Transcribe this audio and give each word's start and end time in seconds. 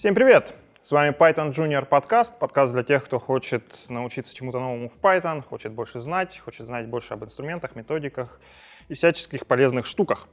Всем 0.00 0.14
привет! 0.14 0.54
С 0.84 0.92
вами 0.92 1.12
Python 1.12 1.52
Junior 1.52 1.84
подкаст, 1.84 2.38
подкаст 2.38 2.72
для 2.72 2.84
тех, 2.84 3.04
кто 3.04 3.18
хочет 3.18 3.86
научиться 3.88 4.32
чему-то 4.32 4.60
новому 4.60 4.88
в 4.88 4.96
Python, 4.96 5.42
хочет 5.42 5.72
больше 5.72 5.98
знать, 5.98 6.38
хочет 6.38 6.68
знать 6.68 6.86
больше 6.86 7.14
об 7.14 7.24
инструментах, 7.24 7.74
методиках 7.74 8.40
и 8.86 8.94
всяческих 8.94 9.44
полезных 9.44 9.86
штуках. 9.86 10.28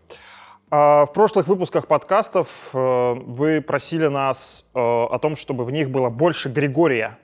А, 0.69 1.07
в 1.07 1.13
прошлых 1.13 1.47
выпусках 1.47 1.87
подкастов 1.87 2.69
э, 2.73 3.13
вы 3.15 3.59
просили 3.59 4.05
нас 4.05 4.69
э, 4.75 4.79
о 4.79 5.17
том, 5.17 5.35
чтобы 5.35 5.65
в 5.65 5.71
них 5.71 5.89
было 5.89 6.11
больше 6.11 6.49
Григория. 6.49 7.17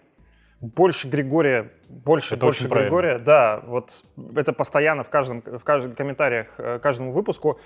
Больше 0.62 1.08
Григория, 1.10 1.72
больше, 1.90 2.34
Это 2.34 2.46
больше 2.48 2.62
очень 2.62 2.72
правильно. 2.72 2.90
Григория. 2.90 3.20
Да, 3.20 3.62
вот 3.68 4.04
это 4.36 4.52
постоянно 4.52 5.04
в 5.04 5.10
каждом, 5.10 5.44
в 5.44 5.64
каждом 5.64 5.94
комментариях 5.94 6.48
э, 6.58 6.80
к 6.80 6.82
каждому 6.82 7.12
выпуску. 7.12 7.60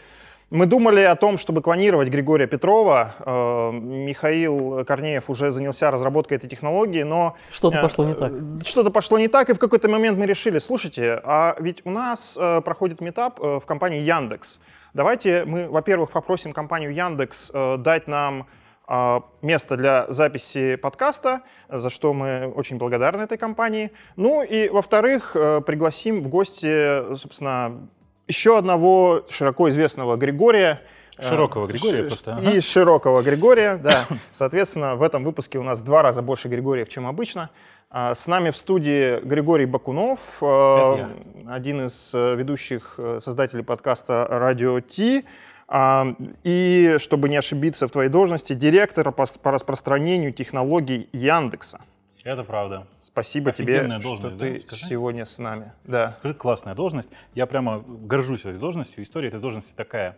Мы 0.51 0.67
думали 0.67 1.01
о 1.01 1.15
том, 1.15 1.37
чтобы 1.39 1.61
клонировать 1.61 2.09
Григория 2.09 2.45
Петрова. 2.45 3.15
Э, 3.19 3.71
Михаил 3.71 4.85
Корнеев 4.85 5.29
уже 5.29 5.49
занялся 5.49 5.89
разработкой 5.89 6.37
этой 6.37 6.47
технологии, 6.47 7.01
но... 7.01 7.35
Что-то 7.51 7.77
э, 7.77 7.81
пошло 7.81 8.05
не 8.05 8.13
так. 8.13 8.31
Что-то 8.63 8.91
пошло 8.91 9.17
не 9.17 9.27
так, 9.27 9.49
и 9.49 9.53
в 9.53 9.59
какой-то 9.59 9.89
момент 9.89 10.19
мы 10.19 10.27
решили, 10.27 10.59
слушайте, 10.59 11.19
а 11.23 11.55
ведь 11.59 11.81
у 11.83 11.89
нас 11.89 12.37
э, 12.39 12.61
проходит 12.61 13.01
метап 13.01 13.39
э, 13.41 13.59
в 13.59 13.65
компании 13.65 14.01
Яндекс. 14.01 14.59
Давайте 14.93 15.45
мы, 15.45 15.67
во-первых, 15.67 16.11
попросим 16.11 16.53
компанию 16.53 16.93
Яндекс 16.93 17.49
э, 17.51 17.77
дать 17.77 18.07
нам 18.07 18.45
э, 18.87 19.21
место 19.41 19.77
для 19.77 20.05
записи 20.09 20.75
подкаста, 20.75 21.41
за 21.69 21.89
что 21.89 22.13
мы 22.13 22.53
очень 22.55 22.77
благодарны 22.77 23.23
этой 23.23 23.39
компании. 23.39 23.91
Ну 24.15 24.43
и, 24.43 24.69
во-вторых, 24.69 25.35
э, 25.35 25.61
пригласим 25.61 26.21
в 26.21 26.27
гости, 26.27 27.15
собственно, 27.17 27.89
еще 28.27 28.57
одного 28.57 29.23
широко 29.29 29.69
известного 29.69 30.15
Григория. 30.17 30.81
э, 31.17 31.23
Широкого 31.23 31.67
Григория 31.67 32.03
ш- 32.03 32.07
просто, 32.07 32.35
ага. 32.35 32.51
И 32.51 32.59
широкого 32.61 33.21
Григория, 33.21 33.77
да. 33.77 34.05
Соответственно, 34.33 34.95
в 34.95 35.01
этом 35.03 35.23
выпуске 35.23 35.57
у 35.59 35.63
нас 35.63 35.81
в 35.81 35.83
два 35.83 36.01
раза 36.01 36.21
больше 36.21 36.47
Григориев, 36.47 36.89
чем 36.89 37.05
обычно. 37.07 37.49
А, 37.89 38.13
С 38.15 38.27
нами 38.27 38.49
в 38.49 38.57
студии 38.57 39.19
Григорий 39.21 39.65
Бакунов, 39.65 40.19
э, 40.41 41.05
один 41.47 41.85
из 41.85 42.11
э, 42.13 42.35
ведущих 42.35 42.99
создателей 43.19 43.63
подкаста 43.63 44.27
«Радио 44.29 44.79
Ти». 44.81 45.23
А, 45.67 46.07
И, 46.43 46.97
чтобы 46.99 47.29
не 47.29 47.37
ошибиться 47.37 47.87
в 47.87 47.91
твоей 47.91 48.09
должности, 48.09 48.53
директор 48.53 49.11
по 49.11 49.25
распространению 49.51 50.31
технологий 50.33 51.09
Яндекса. 51.13 51.79
Это 52.25 52.43
правда. 52.43 52.87
Спасибо 53.03 53.51
тебе, 53.51 53.75
Офигенная 53.75 53.99
что 53.99 54.09
должность, 54.09 54.39
ты 54.39 54.53
да, 54.53 54.59
скажи? 54.59 54.85
сегодня 54.87 55.27
с 55.27 55.37
нами. 55.37 55.73
Да. 55.83 56.15
Скажи, 56.17 56.33
классная 56.33 56.73
должность. 56.73 57.11
Я 57.35 57.45
прямо 57.45 57.83
горжусь 57.87 58.41
этой 58.45 58.57
должностью. 58.57 59.03
История 59.03 59.27
этой 59.27 59.39
должности 59.39 59.75
такая. 59.75 60.17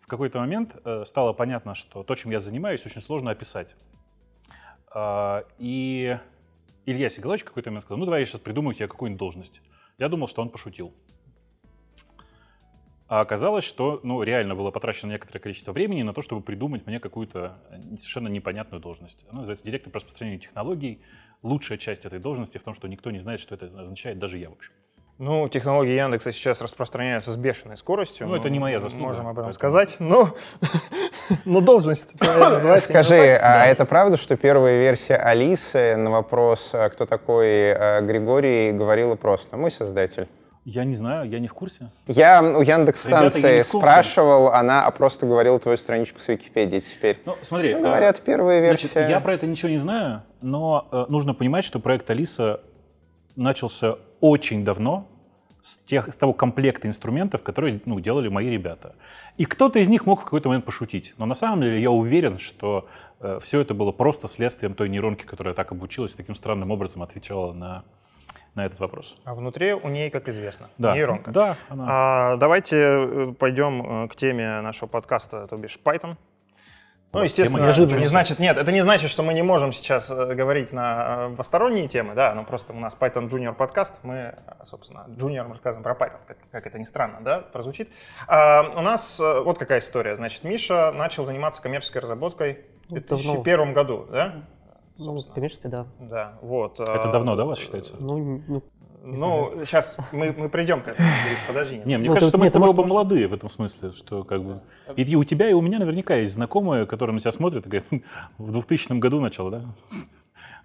В 0.00 0.06
какой-то 0.06 0.38
момент 0.38 0.76
э, 0.84 1.02
стало 1.04 1.32
понятно, 1.32 1.74
что 1.74 2.04
то, 2.04 2.14
чем 2.14 2.30
я 2.30 2.38
занимаюсь, 2.38 2.86
очень 2.86 3.00
сложно 3.00 3.32
описать. 3.32 3.74
А, 4.94 5.42
и 5.58 6.16
Илья 6.86 7.10
Сигалович 7.10 7.42
какой-то 7.42 7.70
момент 7.70 7.82
сказал, 7.82 7.98
ну 7.98 8.04
давай 8.04 8.20
я 8.20 8.26
сейчас 8.26 8.40
придумаю 8.40 8.76
тебе 8.76 8.86
какую-нибудь 8.86 9.18
должность. 9.18 9.60
Я 9.98 10.08
думал, 10.08 10.28
что 10.28 10.42
он 10.42 10.50
пошутил. 10.50 10.94
А 13.08 13.20
оказалось, 13.20 13.64
что 13.64 13.98
ну, 14.04 14.22
реально 14.22 14.54
было 14.54 14.70
потрачено 14.70 15.10
некоторое 15.10 15.40
количество 15.40 15.72
времени 15.72 16.02
на 16.02 16.12
то, 16.12 16.22
чтобы 16.22 16.42
придумать 16.42 16.86
мне 16.86 17.00
какую-то 17.00 17.58
э, 17.70 17.80
совершенно 17.96 18.28
непонятную 18.28 18.80
должность. 18.80 19.24
Она 19.28 19.38
называется 19.38 19.64
директор 19.64 19.90
по 19.90 19.96
распространению 19.96 20.40
технологий. 20.40 21.00
Лучшая 21.42 21.78
часть 21.78 22.04
этой 22.04 22.18
должности 22.18 22.58
в 22.58 22.62
том, 22.62 22.74
что 22.74 22.88
никто 22.88 23.10
не 23.10 23.18
знает, 23.18 23.40
что 23.40 23.54
это 23.54 23.66
означает, 23.78 24.18
даже 24.18 24.38
я, 24.38 24.50
в 24.50 24.52
общем. 24.52 24.72
Ну, 25.18 25.48
технологии 25.48 25.96
Яндекса 25.96 26.30
сейчас 26.30 26.60
распространяются 26.62 27.32
с 27.32 27.36
бешеной 27.36 27.76
скоростью. 27.76 28.28
Ну, 28.28 28.36
это 28.36 28.50
не 28.50 28.60
моя 28.60 28.78
заслуга, 28.78 29.06
Можем 29.06 29.26
об 29.26 29.32
этом 29.32 29.46
поэтому- 29.46 29.52
сказать. 29.54 29.96
Но, 29.98 30.34
но 31.44 31.60
должность 31.60 32.14
Скажи, 32.80 33.36
а 33.40 33.66
это 33.66 33.84
правда, 33.84 34.16
что 34.16 34.36
первая 34.36 34.78
версия 34.78 35.16
Алисы 35.16 35.96
на 35.96 36.10
вопрос, 36.10 36.70
а, 36.72 36.88
кто 36.88 37.04
такой 37.04 37.46
э, 37.48 38.00
Григорий, 38.02 38.70
говорила 38.70 39.16
просто 39.16 39.56
«мой 39.56 39.72
создатель». 39.72 40.28
Я 40.70 40.84
не 40.84 40.94
знаю, 40.94 41.26
я 41.30 41.38
не 41.38 41.48
в 41.48 41.54
курсе. 41.54 41.90
Я 42.06 42.42
у 42.42 42.44
Ребята, 42.44 42.62
я 42.62 42.76
Яндекс-станции 42.76 43.56
не 43.56 43.62
в 43.62 43.70
курсе. 43.70 43.78
спрашивал, 43.78 44.48
она 44.48 44.84
а 44.84 44.90
просто 44.90 45.24
говорила 45.24 45.58
твою 45.58 45.78
страничку 45.78 46.20
с 46.20 46.28
Википедии 46.28 46.80
теперь. 46.80 47.22
Ну, 47.24 47.36
смотри. 47.40 47.72
Ну, 47.72 47.80
э, 47.80 47.82
Говорят, 47.84 48.20
первая 48.20 48.60
версия. 48.60 48.88
Значит, 48.88 49.08
я 49.08 49.20
про 49.20 49.32
это 49.32 49.46
ничего 49.46 49.70
не 49.70 49.78
знаю, 49.78 50.24
но 50.42 50.86
э, 50.92 51.06
нужно 51.08 51.32
понимать, 51.32 51.64
что 51.64 51.80
проект 51.80 52.10
Алиса 52.10 52.60
начался 53.34 53.94
очень 54.20 54.62
давно, 54.62 55.08
с, 55.62 55.78
тех, 55.78 56.12
с 56.12 56.16
того 56.16 56.34
комплекта 56.34 56.86
инструментов, 56.86 57.42
которые 57.42 57.80
ну, 57.86 57.98
делали 57.98 58.28
мои 58.28 58.50
ребята. 58.50 58.94
И 59.38 59.46
кто-то 59.46 59.78
из 59.78 59.88
них 59.88 60.04
мог 60.04 60.20
в 60.20 60.24
какой-то 60.24 60.50
момент 60.50 60.66
пошутить. 60.66 61.14
Но 61.16 61.24
на 61.24 61.34
самом 61.34 61.62
деле 61.62 61.80
я 61.80 61.90
уверен, 61.90 62.38
что 62.38 62.86
все 63.40 63.62
это 63.62 63.72
было 63.72 63.90
просто 63.90 64.28
следствием 64.28 64.74
той 64.74 64.90
нейронки, 64.90 65.24
которая 65.24 65.54
так 65.54 65.72
обучилась, 65.72 66.12
и 66.12 66.16
таким 66.16 66.34
странным 66.34 66.70
образом 66.70 67.02
отвечала 67.02 67.52
на, 67.52 67.84
на 68.58 68.66
этот 68.66 68.80
вопрос. 68.80 69.16
А 69.24 69.34
внутри 69.34 69.72
у 69.72 69.88
ней, 69.88 70.10
как 70.10 70.28
известно, 70.28 70.68
Да. 70.78 70.94
нейронка. 70.94 71.30
Да, 71.30 71.56
она. 71.68 71.86
А, 71.88 72.36
давайте 72.36 72.76
э, 72.76 73.34
пойдем 73.38 74.04
э, 74.04 74.08
к 74.08 74.16
теме 74.16 74.60
нашего 74.60 74.88
подкаста, 74.88 75.46
то 75.46 75.56
бишь 75.56 75.78
Python. 75.82 76.16
Ну, 77.12 77.22
естественно, 77.22 77.64
это 77.64 77.96
не 77.96 78.04
значит, 78.04 78.38
нет, 78.38 78.58
это 78.58 78.70
не 78.70 78.82
значит, 78.82 79.08
что 79.10 79.22
мы 79.22 79.32
не 79.32 79.42
можем 79.42 79.72
сейчас 79.72 80.10
э, 80.10 80.34
говорить 80.34 80.72
на 80.72 81.30
посторонние 81.36 81.88
темы, 81.88 82.14
да, 82.14 82.34
но 82.34 82.44
просто 82.44 82.72
у 82.72 82.80
нас 82.80 82.96
Python 83.00 83.30
Junior 83.30 83.54
подкаст, 83.54 84.00
мы, 84.02 84.34
собственно, 84.66 85.06
Junior 85.08 85.48
рассказываем 85.50 85.84
про 85.84 85.94
Python, 85.94 86.18
как, 86.26 86.36
как 86.50 86.66
это 86.66 86.78
ни 86.78 86.84
странно, 86.84 87.18
да, 87.20 87.38
прозвучит. 87.38 87.88
А, 88.26 88.74
у 88.76 88.82
нас 88.82 89.20
вот 89.20 89.56
какая 89.58 89.78
история, 89.78 90.16
значит, 90.16 90.42
Миша 90.44 90.92
начал 90.92 91.24
заниматься 91.24 91.62
коммерческой 91.62 91.98
разработкой 91.98 92.64
в 92.88 92.92
Ну, 92.94 93.00
2001 93.00 93.72
году, 93.72 94.06
да? 94.10 94.42
Ну, 94.98 95.04
собственно. 95.04 95.34
коммерчески, 95.34 95.66
да. 95.68 95.86
Да, 96.00 96.38
вот. 96.42 96.80
Это 96.80 97.08
а, 97.08 97.12
давно, 97.12 97.36
да, 97.36 97.44
у 97.44 97.48
вас 97.48 97.58
считается? 97.58 97.94
Ну, 98.00 98.42
ну, 98.48 98.62
Ну, 99.04 99.52
сейчас 99.64 99.96
мы, 100.12 100.34
мы 100.36 100.48
придем 100.48 100.82
к 100.82 100.88
этому, 100.88 101.08
подожди. 101.46 101.80
Не, 101.84 101.98
мне 101.98 102.08
Ну, 102.08 102.14
кажется, 102.14 102.32
тут 102.32 102.40
мы 102.40 102.46
нет, 102.46 102.50
с 102.50 102.52
тобой 102.52 102.66
может, 102.66 102.78
оба 102.80 102.88
молодые 102.88 103.28
в 103.28 103.32
этом 103.32 103.48
смысле, 103.48 103.92
что 103.92 104.24
как 104.24 104.42
бы... 104.42 104.60
И, 104.96 105.02
и 105.02 105.14
у 105.14 105.22
тебя, 105.22 105.48
и 105.48 105.52
у 105.52 105.60
меня 105.60 105.78
наверняка 105.78 106.16
есть 106.16 106.34
знакомые, 106.34 106.84
которые 106.84 107.14
на 107.14 107.20
тебя 107.20 107.32
смотрят 107.32 107.66
и 107.66 107.68
говорят, 107.68 107.86
«Хм, 107.90 108.02
в 108.38 108.50
2000 108.52 108.98
году 108.98 109.20
начал, 109.20 109.50
да? 109.50 109.62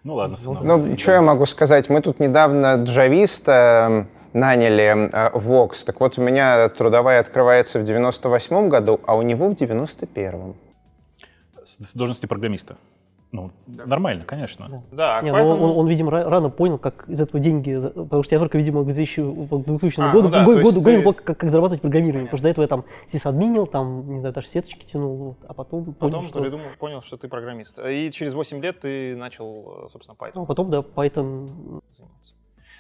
Ну 0.03 0.15
ладно, 0.15 0.35
сынок. 0.35 0.63
Ну, 0.63 0.97
что 0.97 1.11
я 1.13 1.21
могу 1.21 1.45
сказать? 1.45 1.89
Мы 1.89 2.01
тут 2.01 2.19
недавно 2.19 2.75
джависта 2.83 4.07
э, 4.33 4.37
наняли 4.37 5.09
э, 5.09 5.29
в 5.37 5.49
Vox. 5.49 5.85
Так 5.85 6.01
вот, 6.01 6.17
у 6.17 6.21
меня 6.21 6.67
трудовая 6.67 7.21
открывается 7.21 7.79
в 7.79 7.85
98 7.85 8.67
году, 8.67 8.99
а 9.05 9.15
у 9.15 9.21
него 9.21 9.47
в 9.47 9.53
91-м. 9.53 10.55
С, 11.63 11.77
с 11.77 11.93
должности 11.93 12.25
программиста. 12.25 12.75
Ну, 13.33 13.49
нормально, 13.65 14.25
конечно. 14.25 14.83
Да, 14.91 15.19
не, 15.23 15.31
ну, 15.31 15.37
поэтому... 15.37 15.63
он, 15.63 15.77
он, 15.79 15.87
видимо, 15.87 16.11
ра- 16.11 16.29
рано 16.29 16.49
понял, 16.51 16.77
как 16.77 17.09
из 17.09 17.19
этого 17.19 17.39
деньги, 17.39 17.75
потому 17.81 18.21
что 18.21 18.35
я 18.35 18.39
только, 18.39 18.59
видимо, 18.59 18.83
к 18.83 18.85
2000, 18.85 19.47
по 19.47 19.57
2000 19.57 19.99
А, 19.99 20.11
году, 20.11 20.25
ну 20.25 20.29
да, 20.29 20.45
год, 20.45 20.57
году, 20.57 20.83
ты- 20.83 21.01
был, 21.01 21.13
как, 21.15 21.37
как 21.39 21.49
зарабатывать 21.49 21.81
программированием, 21.81 22.27
потому 22.27 22.37
что 22.37 22.43
до 22.43 22.49
этого 22.51 22.63
я 22.63 22.67
там 22.67 22.85
сисадминил, 23.07 23.65
там, 23.65 24.07
не 24.13 24.19
знаю, 24.19 24.35
даже 24.35 24.45
сеточки 24.47 24.85
тянул, 24.85 25.15
вот, 25.15 25.37
а 25.47 25.53
потом 25.55 25.83
понял, 25.85 25.95
Потом 25.97 26.23
что... 26.25 26.41
придумал, 26.41 26.65
понял, 26.77 27.01
что 27.01 27.17
ты 27.17 27.27
программист. 27.27 27.79
И 27.79 28.11
через 28.11 28.35
8 28.35 28.61
лет 28.61 28.81
ты 28.81 29.15
начал, 29.15 29.85
э, 29.87 29.89
собственно, 29.91 30.15
Python 30.15 30.31
Ну, 30.35 30.45
потом, 30.45 30.69
да, 30.69 30.81
Python... 30.81 31.47
заниматься. 31.97 32.33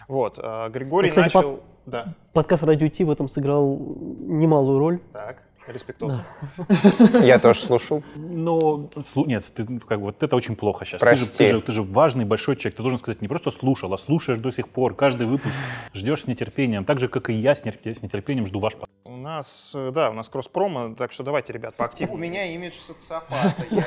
Вот, 0.07 0.35
а 0.37 0.69
Григорий 0.69 1.07
Ну, 1.07 1.09
кстати, 1.09 1.35
начал... 1.35 1.59
Да, 1.87 2.13
Подкаст 2.31 2.63
Радио 2.63 2.87
Ти 2.89 3.03
в 3.03 3.09
этом 3.09 3.27
сыграл 3.27 3.75
немалую 4.19 4.77
роль. 4.77 4.99
так, 5.11 5.41
респектоза. 5.67 6.25
Я 7.21 7.39
тоже 7.39 7.61
слушал. 7.61 8.03
Но, 8.15 8.89
слу- 9.15 9.25
нет, 9.25 9.43
ты, 9.55 9.65
ну, 9.67 9.79
как 9.79 9.99
бы, 9.99 10.05
вот 10.07 10.21
это 10.23 10.35
очень 10.35 10.55
плохо 10.55 10.85
сейчас. 10.85 11.01
Ты 11.01 11.15
же, 11.15 11.25
Прости. 11.25 11.37
ты, 11.37 11.45
же, 11.53 11.61
ты 11.61 11.71
же 11.71 11.81
важный, 11.83 12.25
большой 12.25 12.55
человек. 12.55 12.75
Ты 12.77 12.83
должен 12.83 12.97
сказать, 12.99 13.21
не 13.21 13.27
просто 13.27 13.51
слушал, 13.51 13.93
а 13.93 13.97
слушаешь 13.97 14.39
до 14.39 14.51
сих 14.51 14.69
пор, 14.69 14.95
каждый 14.95 15.27
выпуск, 15.27 15.57
ждешь 15.93 16.21
с 16.23 16.27
нетерпением. 16.27 16.85
Так 16.85 16.99
же, 16.99 17.07
как 17.07 17.29
и 17.29 17.33
я 17.33 17.55
с 17.55 17.63
нетерпением 17.65 18.45
жду 18.45 18.59
ваш. 18.59 18.73
У 19.05 19.15
нас, 19.17 19.71
э, 19.75 19.91
да, 19.93 20.09
у 20.09 20.13
нас 20.13 20.29
кросс-промо, 20.29 20.95
так 20.95 21.11
что 21.11 21.23
давайте, 21.23 21.53
ребят, 21.53 21.73
У 21.75 21.77
поактивнее. 21.77 22.17
меня 22.17 22.53
имидж 22.53 22.75
социопата. 22.85 23.53
я- 23.71 23.85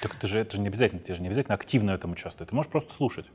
Так 0.00 0.14
это 0.16 0.26
же, 0.26 0.38
это 0.40 0.56
же 0.56 0.62
не 0.62 0.68
обязательно, 0.68 1.00
тебе 1.02 1.14
же 1.14 1.20
не 1.22 1.28
обязательно 1.28 1.54
активно 1.54 1.92
в 1.92 1.94
этом 1.96 2.12
участвовать. 2.12 2.50
Ты 2.50 2.56
можешь 2.56 2.70
просто 2.70 2.92
слушать. 2.92 3.26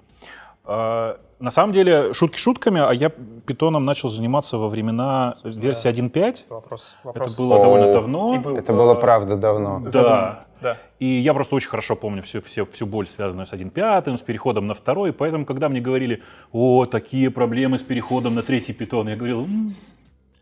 А, 0.68 1.18
На 1.40 1.52
самом 1.52 1.72
деле, 1.74 2.14
шутки 2.14 2.38
шутками, 2.40 2.82
а 2.82 2.92
я 2.94 3.10
питоном 3.46 3.86
начал 3.86 4.10
заниматься 4.10 4.58
во 4.58 4.70
времена 4.70 5.36
версии 5.44 5.88
1.5. 5.90 6.46
Вопрос, 6.50 6.96
Это 7.00 7.08
вопрос. 7.08 7.38
было 7.38 7.56
О, 7.56 7.64
довольно 7.64 7.94
давно. 7.94 8.38
был. 8.40 8.58
Это 8.58 8.74
было 8.74 8.96
правда 8.96 9.38
давно. 9.38 9.82
Да. 9.94 10.44
Да. 10.62 10.76
И 11.00 11.06
я 11.06 11.36
просто 11.36 11.54
очень 11.56 11.70
хорошо 11.70 11.96
помню 11.96 12.24
всю, 12.24 12.42
всю, 12.42 12.66
всю 12.66 12.88
боль, 12.88 13.06
связанную 13.08 13.46
с 13.46 13.54
1.5, 13.54 14.18
с 14.18 14.22
переходом 14.24 14.66
на 14.66 14.74
второй. 14.74 15.14
Поэтому, 15.14 15.46
когда 15.46 15.70
мне 15.70 15.80
говорили, 15.80 16.24
о, 16.52 16.88
такие 16.88 17.30
проблемы 17.30 17.78
с 17.78 17.84
переходом 17.84 18.34
на 18.34 18.42
третий 18.42 18.74
питон, 18.74 19.08
я 19.08 19.16
говорил, 19.16 19.44
«М, 19.44 19.70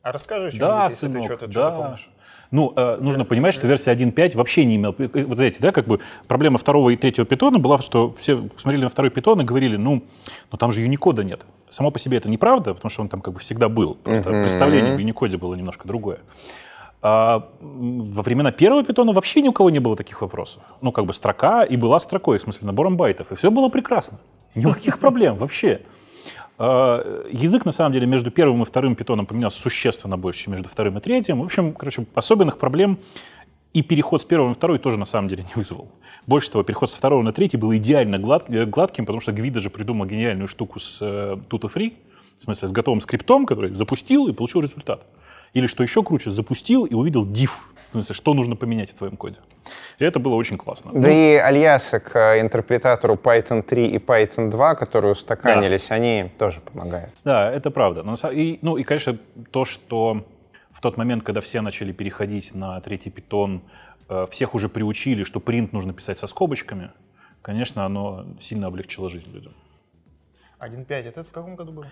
А 0.02 0.14
расскажи 0.14 0.52
что-нибудь, 0.52 0.60
да, 0.70 0.86
если 0.86 1.08
ты 1.08 1.14
сынок, 1.14 1.26
что-то 1.26 1.48
да. 1.54 1.72
помнишь. 1.72 2.10
Ну, 2.56 2.72
э, 2.74 2.98
нужно 3.02 3.26
понимать, 3.26 3.54
что 3.54 3.68
версия 3.68 3.92
1.5 3.92 4.38
вообще 4.38 4.64
не 4.64 4.78
имела... 4.78 4.96
Вот 4.98 5.38
знаете, 5.38 5.58
да, 5.60 5.74
как 5.74 5.88
бы 5.88 6.00
проблема 6.26 6.58
второго 6.58 6.90
и 6.90 6.96
третьего 6.96 7.26
питона 7.26 7.60
была, 7.60 7.80
что 7.80 8.16
все 8.18 8.48
смотрели 8.56 8.84
на 8.84 8.90
второй 8.90 9.12
питон 9.12 9.42
и 9.42 9.44
говорили, 9.44 9.76
ну, 9.76 10.04
ну 10.50 10.58
там 10.58 10.72
же 10.72 10.80
юникода 10.80 11.26
нет. 11.26 11.46
Само 11.68 11.92
по 11.92 12.00
себе 12.00 12.16
это 12.16 12.30
неправда, 12.30 12.74
потому 12.74 12.90
что 12.90 13.02
он 13.02 13.10
там 13.10 13.20
как 13.20 13.34
бы 13.34 13.42
всегда 13.42 13.68
был. 13.68 13.96
Просто 13.96 14.30
представление 14.30 14.96
в 14.96 15.00
юникоде 15.00 15.36
было 15.36 15.54
немножко 15.54 15.86
другое. 15.86 16.20
А 17.02 17.50
во 17.60 18.24
времена 18.24 18.54
первого 18.54 18.86
питона 18.86 19.12
вообще 19.12 19.42
ни 19.42 19.50
у 19.50 19.52
кого 19.52 19.70
не 19.70 19.80
было 19.80 19.98
таких 19.98 20.22
вопросов. 20.22 20.64
Ну, 20.80 20.94
как 20.94 21.06
бы 21.06 21.14
строка 21.14 21.66
и 21.66 21.76
была 21.76 22.00
строкой, 22.00 22.40
в 22.40 22.44
смысле 22.44 22.68
набором 22.68 22.96
байтов. 22.96 23.34
И 23.34 23.36
все 23.36 23.52
было 23.52 23.68
прекрасно. 23.68 24.18
Никаких 24.56 25.00
проблем 25.00 25.36
вообще. 25.36 25.82
А, 26.58 27.26
Язык, 27.32 27.66
на 27.66 27.72
самом 27.72 27.94
деле, 27.94 28.06
между 28.06 28.32
первым 28.32 28.64
и 28.64 28.66
вторым 28.66 28.96
питоном 28.96 29.26
поменялся 29.26 29.62
существенно 29.62 30.18
больше, 30.18 30.44
чем 30.44 30.54
между 30.54 30.70
вторым 30.70 30.98
и 30.98 31.02
третьим. 31.02 31.42
В 31.42 31.46
общем, 31.46 31.74
короче, 31.74 32.06
особенных 32.16 32.58
проблем 32.58 32.98
и 33.74 33.82
переход 33.82 34.22
с 34.22 34.26
первого 34.26 34.50
на 34.50 34.54
второй 34.54 34.80
тоже, 34.80 34.98
на 34.98 35.06
самом 35.06 35.28
деле, 35.28 35.44
не 35.44 35.54
вызвал. 35.56 35.92
Больше 36.28 36.50
того, 36.50 36.64
переход 36.64 36.90
со 36.90 36.98
второго 36.98 37.22
на 37.22 37.34
третий 37.34 37.58
был 37.58 37.76
идеально 37.76 38.18
глад- 38.18 38.50
э, 38.50 38.66
гладким, 38.66 39.06
потому 39.06 39.20
что 39.20 39.34
Гвида 39.34 39.60
же 39.60 39.70
придумал 39.70 40.06
гениальную 40.06 40.48
штуку 40.48 40.80
с 40.80 41.00
э, 41.02 41.38
Tuto 41.50 41.72
Free, 41.74 41.94
в 42.38 42.42
смысле, 42.42 42.68
с 42.68 42.72
готовым 42.72 43.02
скриптом, 43.02 43.46
который 43.46 43.74
запустил 43.74 44.28
и 44.28 44.34
получил 44.34 44.62
результат. 44.62 45.06
Или, 45.56 45.68
что 45.68 45.84
еще 45.84 46.04
круче, 46.04 46.32
запустил 46.32 46.86
и 46.86 46.94
увидел 46.94 47.26
diff, 47.26 47.52
в 47.88 47.92
смысле, 47.92 48.14
что 48.14 48.34
нужно 48.34 48.56
поменять 48.58 48.90
в 48.92 48.94
твоем 48.94 49.16
коде. 49.16 49.38
И 50.00 50.04
это 50.04 50.20
было 50.20 50.36
очень 50.36 50.58
классно. 50.58 50.92
Да 50.94 51.10
и 51.10 51.36
альясы 51.36 52.00
к 52.02 52.14
э, 52.16 52.42
интерпретатору 52.42 53.16
Python 53.16 53.64
3 53.64 53.88
и 53.88 53.98
Python 53.98 54.52
2, 54.52 54.76
которые 54.76 55.14
устаканились, 55.14 55.92
они 55.92 56.30
тоже 56.38 56.60
помогают. 56.60 57.10
Да, 57.24 57.50
это 57.50 57.72
правда. 57.72 58.04
Но, 58.04 58.16
и, 58.32 58.60
ну 58.62 58.76
и, 58.76 58.84
конечно, 58.84 59.18
то, 59.52 59.64
что 59.64 60.26
в 60.72 60.82
тот 60.82 60.98
момент, 60.98 61.24
когда 61.24 61.40
все 61.40 61.62
начали 61.62 61.94
переходить 61.94 62.54
на 62.54 62.82
третий 62.82 63.10
питон, 63.10 63.62
э, 64.10 64.26
всех 64.30 64.56
уже 64.56 64.68
приучили, 64.68 65.24
что 65.24 65.40
принт 65.40 65.72
нужно 65.72 65.94
писать 65.94 66.20
со 66.20 66.28
скобочками, 66.28 66.92
конечно, 67.42 67.86
оно 67.86 68.26
сильно 68.42 68.68
облегчило 68.68 69.10
жизнь 69.10 69.32
людям. 69.32 69.54
1.5, 70.60 70.86
это 71.08 71.24
в 71.24 71.32
каком 71.32 71.56
году 71.56 71.72
было? 71.72 71.86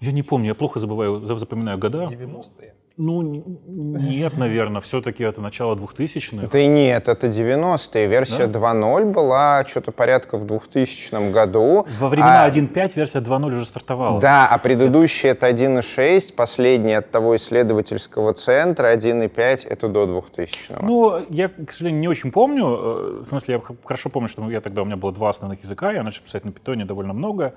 Я 0.00 0.12
не 0.12 0.22
помню, 0.22 0.48
я 0.48 0.54
плохо 0.54 0.78
забываю, 0.78 1.20
за- 1.26 1.38
запоминаю 1.38 1.78
года. 1.78 2.04
90-е. 2.04 2.74
Ну, 2.96 3.22
нет, 3.66 4.36
наверное, 4.36 4.80
все-таки 4.80 5.24
это 5.24 5.40
начало 5.40 5.74
2000-х. 5.74 6.46
Да 6.52 6.58
и 6.60 6.68
нет, 6.68 7.08
это 7.08 7.26
90-е. 7.26 8.06
Версия 8.06 8.44
2.0 8.46 9.04
была 9.12 9.64
что-то 9.66 9.90
порядка 9.90 10.38
в 10.38 10.46
2000 10.46 11.32
году. 11.32 11.86
Во 11.98 12.08
времена 12.08 12.44
А, 12.44 12.48
1.5 12.50 12.92
версия 12.94 13.18
2.0 13.18 13.46
уже 13.48 13.64
стартовала. 13.64 14.20
Да, 14.20 14.46
а 14.46 14.58
предыдущий 14.58 15.28
это 15.28 15.50
1.6, 15.50 16.34
последний 16.34 16.94
от 16.94 17.10
того 17.10 17.34
исследовательского 17.34 18.32
центра, 18.32 18.94
1.5 18.94 19.66
это 19.68 19.88
до 19.88 20.06
2000 20.06 20.76
Ну, 20.80 21.20
я, 21.30 21.48
к 21.48 21.72
сожалению, 21.72 22.00
не 22.00 22.08
очень 22.08 22.30
помню. 22.30 22.64
э, 22.66 23.22
В 23.22 23.26
смысле, 23.26 23.54
я 23.54 23.76
хорошо 23.84 24.08
помню, 24.08 24.28
что 24.28 24.48
я 24.48 24.60
тогда 24.60 24.82
у 24.82 24.84
меня 24.84 24.96
было 24.96 25.10
два 25.12 25.30
основных 25.30 25.60
языка. 25.62 25.92
Я 25.92 26.04
начал 26.04 26.22
писать 26.22 26.44
на 26.44 26.52
питоне 26.52 26.84
довольно 26.84 27.12
много. 27.12 27.54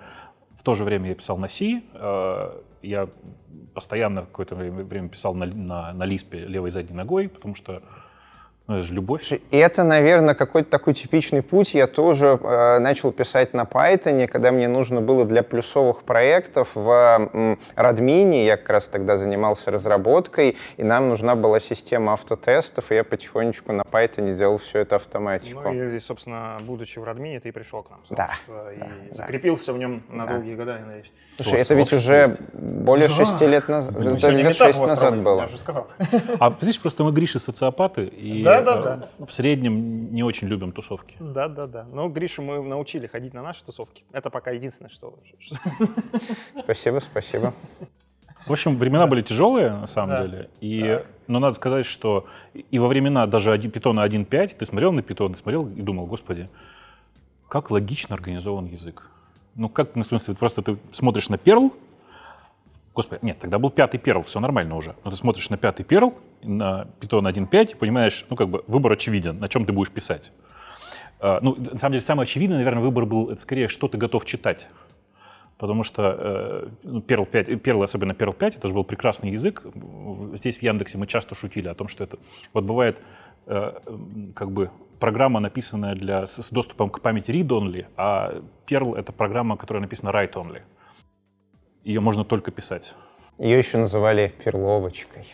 В 0.57 0.63
то 0.63 0.73
же 0.73 0.83
время 0.83 1.09
я 1.09 1.15
писал 1.15 1.37
на 1.37 1.47
C. 1.47 1.81
э, 1.93 2.61
Я 2.81 3.07
постоянно 3.73 4.21
какое-то 4.21 4.55
время 4.55 5.07
писал 5.07 5.35
на, 5.35 5.45
на, 5.45 5.93
на 5.93 6.05
лиспе 6.05 6.39
левой 6.39 6.71
задней 6.71 6.95
ногой, 6.95 7.29
потому 7.29 7.53
что 7.53 7.83
ну, 8.67 8.75
это 8.75 8.83
же 8.85 8.93
любовь. 8.93 9.31
И 9.31 9.57
это, 9.57 9.83
наверное, 9.83 10.35
какой-то 10.35 10.69
такой 10.69 10.93
типичный 10.93 11.41
путь. 11.41 11.73
Я 11.73 11.87
тоже 11.87 12.37
э, 12.41 12.79
начал 12.79 13.13
писать 13.13 13.53
на 13.53 13.61
Python, 13.63 14.27
когда 14.27 14.51
мне 14.51 14.67
нужно 14.67 14.99
было 15.01 15.23
для 15.25 15.41
плюсовых 15.41 16.03
проектов 16.03 16.69
в 16.73 17.57
Радмине. 17.75 18.45
Я 18.45 18.57
как 18.57 18.69
раз 18.69 18.87
тогда 18.89 19.17
занимался 19.17 19.71
разработкой, 19.71 20.57
и 20.75 20.83
нам 20.83 21.07
нужна 21.07 21.35
была 21.35 21.59
система 21.61 22.13
автотестов, 22.13 22.91
и 22.91 22.95
я 22.95 23.03
потихонечку 23.05 23.71
на 23.71 23.83
Python 23.83 24.33
делал 24.35 24.57
все 24.57 24.79
это 24.79 24.97
автоматику. 24.97 25.61
Ну 25.63 25.89
и, 25.91 25.99
собственно, 25.99 26.57
будучи 26.61 26.99
в 26.99 27.03
Радмине, 27.05 27.39
ты 27.39 27.51
пришел 27.53 27.83
к 27.83 27.89
нам 27.89 27.99
Да, 28.09 28.29
и 28.73 28.79
да, 28.79 28.87
да. 29.11 29.15
закрепился 29.15 29.71
в 29.71 29.77
нем 29.77 30.03
на 30.09 30.25
Да. 30.25 30.33
долгие 30.33 30.55
года, 30.55 30.77
я 30.77 30.85
надеюсь. 30.85 31.11
Слушай, 31.37 31.61
это 31.61 31.73
ведь 31.75 31.93
уже 31.93 32.13
есть? 32.13 32.33
более 32.53 33.07
шести 33.09 33.45
лет 33.47 33.67
назад, 33.69 33.93
Ну, 33.97 34.15
это 34.15 34.29
лет 34.29 34.55
шесть 34.55 34.81
назад 34.81 35.21
было. 35.21 35.41
Я 35.41 35.45
уже 35.45 35.57
сказал. 35.57 35.87
А 36.39 36.53
видишь, 36.59 36.81
просто 36.81 37.03
мы 37.03 37.11
Гриши 37.11 37.39
социопаты, 37.39 38.05
и 38.07 38.43
Да, 38.43 38.56
да, 38.61 38.79
э, 38.79 38.83
да. 39.19 39.25
в 39.25 39.31
среднем 39.31 40.13
не 40.13 40.23
очень 40.23 40.47
любим 40.47 40.71
тусовки. 40.71 41.15
Да, 41.19 41.47
да, 41.47 41.67
да. 41.67 41.85
Но 41.91 42.07
Гришу 42.09 42.41
мы 42.41 42.61
научили 42.61 43.07
ходить 43.07 43.33
на 43.33 43.41
наши 43.41 43.63
тусовки. 43.63 44.03
Это 44.11 44.29
пока 44.29 44.51
единственное, 44.51 44.89
что... 44.89 45.17
Спасибо, 46.59 46.99
спасибо. 46.99 47.53
В 48.45 48.51
общем, 48.51 48.77
времена 48.77 49.07
были 49.07 49.21
тяжелые, 49.21 49.71
на 49.71 49.87
самом 49.87 50.09
Да. 50.09 50.25
деле. 50.25 50.49
И, 50.61 51.03
но 51.27 51.39
надо 51.39 51.53
сказать, 51.55 51.85
что 51.85 52.27
и 52.53 52.79
во 52.79 52.87
времена 52.87 53.27
даже 53.27 53.51
один, 53.51 53.71
питона 53.71 54.05
1.5, 54.05 54.55
ты 54.57 54.65
смотрел 54.65 54.91
на 54.93 55.01
питон, 55.01 55.33
ты 55.33 55.39
смотрел 55.39 55.67
и 55.67 55.81
думал, 55.81 56.05
господи, 56.05 56.49
как 57.49 57.71
логично 57.71 58.15
организован 58.15 58.65
язык. 58.65 59.09
Ну, 59.55 59.69
как, 59.69 59.95
ну, 59.95 60.03
в 60.03 60.07
смысле, 60.07 60.35
просто 60.35 60.61
ты 60.61 60.77
смотришь 60.91 61.29
на 61.29 61.35
Perl, 61.35 61.71
господи, 62.97 63.19
нет, 63.23 63.37
тогда 63.37 63.59
был 63.59 63.69
пятый 63.69 63.99
Perl, 63.99 64.23
все 64.23 64.39
нормально 64.39 64.75
уже. 64.75 64.95
Но 65.03 65.11
ты 65.11 65.17
смотришь 65.17 65.51
на 65.51 65.57
пятый 65.57 65.85
Perl, 65.85 66.15
на 66.41 66.85
питон 66.99 67.27
1.5, 67.27 67.73
и 67.73 67.75
понимаешь, 67.75 68.25
ну, 68.29 68.35
как 68.35 68.49
бы 68.49 68.63
выбор 68.65 68.93
очевиден, 68.93 69.39
на 69.39 69.47
чем 69.47 69.65
ты 69.65 69.71
будешь 69.71 69.91
писать. 69.91 70.31
А, 71.19 71.39
Ну, 71.41 71.55
на 71.55 71.77
самом 71.77 71.93
деле, 71.93 72.01
самый 72.01 72.23
очевидный, 72.23 72.57
наверное, 72.57 72.81
выбор 72.81 73.05
был, 73.05 73.29
это 73.29 73.39
скорее, 73.39 73.67
что 73.67 73.87
ты 73.87 73.99
готов 73.99 74.25
читать. 74.25 74.67
Потому 75.59 75.83
что 75.83 76.71
э, 76.83 76.99
Perl 77.07 77.25
5, 77.27 77.49
э, 77.49 77.53
Perl, 77.53 77.83
особенно 77.83 78.13
Perl 78.13 78.33
5, 78.33 78.55
это 78.55 78.67
же 78.67 78.73
был 78.73 78.83
прекрасный 78.83 79.29
язык. 79.29 79.63
Здесь 80.33 80.57
в 80.57 80.63
Яндексе 80.63 80.97
мы 80.97 81.05
часто 81.05 81.35
шутили 81.35 81.67
о 81.67 81.75
том, 81.75 81.87
что 81.87 82.03
это... 82.03 82.17
Вот 82.53 82.63
бывает 82.63 82.99
э, 83.45 83.73
как 84.35 84.51
бы 84.51 84.71
программа, 84.99 85.39
написанная 85.39 85.93
для, 85.93 86.25
с 86.25 86.49
доступом 86.49 86.89
к 86.89 86.99
памяти 87.01 87.29
read-only, 87.29 87.85
а 87.95 88.41
Perl— 88.65 88.95
это 88.97 89.11
программа, 89.11 89.55
которая 89.55 89.81
написана 89.81 90.09
write-only. 90.09 90.61
Ее 91.87 92.01
можно 92.01 92.25
только 92.25 92.51
писать. 92.51 92.95
Ее 93.39 93.57
еще 93.57 93.77
называли 93.77 94.33
перловочкой. 94.43 95.25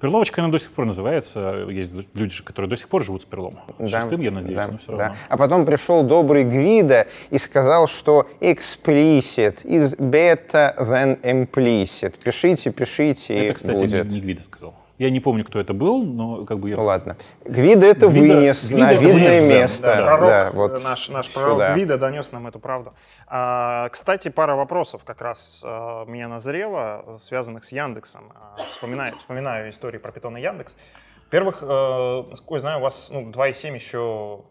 Перловочка 0.00 0.42
она 0.42 0.50
до 0.50 0.58
сих 0.58 0.72
пор 0.72 0.86
называется. 0.86 1.64
Есть 1.70 1.92
люди, 2.14 2.42
которые 2.42 2.68
до 2.68 2.76
сих 2.76 2.88
пор 2.88 3.04
живут 3.04 3.22
с 3.22 3.24
перлом. 3.24 3.60
Шестым, 3.78 4.20
я 4.20 4.32
надеюсь, 4.32 4.66
да, 4.66 4.72
но 4.72 4.78
все 4.78 4.90
да. 4.90 4.98
равно. 4.98 5.16
А 5.28 5.36
потом 5.36 5.64
пришел 5.64 6.02
добрый 6.02 6.42
Гвида 6.42 7.06
и 7.30 7.38
сказал, 7.38 7.86
что 7.86 8.28
explicit 8.40 9.64
is 9.64 9.96
better 9.96 10.76
than 10.76 11.22
implicit. 11.22 12.14
Пишите, 12.20 12.72
пишите, 12.72 13.36
Это, 13.36 13.54
кстати, 13.54 13.78
будет. 13.78 14.06
не 14.08 14.20
Гвида 14.20 14.42
сказал. 14.42 14.74
Я 15.02 15.10
не 15.10 15.18
помню, 15.18 15.44
кто 15.44 15.58
это 15.58 15.74
был, 15.74 16.04
но 16.04 16.44
как 16.44 16.60
бы 16.60 16.70
я... 16.70 16.76
Ну 16.76 16.84
ладно. 16.84 17.16
Гвида 17.44 17.86
это 17.86 18.06
Гвида- 18.06 18.36
вынес 18.36 18.68
Гвида 18.70 18.84
на 18.86 18.90
это 18.92 19.02
видное 19.02 19.32
вынес, 19.40 19.48
место. 19.48 19.86
да. 19.86 19.96
Пророк, 19.96 20.28
Да, 20.28 20.48
э, 20.48 20.50
вот 20.52 20.84
наш, 20.84 21.08
наш 21.08 21.28
пророк 21.34 21.54
сюда. 21.54 21.72
Гвида 21.74 21.98
донес 21.98 22.30
нам 22.30 22.46
эту 22.46 22.60
правду. 22.60 22.92
А, 23.26 23.88
кстати, 23.88 24.28
пара 24.28 24.54
вопросов 24.54 25.02
как 25.04 25.20
раз 25.20 25.60
а, 25.66 26.04
меня 26.04 26.28
назрело, 26.28 27.02
э, 27.04 27.18
связанных 27.20 27.64
с 27.64 27.72
Яндексом. 27.72 28.32
А, 28.32 28.62
вспоминаю, 28.70 29.16
вспоминаю 29.16 29.70
истории 29.70 29.98
про 29.98 30.12
питон 30.12 30.36
и 30.36 30.40
Яндекс. 30.40 30.76
Во-первых, 31.24 31.58
э, 31.62 32.22
насколько 32.30 32.54
я 32.54 32.60
знаю, 32.60 32.78
у 32.78 32.82
вас 32.82 33.10
ну, 33.12 33.28
2.7 33.28 33.74
еще 33.74 34.42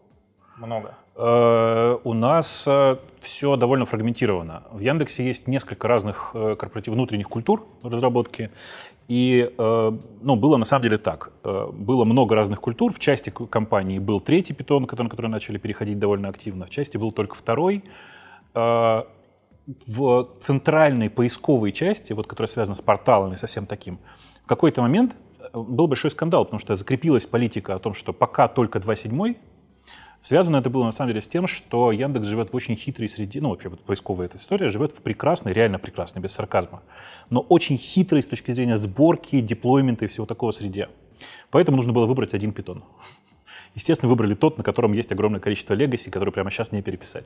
много. 0.58 0.94
Э, 1.16 1.96
У 2.04 2.12
нас 2.12 2.68
все 3.20 3.56
довольно 3.56 3.86
фрагментировано. 3.86 4.64
В 4.70 4.80
Яндексе 4.80 5.24
есть 5.24 5.46
несколько 5.48 5.88
разных 5.88 6.32
э, 6.34 6.56
корпоратив 6.56 6.92
внутренних 6.92 7.28
культур 7.28 7.64
разработки. 7.82 8.50
И 9.08 9.52
э, 9.58 9.92
ну, 10.22 10.36
было 10.36 10.56
на 10.56 10.64
самом 10.64 10.82
деле 10.84 10.98
так. 10.98 11.32
Э, 11.44 11.66
Было 11.72 12.04
много 12.04 12.34
разных 12.34 12.60
культур. 12.60 12.92
В 12.92 12.98
части 12.98 13.30
компании 13.30 13.98
был 13.98 14.20
третий 14.20 14.54
питон, 14.54 14.86
который- 14.86 15.04
на 15.04 15.10
который 15.10 15.26
начали 15.28 15.58
переходить 15.58 15.98
довольно 15.98 16.28
активно. 16.28 16.66
В 16.66 16.70
части 16.70 16.96
был 16.98 17.12
только 17.12 17.34
второй. 17.34 17.84
Э, 18.54 19.02
В 19.86 20.28
центральной 20.40 21.08
поисковой 21.08 21.72
части, 21.72 22.12
вот, 22.12 22.26
которая 22.26 22.48
связана 22.48 22.74
с 22.74 22.80
порталами, 22.80 23.36
со 23.36 23.46
всем 23.46 23.66
таким, 23.66 23.98
в 24.44 24.48
какой-то 24.48 24.82
момент 24.82 25.16
был 25.54 25.86
большой 25.86 26.10
скандал, 26.10 26.44
потому 26.44 26.58
что 26.58 26.74
закрепилась 26.76 27.26
политика 27.26 27.74
о 27.74 27.78
том, 27.78 27.94
что 27.94 28.12
пока 28.12 28.48
только 28.48 28.80
2.7, 28.80 29.36
Связано 30.22 30.58
это 30.58 30.70
было 30.70 30.84
на 30.84 30.92
самом 30.92 31.08
деле 31.08 31.20
с 31.20 31.26
тем, 31.26 31.48
что 31.48 31.90
Яндекс 31.90 32.28
живет 32.28 32.52
в 32.52 32.56
очень 32.56 32.76
хитрой 32.76 33.08
среде, 33.08 33.40
ну 33.40 33.50
вообще 33.50 33.68
вот 33.68 33.80
поисковая 33.80 34.26
эта 34.26 34.36
история, 34.36 34.68
живет 34.68 34.92
в 34.92 35.02
прекрасной, 35.02 35.52
реально 35.52 35.80
прекрасной, 35.80 36.22
без 36.22 36.30
сарказма, 36.30 36.82
но 37.28 37.40
очень 37.40 37.76
хитрой 37.76 38.22
с 38.22 38.26
точки 38.26 38.52
зрения 38.52 38.76
сборки, 38.76 39.40
деплоймента 39.40 40.04
и 40.04 40.08
всего 40.08 40.24
такого 40.24 40.52
среде. 40.52 40.88
Поэтому 41.50 41.76
нужно 41.76 41.92
было 41.92 42.06
выбрать 42.06 42.34
один 42.34 42.52
питон. 42.52 42.84
Естественно, 43.74 44.08
выбрали 44.10 44.34
тот, 44.34 44.58
на 44.58 44.62
котором 44.62 44.92
есть 44.92 45.10
огромное 45.10 45.40
количество 45.40 45.74
легаси, 45.74 46.08
который 46.08 46.32
прямо 46.32 46.52
сейчас 46.52 46.70
не 46.70 46.82
переписать. 46.82 47.24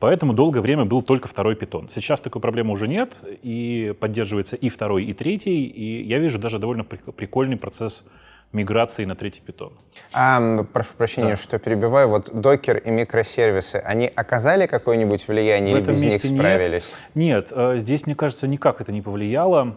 Поэтому 0.00 0.32
долгое 0.32 0.62
время 0.62 0.84
был 0.84 1.02
только 1.02 1.28
второй 1.28 1.54
питон. 1.54 1.88
Сейчас 1.88 2.20
такой 2.20 2.42
проблемы 2.42 2.72
уже 2.72 2.88
нет, 2.88 3.14
и 3.42 3.94
поддерживается 4.00 4.56
и 4.56 4.68
второй, 4.68 5.04
и 5.04 5.14
третий, 5.14 5.66
и 5.66 6.02
я 6.02 6.18
вижу 6.18 6.40
даже 6.40 6.58
довольно 6.58 6.82
прик- 6.82 7.12
прикольный 7.12 7.56
процесс 7.56 8.04
миграции 8.52 9.04
на 9.04 9.14
третий 9.14 9.40
питон. 9.40 9.72
А, 10.12 10.64
прошу 10.72 10.94
прощения, 10.94 11.36
что 11.36 11.58
перебиваю. 11.58 12.08
Вот 12.08 12.30
докер 12.40 12.78
и 12.78 12.90
микросервисы, 12.90 13.76
они 13.76 14.06
оказали 14.06 14.66
какое-нибудь 14.66 15.28
влияние 15.28 15.74
В 15.74 15.78
или 15.78 15.86
без 15.86 16.00
них 16.00 16.12
месте 16.12 16.28
нет. 16.30 16.38
справились? 16.38 16.92
Нет, 17.14 17.48
э, 17.50 17.78
здесь, 17.78 18.06
мне 18.06 18.14
кажется, 18.14 18.48
никак 18.48 18.80
это 18.80 18.92
не 18.92 19.02
повлияло. 19.02 19.76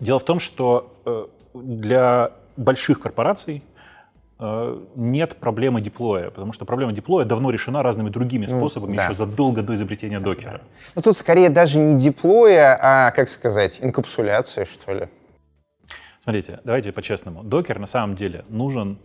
Дело 0.00 0.18
в 0.18 0.24
том, 0.24 0.38
что 0.38 0.96
э, 1.04 1.26
для 1.54 2.32
больших 2.56 3.00
корпораций 3.00 3.62
э, 4.38 4.80
нет 4.96 5.36
проблемы 5.36 5.80
деплоя, 5.80 6.30
потому 6.30 6.52
что 6.52 6.64
проблема 6.64 6.92
деплоя 6.92 7.24
давно 7.24 7.50
решена 7.50 7.82
разными 7.82 8.10
другими 8.10 8.46
способами 8.46 8.96
да. 8.96 9.04
еще 9.04 9.14
задолго 9.14 9.62
до 9.62 9.74
изобретения 9.74 10.18
докера. 10.18 10.62
Ну, 10.94 11.02
тут 11.02 11.16
скорее 11.16 11.50
даже 11.50 11.78
не 11.78 11.98
диплоя, 11.98 12.78
а, 12.80 13.10
как 13.12 13.28
сказать, 13.28 13.78
инкапсуляция, 13.80 14.64
что 14.64 14.92
ли. 14.92 15.08
Смотрите, 16.22 16.60
давайте 16.64 16.92
по-честному. 16.92 17.42
Докер 17.42 17.78
на 17.78 17.86
самом 17.86 18.14
деле 18.16 18.44
нужен 18.48 18.98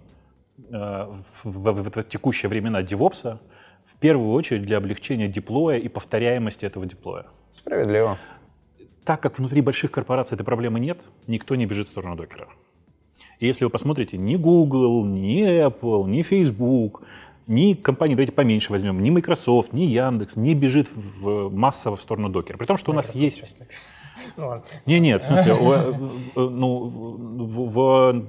э, 0.69 0.71
в, 0.73 1.45
в- 1.45 1.71
в- 1.83 1.91
в 1.91 2.03
текущие 2.03 2.49
времена 2.49 2.83
девопса 2.83 3.39
в 3.85 3.95
первую 3.97 4.31
очередь 4.33 4.63
для 4.63 4.77
облегчения 4.77 5.27
деплоя 5.27 5.77
и 5.77 5.87
повторяемости 5.89 6.65
этого 6.65 6.85
деплоя. 6.85 7.25
Справедливо. 7.57 8.17
Так 9.03 9.21
как 9.21 9.39
внутри 9.39 9.61
больших 9.61 9.89
корпораций 9.91 10.35
этой 10.35 10.43
проблемы 10.43 10.79
нет, 10.79 10.99
никто 11.27 11.55
не 11.55 11.65
бежит 11.65 11.87
в 11.87 11.91
сторону 11.91 12.15
докера. 12.15 12.47
И 13.39 13.47
если 13.47 13.63
вы 13.65 13.71
посмотрите, 13.71 14.17
ни 14.17 14.35
Google, 14.35 15.05
ни 15.05 15.43
Apple, 15.67 16.07
ни 16.09 16.21
Facebook, 16.21 17.03
ни 17.47 17.73
компании, 17.73 18.15
давайте 18.15 18.33
поменьше 18.33 18.71
возьмем, 18.71 19.01
ни 19.01 19.09
Microsoft, 19.09 19.73
ни 19.73 19.83
Яндекс 19.83 20.35
не 20.35 20.53
бежит 20.53 20.87
в, 20.93 21.49
массово 21.49 21.95
в 21.95 22.01
сторону 22.01 22.29
докера. 22.29 22.57
При 22.57 22.65
том, 22.65 22.77
что 22.77 22.91
у 22.91 22.95
нас 22.95 23.15
есть... 23.15 23.55
Ладно. 23.59 23.65
Не, 24.85 24.99
нет, 24.99 25.23
в 25.23 25.27
смысле, 25.27 25.53
э, 25.53 25.93
э, 26.35 26.39
ну, 26.39 26.87
в, 26.87 28.23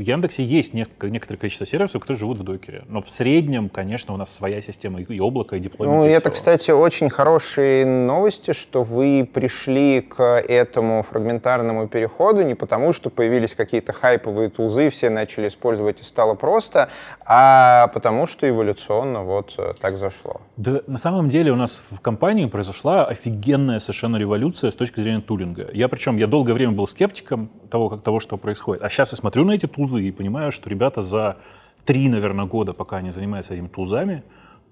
Яндексе 0.00 0.42
есть 0.42 0.74
несколько, 0.74 1.08
некоторое 1.08 1.38
количество 1.38 1.66
сервисов, 1.66 2.02
которые 2.02 2.18
живут 2.18 2.38
в 2.38 2.42
докере. 2.42 2.84
Но 2.88 3.00
в 3.00 3.10
среднем, 3.10 3.68
конечно, 3.68 4.14
у 4.14 4.16
нас 4.16 4.32
своя 4.32 4.60
система 4.60 5.00
и, 5.00 5.20
облако, 5.20 5.56
и 5.56 5.60
деплоймент. 5.60 5.98
Ну, 5.98 6.06
и 6.06 6.10
это, 6.10 6.30
кстати, 6.30 6.70
очень 6.70 7.08
хорошие 7.08 7.86
новости, 7.86 8.52
что 8.52 8.82
вы 8.82 9.28
пришли 9.32 10.00
к 10.02 10.22
этому 10.22 11.02
фрагментарному 11.02 11.88
переходу 11.88 12.42
не 12.42 12.54
потому, 12.54 12.92
что 12.92 13.10
появились 13.10 13.54
какие-то 13.54 13.92
хайповые 13.92 14.50
тулзы, 14.50 14.90
все 14.90 15.10
начали 15.10 15.48
использовать 15.48 16.00
и 16.00 16.04
стало 16.04 16.34
просто, 16.34 16.88
а 17.24 17.88
потому 17.88 18.26
что 18.26 18.48
эволюционно 18.48 19.22
вот 19.22 19.54
э, 19.58 19.74
так 19.80 19.96
зашло. 19.98 20.40
Да, 20.56 20.80
на 20.86 20.98
самом 20.98 21.30
деле 21.30 21.52
у 21.52 21.56
нас 21.56 21.82
в 21.90 22.00
компании 22.00 22.46
произошла 22.46 23.06
офигенная 23.06 23.78
совершенно 23.78 24.16
революция 24.16 24.70
с 24.70 24.74
точки 24.74 25.00
зрения 25.00 25.20
тулинга. 25.26 25.70
Я 25.72 25.88
причем, 25.88 26.16
я 26.16 26.26
долгое 26.26 26.54
время 26.54 26.72
был 26.72 26.86
скептиком 26.86 27.48
того, 27.70 27.88
как, 27.88 28.02
того, 28.02 28.20
что 28.20 28.36
происходит. 28.38 28.82
А 28.82 28.88
сейчас 28.88 29.12
я 29.12 29.18
смотрю 29.18 29.44
на 29.44 29.52
эти 29.52 29.66
тулзы 29.66 30.02
и 30.02 30.12
понимаю, 30.12 30.52
что 30.52 30.70
ребята 30.70 31.02
за 31.02 31.36
три, 31.84 32.08
наверное, 32.08 32.46
года, 32.46 32.72
пока 32.72 32.96
они 32.96 33.10
занимаются 33.10 33.54
этими 33.54 33.68
тулзами, 33.68 34.22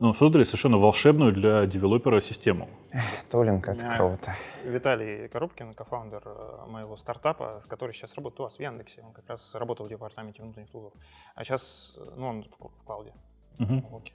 ну, 0.00 0.12
создали 0.14 0.42
совершенно 0.44 0.76
волшебную 0.78 1.32
для 1.32 1.66
девелопера 1.66 2.20
систему. 2.20 2.68
Толинг, 3.30 3.68
это 3.68 3.88
круто. 3.96 4.34
Виталий 4.64 5.28
Коробкин, 5.28 5.72
кофаундер 5.74 6.22
э, 6.26 6.70
моего 6.70 6.96
стартапа, 6.96 7.62
который 7.68 7.92
сейчас 7.92 8.14
работает 8.16 8.40
у 8.40 8.42
вас 8.44 8.56
в 8.56 8.60
Яндексе. 8.60 9.02
Он 9.06 9.12
как 9.12 9.28
раз 9.28 9.54
работал 9.54 9.86
в 9.86 9.88
департаменте 9.88 10.42
внутренних 10.42 10.70
тулов. 10.70 10.92
А 11.36 11.44
сейчас, 11.44 11.94
э, 11.96 12.10
ну, 12.16 12.26
он 12.28 12.42
в 12.42 12.48
кл- 12.58 12.70
в 12.80 12.84
клауде. 12.84 13.12
Мгм. 13.58 13.84
Окей. 13.92 14.12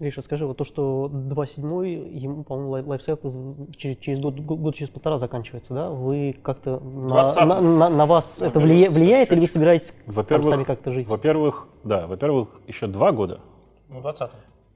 Гриша, 0.00 0.22
скажи, 0.22 0.46
вот 0.46 0.56
то, 0.56 0.62
что 0.64 1.10
2.7, 1.12 2.08
ему, 2.16 2.44
по-моему, 2.44 2.70
лай- 2.70 2.82
лайфсайкл 2.84 3.28
через, 3.76 3.96
через 3.96 4.20
год, 4.20 4.38
год, 4.38 4.60
год 4.60 4.74
через 4.76 4.90
полтора 4.90 5.18
заканчивается, 5.18 5.74
да? 5.74 5.90
Вы 5.90 6.36
как-то 6.40 6.78
на, 6.78 7.26
20-м. 7.26 7.48
на, 7.48 7.60
на- 7.60 7.88
на 7.88 8.06
вас 8.06 8.40
это 8.40 8.60
влия- 8.60 8.90
влияет, 8.90 9.32
или 9.32 9.40
вы 9.40 9.48
собираетесь 9.48 9.90
там 9.90 10.14
Во-первых, 10.14 10.46
сами 10.48 10.62
как-то 10.62 10.92
жить? 10.92 11.08
Во-первых, 11.08 11.66
да, 11.82 12.06
во-первых, 12.06 12.48
еще 12.68 12.86
два 12.86 13.10
года, 13.10 13.40
Ну, 13.88 14.00
20 14.00 14.30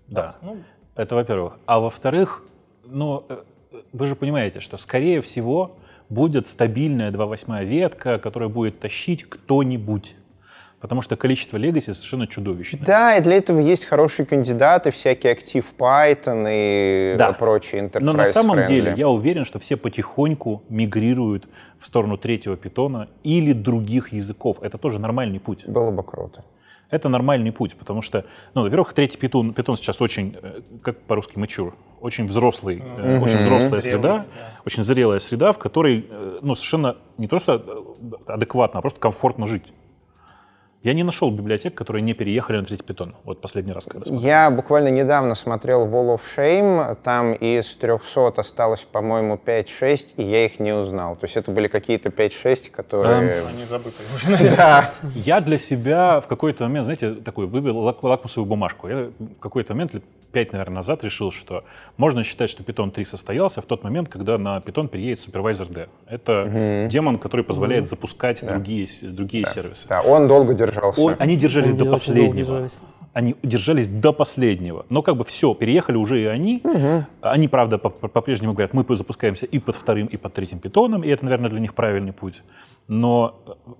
Да. 0.08 0.32
Ну, 0.42 0.56
Это 0.96 1.14
во-первых. 1.14 1.58
А 1.66 1.78
во-вторых, 1.78 2.44
ну, 2.84 3.24
э, 3.28 3.42
вы 3.92 4.06
же 4.08 4.16
понимаете, 4.16 4.58
что, 4.58 4.76
скорее 4.76 5.22
всего, 5.22 5.76
будет 6.08 6.48
стабильная 6.48 7.12
2.8 7.12 7.64
ветка, 7.64 8.18
которая 8.18 8.48
будет 8.48 8.80
тащить 8.80 9.22
кто-нибудь. 9.24 10.16
Потому 10.82 11.00
что 11.00 11.16
количество 11.16 11.56
легаси 11.58 11.92
совершенно 11.92 12.26
чудовищное. 12.26 12.84
Да, 12.84 13.16
и 13.16 13.20
для 13.22 13.36
этого 13.36 13.60
есть 13.60 13.84
хорошие 13.84 14.26
кандидаты, 14.26 14.90
всякие 14.90 15.32
актив 15.32 15.64
Python 15.78 16.46
и 16.50 17.14
Да. 17.16 17.32
прочие 17.34 17.82
enterprise 17.82 18.00
Но 18.00 18.12
на 18.12 18.26
самом 18.26 18.58
friendly. 18.58 18.66
деле 18.66 18.94
я 18.96 19.08
уверен, 19.08 19.44
что 19.44 19.60
все 19.60 19.76
потихоньку 19.76 20.64
мигрируют 20.68 21.46
в 21.78 21.86
сторону 21.86 22.16
третьего 22.18 22.56
питона 22.56 23.08
или 23.22 23.52
других 23.52 24.12
языков. 24.12 24.58
Это 24.60 24.76
тоже 24.76 24.98
нормальный 24.98 25.38
путь. 25.38 25.66
Было 25.68 25.92
бы 25.92 26.02
круто. 26.02 26.44
Это 26.90 27.08
нормальный 27.08 27.52
путь, 27.52 27.76
потому 27.76 28.02
что, 28.02 28.24
ну, 28.54 28.62
во-первых, 28.62 28.92
третий 28.92 29.18
питон, 29.18 29.54
питон 29.54 29.76
сейчас 29.76 30.02
очень, 30.02 30.36
э, 30.42 30.60
как 30.82 30.98
по-русски, 31.02 31.38
mature, 31.38 31.72
очень 32.00 32.26
взрослый, 32.26 32.82
э, 32.84 33.18
очень 33.20 33.38
взрослая 33.38 33.80
Зрелый, 33.80 33.82
среда, 33.82 34.18
да. 34.18 34.24
очень 34.66 34.82
зрелая 34.82 35.20
среда, 35.20 35.52
в 35.52 35.58
которой, 35.58 36.04
э, 36.10 36.38
ну, 36.42 36.54
совершенно 36.56 36.96
не 37.18 37.28
просто 37.28 37.62
э, 37.66 38.14
адекватно, 38.32 38.78
а 38.78 38.82
просто 38.82 38.98
комфортно 39.00 39.46
жить. 39.46 39.72
Я 40.82 40.94
не 40.94 41.04
нашел 41.04 41.30
библиотек, 41.30 41.74
которые 41.76 42.02
не 42.02 42.12
переехали 42.12 42.56
на 42.58 42.64
третий 42.64 42.82
питон. 42.82 43.14
Вот 43.24 43.40
последний 43.40 43.72
раз, 43.72 43.86
когда 43.86 44.04
смотрел. 44.06 44.26
Я 44.26 44.50
буквально 44.50 44.88
недавно 44.88 45.36
смотрел 45.36 45.86
Wall 45.86 46.16
of 46.16 46.20
Shame, 46.36 46.96
там 47.04 47.34
из 47.34 47.72
300 47.76 48.28
осталось, 48.36 48.80
по-моему, 48.80 49.38
5-6, 49.44 50.14
и 50.16 50.24
я 50.24 50.44
их 50.46 50.58
не 50.58 50.72
узнал. 50.74 51.14
То 51.14 51.24
есть 51.26 51.36
это 51.36 51.52
были 51.52 51.68
какие-то 51.68 52.08
5-6, 52.08 52.70
которые... 52.70 53.42
они 53.48 53.64
забыты. 53.64 54.02
Да. 54.56 54.84
Я 55.14 55.40
для 55.40 55.58
себя 55.58 56.20
в 56.20 56.26
какой-то 56.26 56.64
момент, 56.64 56.86
знаете, 56.86 57.14
такой 57.14 57.46
вывел 57.46 57.78
лак- 57.88 58.02
лакмусовую 58.02 58.48
бумажку. 58.48 58.88
Я 58.88 59.10
в 59.18 59.38
какой-то 59.40 59.74
момент, 59.74 59.94
лет 59.94 60.02
пять, 60.32 60.52
наверное, 60.52 60.76
назад 60.76 61.04
решил, 61.04 61.30
что 61.30 61.62
можно 61.98 62.24
считать, 62.24 62.48
что 62.50 62.62
Python 62.62 62.90
3 62.90 63.04
состоялся 63.04 63.60
в 63.60 63.66
тот 63.66 63.84
момент, 63.84 64.08
когда 64.08 64.38
на 64.38 64.58
Python 64.58 64.88
переедет 64.88 65.18
Supervisor 65.20 65.70
D. 65.70 65.88
Это 66.08 66.86
демон, 66.90 67.18
который 67.18 67.44
позволяет 67.44 67.86
запускать 67.88 68.44
другие, 68.44 68.86
с- 68.88 69.00
другие 69.02 69.44
сервисы. 69.46 69.86
Да, 69.88 70.00
он 70.00 70.28
долго 70.28 70.54
держался. 70.72 71.00
Он- 71.00 71.16
они 71.18 71.36
держались 71.36 71.70
Они 71.70 71.78
до 71.78 71.90
последнего. 71.90 72.68
Они 73.14 73.36
держались 73.42 73.88
до 73.88 74.12
последнего. 74.14 74.86
Но 74.88 75.02
как 75.02 75.16
бы 75.16 75.24
все, 75.24 75.52
переехали 75.54 75.96
уже 75.96 76.22
и 76.22 76.24
они. 76.24 76.62
Они, 77.20 77.46
правда, 77.48 77.78
по- 77.78 77.90
по- 77.90 78.08
по-прежнему 78.08 78.54
говорят, 78.54 78.72
мы 78.72 78.84
запускаемся 78.96 79.44
и 79.44 79.58
под 79.58 79.76
вторым, 79.76 80.06
и 80.06 80.16
под 80.16 80.32
третьим 80.32 80.58
питоном, 80.60 81.04
и 81.04 81.08
это, 81.08 81.24
наверное, 81.24 81.50
для 81.50 81.60
них 81.60 81.74
правильный 81.74 82.12
путь. 82.14 82.42
Но 82.88 83.34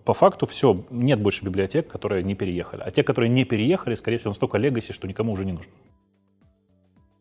по 0.04 0.12
факту 0.12 0.46
все, 0.46 0.84
нет 0.90 1.18
больше 1.20 1.44
библиотек, 1.46 1.88
которые 1.88 2.22
не 2.22 2.34
переехали. 2.34 2.82
А 2.84 2.90
те, 2.90 3.02
которые 3.02 3.30
не 3.30 3.44
переехали, 3.44 3.94
скорее 3.94 4.18
всего, 4.18 4.30
настолько 4.30 4.58
легаси, 4.58 4.92
что 4.92 5.08
никому 5.08 5.32
уже 5.32 5.46
не 5.46 5.52
нужно. 5.52 5.72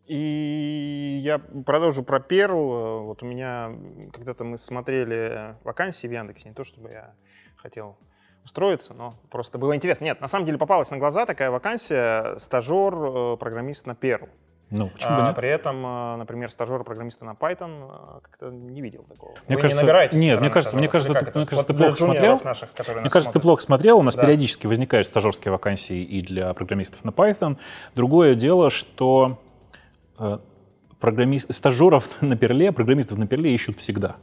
И 0.08 1.22
я 1.24 1.40
продолжу 1.40 2.04
про 2.04 2.20
Perl. 2.20 3.04
Вот 3.06 3.24
у 3.24 3.26
меня 3.26 3.72
когда-то 4.12 4.44
мы 4.44 4.58
смотрели 4.58 5.56
вакансии 5.64 6.08
в 6.08 6.12
Яндексе, 6.12 6.50
не 6.50 6.56
то 6.56 6.66
чтобы 6.66 6.90
я 6.90 7.14
хотел 7.56 7.96
устроиться, 8.44 8.94
но 8.94 9.14
просто 9.30 9.58
было 9.58 9.76
интересно. 9.76 10.06
Нет, 10.06 10.22
на 10.22 10.28
самом 10.28 10.46
деле 10.46 10.58
попалась 10.58 10.90
на 10.92 10.98
глаза 10.98 11.26
такая 11.26 11.52
вакансия 11.52 12.38
стажер, 12.38 12.94
э, 12.94 13.38
программист 13.38 13.86
на 13.86 13.92
Perl. 13.92 14.30
Ну, 14.72 14.88
почему 14.90 15.18
бы 15.18 15.22
А 15.24 15.28
нет? 15.28 15.36
при 15.36 15.50
этом, 15.50 15.86
э, 15.86 16.16
например, 16.16 16.50
стажер 16.50 16.82
программиста 16.86 17.26
на 17.26 17.32
Python 17.32 17.90
э, 17.92 18.20
как-то 18.22 18.50
не 18.52 18.82
видел 18.82 19.04
такого. 19.04 19.34
Мне 19.48 19.58
Вы 19.58 19.62
кажется- 19.62 19.84
не 19.84 19.88
набираете 19.88 20.18
нет, 20.18 20.40
мне 20.40 20.50
кажется- 20.50 20.78
мне 20.78 20.88
кажется, 20.88 21.14
ты- 21.14 21.20
мне 21.38 21.46
кажется, 21.46 21.56
Вот 21.56 21.68
ты 21.68 21.74
плохо 21.74 21.98
смотрел. 21.98 22.42
наших, 22.44 22.72
которые 22.74 23.02
Мне 23.02 23.10
кажется, 23.10 23.34
ты 23.34 23.40
плохо 23.42 23.62
смотрел. 23.62 23.98
У 24.00 24.04
нас 24.04 24.16
Да. 24.16 24.24
периодически 24.24 24.68
возникают 24.68 25.08
стажерские 25.08 25.52
вакансии 25.52 26.02
и 26.02 26.22
для 26.22 26.54
программистов 26.54 27.04
на 27.04 27.10
Python. 27.10 27.58
Другое 27.96 28.36
дело, 28.36 28.70
что 28.70 29.40
программист, 31.00 31.54
стажеров 31.54 32.10
на 32.22 32.36
Перле, 32.38 32.72
программистов 32.72 33.18
на 33.18 33.28
Перле 33.28 33.54
ищут 33.54 33.78
всегда. 33.78 34.16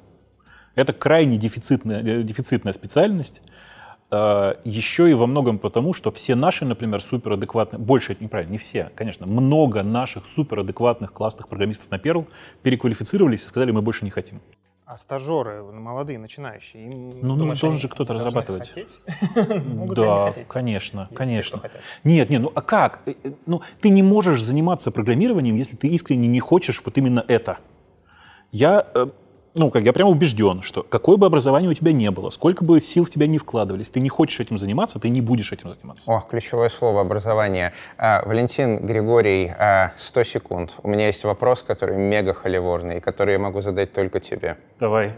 Это 0.75 0.93
крайне 0.93 1.37
дефицитная, 1.39 2.03
дефицитная 2.23 2.73
специальность. 2.73 3.43
Э, 4.11 4.55
Еще 4.65 5.11
и 5.11 5.15
во 5.15 5.27
многом 5.27 5.59
потому, 5.59 5.93
что 5.93 6.11
все 6.11 6.35
наши, 6.35 6.65
например, 6.65 7.03
суперадекватные, 7.03 7.79
больше 7.79 8.13
это 8.13 8.25
неправильно, 8.25 8.53
не 8.53 8.59
все, 8.59 8.91
конечно, 8.95 9.27
много 9.27 9.83
наших 9.83 10.25
суперадекватных 10.27 11.13
классных 11.13 11.49
программистов 11.49 11.91
на 11.91 11.97
Perl 11.97 12.27
переквалифицировались 12.63 13.45
и 13.45 13.49
сказали, 13.49 13.71
мы 13.71 13.83
больше 13.83 14.05
не 14.05 14.11
хотим. 14.11 14.41
А 14.87 14.97
стажеры 14.97 15.63
молодые, 15.63 16.19
начинающие, 16.19 16.87
им 16.87 17.11
Ну, 17.21 17.37
думаешь, 17.37 17.61
должен 17.61 17.77
они 17.77 17.79
же 17.79 17.89
кто-то 17.89 18.15
разрабатывать. 18.15 18.73
Да, 19.95 20.35
конечно, 20.49 21.11
конечно. 21.15 21.61
Нет, 22.05 22.31
нет, 22.31 22.41
ну 22.41 22.53
а 22.55 22.63
как? 22.63 23.03
Э, 23.05 23.13
э, 23.23 23.33
Ну, 23.45 23.61
ты 23.83 23.91
не 23.91 24.03
можешь 24.03 24.43
заниматься 24.43 24.91
программированием, 24.91 25.57
если 25.57 25.77
ты 25.77 25.89
искренне 25.89 26.29
не 26.29 26.41
хочешь 26.41 26.81
вот 26.83 26.97
именно 26.97 27.23
это. 27.29 27.59
Я, 28.51 28.87
ну, 29.55 29.71
как 29.71 29.83
я 29.83 29.93
прямо 29.93 30.11
убежден, 30.11 30.63
что 30.63 30.83
какое 30.83 31.17
бы 31.17 31.27
образование 31.27 31.71
у 31.71 31.75
тебя 31.75 31.93
не 31.93 32.11
было, 32.11 32.31
сколько 32.31 32.65
бы 32.65 32.81
сил 32.81 33.05
в 33.05 33.11
тебя 33.11 33.27
не 33.27 33.39
вкладывались, 33.39 33.91
ты 33.91 34.01
не 34.01 34.09
хочешь 34.09 34.41
этим 34.41 34.59
заниматься, 34.59 34.99
ты 34.99 35.09
не 35.09 35.21
будешь 35.21 35.53
этим 35.53 35.71
заниматься. 35.71 36.05
О, 36.11 36.25
ключевое 36.29 36.69
слово 36.69 37.01
образование. 37.01 37.73
А, 37.97 38.23
Валентин 38.25 38.87
Григорий, 38.87 39.53
а, 39.59 39.93
100 39.97 40.25
секунд. 40.25 40.75
У 40.83 40.89
меня 40.89 41.07
есть 41.07 41.25
вопрос, 41.25 41.63
который 41.63 41.97
мега 41.97 42.35
холиворный, 42.35 43.01
который 43.01 43.33
я 43.33 43.39
могу 43.39 43.61
задать 43.61 43.93
только 43.93 44.21
тебе. 44.21 44.57
Давай. 44.79 45.15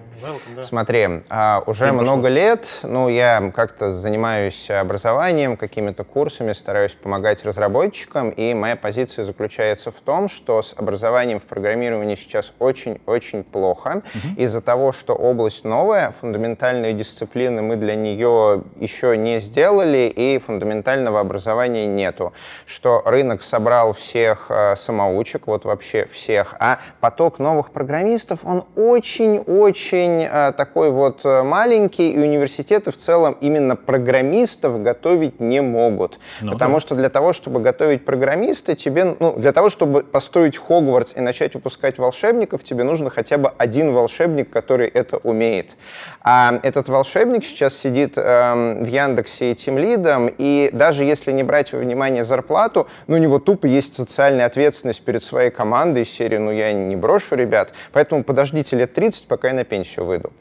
Смотри, 0.63 1.23
а, 1.29 1.63
уже 1.67 1.85
Время 1.85 2.03
много 2.03 2.29
лет, 2.29 2.81
ну, 2.83 3.09
я 3.09 3.53
как-то 3.55 3.93
занимаюсь 3.93 4.71
образованием, 4.71 5.57
какими-то 5.57 6.05
курсами, 6.05 6.53
стараюсь 6.53 6.93
помогать 6.93 7.45
разработчикам, 7.45 8.31
и 8.31 8.55
моя 8.55 8.77
позиция 8.77 9.25
заключается 9.25 9.91
в 9.91 10.01
том, 10.01 10.29
что 10.29 10.63
с 10.63 10.75
образованием 10.77 11.41
в 11.41 11.45
программировании 11.45 12.15
сейчас 12.17 12.53
очень-очень 12.59 13.45
плохо, 13.45 14.03
из-за 14.37 14.61
того, 14.61 14.93
что 14.93 15.15
область 15.15 15.65
новая, 15.65 16.13
фундаментальные 16.21 16.93
дисциплины 16.93 17.63
мы 17.63 17.77
для 17.77 17.95
нее 17.95 18.63
еще 18.79 19.17
не 19.17 19.41
сделали, 19.41 20.13
и 20.15 20.39
фундаментального 20.39 21.21
образования 21.21 21.87
нету. 21.87 22.33
Что 22.67 23.03
рынок 23.05 23.43
собрал 23.43 23.93
всех 23.93 24.47
э, 24.51 24.77
самоучек, 24.77 25.47
вот 25.47 25.65
вообще 25.65 26.07
всех, 26.07 26.55
а 26.59 26.79
поток 27.01 27.39
новых 27.39 27.71
программистов, 27.71 28.41
он 28.45 28.65
очень-очень 28.77 30.23
э, 30.23 30.53
такой 30.53 30.91
вот 30.91 31.25
э, 31.25 31.43
маленький, 31.43 32.13
и 32.13 32.19
университеты 32.19 32.91
в 32.91 32.97
целом 32.97 33.37
именно 33.41 33.77
программистов 33.77 34.83
готовить 34.83 35.41
не 35.41 35.61
могут. 35.61 36.19
Ну 36.41 36.53
потому 36.53 36.75
да. 36.75 36.81
что 36.81 36.95
для 36.95 37.09
того, 37.09 37.33
чтобы 37.33 37.61
готовить 37.61 38.05
программиста, 38.05 38.75
тебе, 38.75 39.17
ну, 39.19 39.35
для 39.37 39.53
того, 39.53 39.71
чтобы 39.71 40.03
построить 40.03 40.57
Хогвартс 40.57 41.17
и 41.17 41.21
начать 41.21 41.55
выпускать 41.55 41.99
волшебников, 41.99 42.65
тебе 42.65 42.85
нужно 42.85 43.11
хотя 43.11 43.39
бы 43.39 43.53
один 43.57 43.93
волшебник, 43.93 44.10
который 44.51 44.89
это 44.89 45.19
умеет. 45.19 45.77
А 46.23 46.61
этот 46.63 46.89
волшебник 46.89 47.45
сейчас 47.45 47.77
сидит 47.77 48.15
эм, 48.17 48.85
в 48.85 48.89
Яндексе 48.89 49.53
и 49.53 49.55
тимлидом, 49.55 50.31
и 50.37 50.71
даже 50.73 51.05
если 51.05 51.33
не 51.33 51.43
брать 51.43 51.73
во 51.73 51.79
внимание 51.79 52.25
зарплату, 52.25 52.89
ну, 53.07 53.17
у 53.17 53.19
него 53.19 53.39
тупо 53.39 53.67
есть 53.67 53.95
социальная 53.95 54.47
ответственность 54.47 55.03
перед 55.03 55.23
своей 55.23 55.51
командой 55.51 56.03
из 56.03 56.11
серии 56.11 56.39
«Ну, 56.39 56.51
я 56.51 56.73
не 56.73 56.97
брошу 56.97 57.37
ребят», 57.37 57.73
поэтому 57.93 58.25
подождите 58.25 58.77
лет 58.77 58.93
30, 58.95 59.27
пока 59.27 59.49
я 59.49 59.55
на 59.55 59.65
пенсию 59.65 60.07
выйду. 60.07 60.33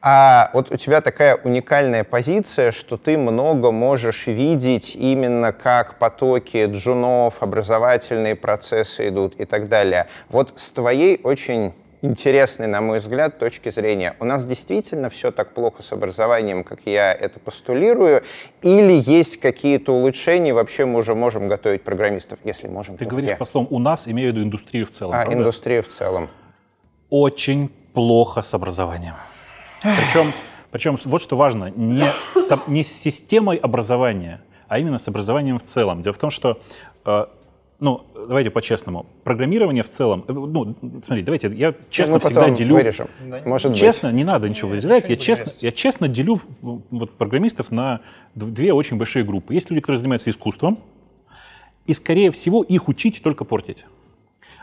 А 0.00 0.50
вот 0.52 0.72
у 0.72 0.76
тебя 0.76 1.00
такая 1.00 1.36
уникальная 1.36 2.04
позиция, 2.04 2.70
что 2.70 2.96
ты 2.96 3.18
много 3.18 3.72
можешь 3.72 4.28
видеть 4.28 4.94
именно 4.94 5.52
как 5.52 5.98
потоки 5.98 6.66
джунов, 6.66 7.42
образовательные 7.42 8.36
процессы 8.36 9.08
идут 9.08 9.34
и 9.40 9.44
так 9.44 9.68
далее. 9.68 10.06
Вот 10.28 10.52
с 10.56 10.70
твоей 10.70 11.20
очень 11.24 11.72
интересной, 12.02 12.66
на 12.66 12.80
мой 12.80 13.00
взгляд, 13.00 13.38
точки 13.38 13.70
зрения. 13.70 14.16
У 14.20 14.24
нас 14.24 14.44
действительно 14.44 15.10
все 15.10 15.30
так 15.30 15.54
плохо 15.54 15.82
с 15.82 15.92
образованием, 15.92 16.64
как 16.64 16.80
я 16.86 17.12
это 17.12 17.40
постулирую, 17.40 18.22
или 18.62 19.02
есть 19.10 19.40
какие-то 19.40 19.92
улучшения, 19.94 20.54
вообще 20.54 20.84
мы 20.84 20.98
уже 20.98 21.14
можем 21.14 21.48
готовить 21.48 21.82
программистов, 21.82 22.38
если 22.44 22.68
можем, 22.68 22.96
Ты 22.96 23.04
говоришь 23.04 23.36
по 23.36 23.44
словам 23.44 23.68
«у 23.70 23.78
нас», 23.78 24.08
имею 24.08 24.30
в 24.30 24.34
виду 24.34 24.44
индустрию 24.44 24.86
в 24.86 24.90
целом. 24.90 25.14
А, 25.14 25.24
правда? 25.24 25.40
индустрия 25.40 25.82
в 25.82 25.88
целом. 25.88 26.28
очень 27.10 27.68
плохо 27.94 28.42
с 28.42 28.54
образованием. 28.54 29.14
Причем, 29.82 30.32
причем 30.70 30.96
вот 31.04 31.20
что 31.20 31.36
важно, 31.36 31.72
не 31.74 32.02
с, 32.02 32.58
не 32.66 32.84
с 32.84 32.92
системой 32.92 33.56
образования, 33.56 34.40
а 34.68 34.78
именно 34.78 34.98
с 34.98 35.08
образованием 35.08 35.58
в 35.58 35.62
целом. 35.64 36.02
Дело 36.02 36.12
в 36.12 36.18
том, 36.18 36.30
что, 36.30 36.60
э, 37.04 37.26
ну, 37.80 38.06
давайте 38.14 38.50
по-честному, 38.50 39.06
программирование 39.22 39.82
в 39.82 39.88
целом, 39.88 40.24
э, 40.26 40.32
ну, 40.32 40.76
смотрите, 41.04 41.22
давайте, 41.22 41.48
я 41.54 41.74
честно 41.90 42.14
мы 42.14 42.20
всегда 42.20 42.40
потом 42.42 42.56
делю... 42.56 42.74
вырежем. 42.74 43.08
Может 43.44 43.74
Честно, 43.74 44.10
не 44.10 44.24
надо 44.24 44.48
ничего 44.48 44.70
вырезать. 44.70 45.08
Я 45.08 45.16
честно, 45.16 45.52
я 45.60 45.70
честно 45.70 46.08
делю 46.08 46.40
вот, 46.60 47.12
программистов 47.12 47.70
на 47.70 48.00
две 48.34 48.72
очень 48.72 48.96
большие 48.96 49.24
группы. 49.24 49.54
Есть 49.54 49.70
люди, 49.70 49.80
которые 49.80 49.98
занимаются 49.98 50.30
искусством, 50.30 50.78
и, 51.86 51.92
скорее 51.92 52.30
всего, 52.32 52.62
их 52.62 52.88
учить 52.88 53.22
только 53.22 53.44
портить. 53.44 53.84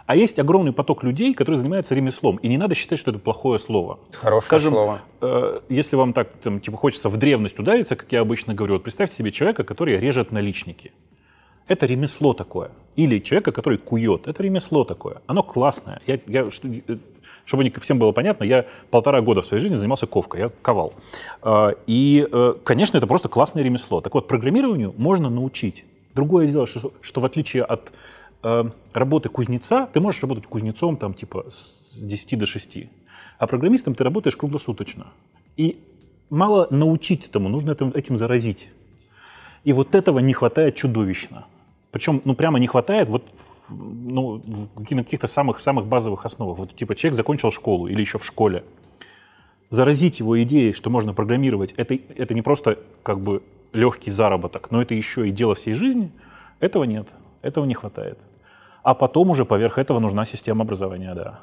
А 0.06 0.16
есть 0.16 0.38
огромный 0.38 0.72
поток 0.72 1.04
людей, 1.04 1.34
которые 1.34 1.58
занимаются 1.58 1.96
ремеслом, 1.96 2.36
и 2.38 2.48
не 2.48 2.58
надо 2.58 2.76
считать, 2.76 3.00
что 3.00 3.10
это 3.12 3.20
плохое 3.20 3.60
слово. 3.60 4.00
Хорошее 4.12 4.48
Скажем, 4.48 4.74
слово. 4.74 5.02
э, 5.22 5.62
если 5.70 5.96
вам 5.96 6.14
так 6.14 6.30
там, 6.44 6.60
типа, 6.60 6.78
хочется 6.78 7.10
в 7.10 7.18
древность 7.18 7.58
удариться, 7.58 7.96
как 7.96 8.12
я 8.12 8.20
обычно 8.20 8.54
говорю, 8.54 8.76
вот 8.76 8.84
представьте 8.84 9.16
себе 9.16 9.32
человека, 9.32 9.64
который 9.64 9.98
режет 9.98 10.32
наличники. 10.32 10.92
Это 11.68 11.86
ремесло 11.86 12.34
такое. 12.34 12.72
Или 12.96 13.20
человека, 13.20 13.52
который 13.52 13.78
кует. 13.78 14.28
Это 14.28 14.44
ремесло 14.44 14.84
такое. 14.84 15.22
Оно 15.28 15.44
классное. 15.44 16.02
Я, 16.06 16.20
я, 16.28 16.44
э, 16.44 16.98
чтобы 17.46 17.64
не 17.64 17.70
всем 17.70 18.00
было 18.00 18.12
понятно, 18.12 18.44
я 18.44 18.66
полтора 18.92 19.22
года 19.22 19.42
в 19.42 19.46
своей 19.46 19.62
жизни 19.62 19.76
занимался 19.76 20.08
ковкой, 20.08 20.42
я 20.42 20.52
ковал. 20.62 20.94
Э, 21.42 21.74
И, 21.88 22.28
э, 22.32 22.54
конечно, 22.64 22.98
это 22.98 23.08
просто 23.08 23.30
классное 23.30 23.64
ремесло. 23.64 24.02
Так 24.02 24.14
вот, 24.14 24.28
программированию 24.28 24.94
можно 24.98 25.30
научить. 25.30 25.86
Другое 26.14 26.48
дело, 26.48 26.68
что, 26.68 26.94
что 27.02 27.22
в 27.22 27.26
отличие 27.26 27.64
от 27.64 27.92
э, 28.44 28.64
работы 28.94 29.30
кузнеца, 29.30 29.88
ты 29.92 30.00
можешь 30.00 30.22
работать 30.22 30.46
кузнецом 30.46 30.98
там 30.98 31.14
типа 31.14 31.46
с 31.50 31.98
10 31.98 32.40
до 32.40 32.46
6. 32.46 32.78
А 33.38 33.48
программистом 33.48 33.96
ты 33.96 34.04
работаешь 34.04 34.38
круглосуточно. 34.38 35.08
И 35.58 35.80
мало 36.30 36.68
научить 36.70 37.28
этому, 37.28 37.50
нужно 37.50 37.72
этим, 37.72 37.90
этим 37.90 38.18
заразить. 38.18 38.70
И 39.64 39.74
вот 39.74 39.96
этого 39.96 40.20
не 40.20 40.34
хватает 40.34 40.76
чудовищно. 40.76 41.46
Причем, 41.96 42.22
ну, 42.26 42.36
прямо 42.36 42.60
не 42.60 42.68
хватает 42.68 43.08
вот 43.08 43.24
ну, 43.70 44.42
на 44.90 45.04
каких-то 45.06 45.28
самых, 45.28 45.62
самых 45.62 45.88
базовых 45.88 46.26
основах. 46.26 46.58
Вот, 46.58 46.76
типа, 46.76 46.94
человек 46.94 47.16
закончил 47.16 47.52
школу 47.52 47.88
или 47.88 48.02
еще 48.02 48.18
в 48.18 48.26
школе. 48.26 48.66
Заразить 49.70 50.20
его 50.20 50.44
идеей, 50.44 50.74
что 50.74 50.90
можно 50.90 51.14
программировать, 51.14 51.72
это, 51.78 51.98
это 52.18 52.34
не 52.34 52.42
просто 52.42 52.80
как 53.02 53.22
бы 53.22 53.44
легкий 53.72 54.12
заработок, 54.12 54.72
но 54.72 54.82
это 54.82 54.94
еще 54.94 55.30
и 55.30 55.32
дело 55.32 55.56
всей 55.56 55.74
жизни, 55.74 56.12
этого 56.60 56.84
нет, 56.84 57.08
этого 57.42 57.64
не 57.64 57.76
хватает. 57.76 58.20
А 58.84 58.94
потом 58.94 59.30
уже 59.30 59.46
поверх 59.46 59.78
этого 59.78 60.00
нужна 60.00 60.26
система 60.26 60.64
образования, 60.64 61.16
да. 61.16 61.40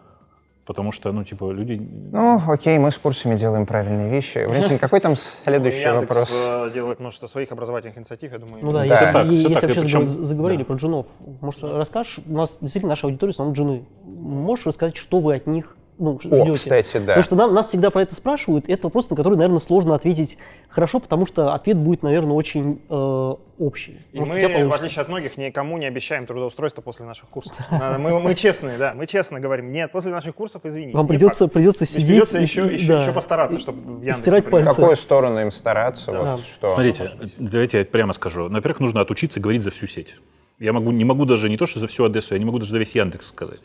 Потому 0.64 0.92
что, 0.92 1.10
ну, 1.10 1.24
типа, 1.24 1.50
люди... 1.50 1.74
Ну, 2.12 2.40
окей, 2.46 2.78
мы 2.78 2.92
с 2.92 2.98
курсами 2.98 3.34
делаем 3.36 3.66
правильные 3.66 4.08
вещи. 4.08 4.46
Валентин, 4.46 4.78
какой 4.78 5.00
там 5.00 5.16
следующий 5.44 5.80
Яндекс, 5.80 6.08
вопрос? 6.08 6.30
э, 6.32 6.70
делает 6.72 7.00
множество 7.00 7.26
своих 7.26 7.50
образовательных 7.50 7.98
инициатив, 7.98 8.30
я 8.32 8.38
думаю. 8.38 8.64
Ну 8.64 8.70
да, 8.70 8.78
Да. 8.78 8.84
если, 8.84 9.12
так, 9.12 9.26
если 9.26 9.54
так, 9.54 9.62
вообще 9.64 9.80
причем- 9.82 10.02
заго- 10.02 10.22
заговорили 10.22 10.58
да. 10.60 10.64
про 10.66 10.76
джунов, 10.76 11.06
может, 11.40 11.64
расскажешь, 11.64 12.20
у 12.26 12.32
нас 12.32 12.58
действительно 12.60 12.90
наша 12.90 13.08
аудитория 13.08 13.32
в 13.32 13.34
основном 13.34 13.54
джуны. 13.56 13.84
Можешь 14.04 14.66
рассказать, 14.66 14.96
что 14.96 15.18
вы 15.18 15.34
от 15.34 15.48
них 15.48 15.76
ну, 15.98 16.18
ждете? 16.20 16.52
кстати, 16.54 16.92
да. 16.98 17.00
Потому 17.00 17.22
что 17.22 17.36
нам, 17.36 17.54
нас 17.54 17.68
всегда 17.68 17.90
про 17.90 18.02
это 18.02 18.14
спрашивают, 18.14 18.68
и 18.68 18.72
это 18.72 18.86
вопрос, 18.86 19.10
на 19.10 19.16
который, 19.16 19.36
наверное, 19.36 19.60
сложно 19.60 19.94
ответить 19.94 20.38
хорошо, 20.68 21.00
потому 21.00 21.26
что 21.26 21.52
ответ 21.54 21.76
будет, 21.76 22.02
наверное, 22.02 22.32
очень 22.32 22.80
э, 22.88 23.34
общий. 23.58 23.98
И 24.12 24.18
Может, 24.18 24.34
мы, 24.34 24.68
в 24.68 24.72
отличие 24.72 25.02
от 25.02 25.08
многих, 25.08 25.36
никому 25.36 25.78
не 25.78 25.86
обещаем 25.86 26.26
трудоустройство 26.26 26.82
после 26.82 27.04
наших 27.04 27.28
курсов. 27.28 27.56
Мы, 27.70 28.20
мы 28.20 28.34
честные, 28.34 28.78
да, 28.78 28.94
мы 28.94 29.06
честно 29.06 29.38
говорим, 29.38 29.70
нет, 29.72 29.92
после 29.92 30.10
наших 30.10 30.34
курсов, 30.34 30.62
извини. 30.64 30.92
Вам 30.92 31.06
придется, 31.06 31.46
придется 31.48 31.86
сидеть 31.86 32.06
придется 32.06 32.38
еще, 32.38 32.66
и- 32.66 32.74
еще, 32.74 32.86
да, 32.88 33.02
еще 33.02 33.12
постараться, 33.12 33.58
чтобы 33.58 33.92
Яндекс 34.04 34.18
стирать 34.18 34.44
не 34.44 34.48
В 34.48 34.50
пальцы. 34.50 34.76
какую 34.76 34.96
сторону 34.96 35.40
им 35.40 35.50
стараться? 35.50 36.10
Да. 36.12 36.36
Вот 36.36 36.44
что? 36.44 36.68
Смотрите, 36.70 37.10
давайте 37.38 37.78
я 37.78 37.84
прямо 37.84 38.12
скажу. 38.12 38.48
Во-первых, 38.48 38.80
нужно 38.80 39.00
отучиться 39.00 39.40
говорить 39.40 39.62
за 39.62 39.70
всю 39.70 39.86
сеть. 39.86 40.16
Я 40.58 40.72
могу, 40.72 40.92
не 40.92 41.04
могу 41.04 41.24
даже 41.24 41.48
не 41.48 41.56
то, 41.56 41.66
что 41.66 41.80
за 41.80 41.86
всю 41.88 42.04
Одессу, 42.04 42.34
я 42.34 42.38
не 42.38 42.44
могу 42.44 42.58
даже 42.58 42.70
за 42.70 42.78
весь 42.78 42.94
Яндекс 42.94 43.28
сказать. 43.28 43.60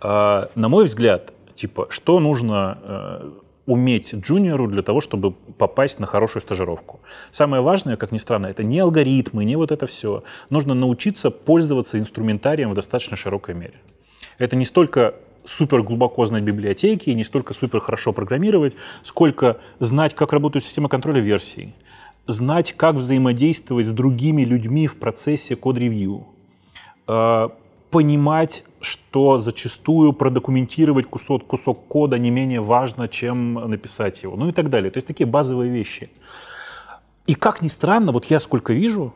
А, 0.00 0.50
на 0.54 0.68
мой 0.68 0.84
взгляд, 0.86 1.32
типа, 1.54 1.86
что 1.90 2.20
нужно 2.20 2.78
э, 2.82 3.30
уметь 3.66 4.14
джуниору 4.14 4.66
для 4.66 4.82
того, 4.82 5.00
чтобы 5.00 5.32
попасть 5.32 6.00
на 6.00 6.06
хорошую 6.06 6.42
стажировку? 6.42 7.00
Самое 7.30 7.62
важное, 7.62 7.96
как 7.96 8.12
ни 8.12 8.18
странно, 8.18 8.46
это 8.46 8.62
не 8.62 8.78
алгоритмы, 8.78 9.44
не 9.44 9.56
вот 9.56 9.70
это 9.70 9.86
все. 9.86 10.22
Нужно 10.48 10.74
научиться 10.74 11.30
пользоваться 11.30 11.98
инструментарием 11.98 12.70
в 12.70 12.74
достаточно 12.74 13.16
широкой 13.16 13.54
мере. 13.54 13.74
Это 14.38 14.56
не 14.56 14.64
столько 14.64 15.14
супер 15.44 15.82
глубоко 15.82 16.26
знать 16.26 16.42
библиотеки, 16.42 17.10
не 17.10 17.24
столько 17.24 17.54
супер 17.54 17.80
хорошо 17.80 18.12
программировать, 18.12 18.74
сколько 19.02 19.58
знать, 19.78 20.14
как 20.14 20.32
работает 20.32 20.64
система 20.64 20.88
контроля 20.88 21.20
версий, 21.20 21.74
знать, 22.26 22.72
как 22.72 22.96
взаимодействовать 22.96 23.86
с 23.86 23.90
другими 23.90 24.42
людьми 24.42 24.86
в 24.86 24.96
процессе 24.98 25.56
код-ревью, 25.56 26.26
э, 27.06 27.48
понимать, 27.90 28.64
что 28.80 29.38
зачастую 29.38 30.12
продокументировать 30.12 31.06
кусок, 31.06 31.46
кусок 31.46 31.86
кода 31.86 32.18
не 32.18 32.30
менее 32.30 32.60
важно, 32.60 33.08
чем 33.08 33.54
написать 33.54 34.22
его, 34.22 34.36
ну 34.36 34.48
и 34.48 34.52
так 34.52 34.70
далее. 34.70 34.90
То 34.90 34.98
есть 34.98 35.06
такие 35.06 35.26
базовые 35.26 35.70
вещи. 35.70 36.10
И 37.26 37.34
как 37.34 37.62
ни 37.62 37.68
странно, 37.68 38.12
вот 38.12 38.26
я 38.26 38.40
сколько 38.40 38.72
вижу 38.72 39.12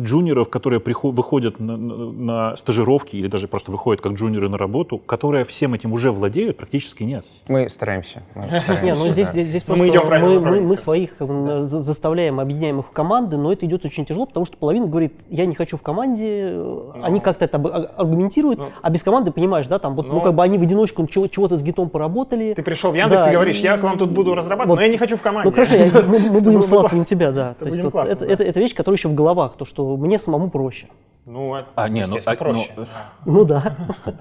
джуниоров, 0.00 0.48
которые 0.48 0.80
приход- 0.80 1.14
выходят 1.14 1.60
на, 1.60 1.76
на- 1.76 2.12
на 2.12 2.56
стажировки 2.56 3.16
или 3.16 3.26
даже 3.26 3.48
просто 3.48 3.70
выходят 3.72 4.00
как 4.00 4.12
джуниоры 4.12 4.48
на 4.48 4.56
работу, 4.58 4.98
которые 4.98 5.44
всем 5.44 5.74
этим 5.74 5.92
уже 5.92 6.10
владеют, 6.10 6.56
практически 6.56 7.02
нет. 7.02 7.24
Мы 7.48 7.68
стараемся. 7.68 8.22
мы 8.34 8.46
стараемся, 8.46 8.82
Не, 8.84 8.94
ну 8.94 9.08
здесь, 9.08 9.26
да. 9.28 9.32
здесь, 9.32 9.46
здесь 9.48 9.62
Ну, 9.66 9.74
просто 9.74 9.84
мы 9.84 9.90
идем 9.90 10.76
своих 10.76 11.16
как 11.16 11.28
бы, 11.28 11.64
за- 11.64 11.80
заставляем, 11.80 12.40
объединяем 12.40 12.80
их 12.80 12.86
в 12.86 12.90
команды, 12.90 13.36
но 13.36 13.52
это 13.52 13.66
идет 13.66 13.84
очень 13.84 14.04
тяжело, 14.04 14.26
потому 14.26 14.46
что 14.46 14.56
половина 14.56 14.86
говорит, 14.86 15.12
я 15.28 15.44
не 15.46 15.54
хочу 15.54 15.76
в 15.76 15.82
команде, 15.82 16.24
э, 16.52 16.90
они 17.02 17.20
как-то 17.20 17.44
это 17.44 17.58
а- 17.58 17.90
аргументируют, 18.00 18.60
а 18.82 18.90
без 18.90 19.02
команды 19.02 19.30
понимаешь, 19.32 19.66
да, 19.66 19.78
там 19.78 19.94
вот, 19.94 20.06
ну, 20.08 20.14
Ну. 20.14 20.20
как 20.20 20.34
бы 20.34 20.42
они 20.42 20.56
в 20.58 20.62
одиночку 20.62 21.06
чего- 21.06 21.26
чего-то 21.28 21.56
с 21.56 21.62
гитом 21.62 21.88
поработали. 21.90 22.54
Ты 22.54 22.62
пришел 22.62 22.90
в 22.92 22.94
Яндекс 22.94 23.24
Да, 23.24 23.30
и 23.30 23.34
говоришь, 23.34 23.58
я 23.60 23.76
к 23.76 23.82
вам 23.82 23.98
тут 23.98 24.10
буду 24.10 24.34
разрабатывать, 24.34 24.68
вот. 24.70 24.76
но 24.76 24.82
я 24.82 24.88
не 24.88 24.98
хочу 24.98 25.16
в 25.16 25.22
команде. 25.22 25.48
Ну 25.48 25.52
хорошо, 25.54 25.74
я- 25.74 25.90
мы, 26.06 26.18
мы 26.18 26.40
будем 26.40 26.62
ссылаться 26.62 26.96
на 26.96 27.04
тебя, 27.04 27.32
да. 27.32 27.50
Это 27.52 27.64
То 27.64 27.66
есть 27.66 27.78
будет 27.78 27.84
вот 27.84 27.90
классно, 27.92 28.12
это, 28.12 28.26
да. 28.26 28.32
это, 28.32 28.44
это 28.44 28.60
вещь, 28.60 28.74
которая 28.74 28.96
еще 28.96 29.08
в 29.08 29.14
головах, 29.14 29.54
то, 29.58 29.64
что 29.64 29.96
мне 29.96 30.18
самому 30.18 30.50
проще. 30.50 30.86
Ну, 31.26 31.54
а- 31.54 31.66
А, 31.74 31.88
не, 31.88 32.06
ну, 32.06 32.16
а, 32.24 32.30
ну, 32.30 32.36
проще. 32.36 32.70
Ну 33.26 33.44
да. 33.44 33.76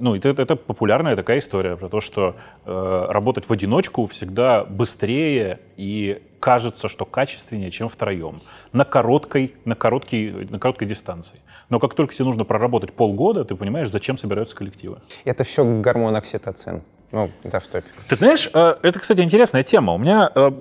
Ну, 0.00 0.14
это, 0.14 0.28
это 0.30 0.56
популярная 0.56 1.16
такая 1.16 1.38
история 1.38 1.76
про 1.76 1.88
то, 1.88 2.00
что 2.00 2.34
э, 2.64 3.06
работать 3.10 3.46
в 3.48 3.52
одиночку 3.52 4.06
всегда 4.06 4.64
быстрее 4.64 5.60
и 5.76 6.22
кажется, 6.40 6.88
что 6.88 7.04
качественнее, 7.04 7.70
чем 7.70 7.88
втроем. 7.88 8.40
На 8.72 8.84
короткой, 8.86 9.54
на, 9.66 9.74
короткой, 9.74 10.46
на 10.48 10.58
короткой 10.58 10.88
дистанции. 10.88 11.40
Но 11.68 11.78
как 11.78 11.92
только 11.94 12.14
тебе 12.14 12.24
нужно 12.24 12.44
проработать 12.44 12.92
полгода, 12.94 13.44
ты 13.44 13.54
понимаешь, 13.54 13.90
зачем 13.90 14.16
собираются 14.16 14.56
коллективы. 14.56 15.00
Это 15.24 15.44
все 15.44 15.62
гормон 15.64 16.16
окситоцин. 16.16 16.82
Ну, 17.12 17.30
да, 17.44 17.60
в 17.60 17.66
топе. 17.66 17.86
Ты 18.08 18.16
знаешь, 18.16 18.48
э, 18.54 18.76
это, 18.82 18.98
кстати, 18.98 19.20
интересная 19.20 19.62
тема. 19.62 19.92
У 19.92 19.98
меня 19.98 20.30
э, 20.34 20.52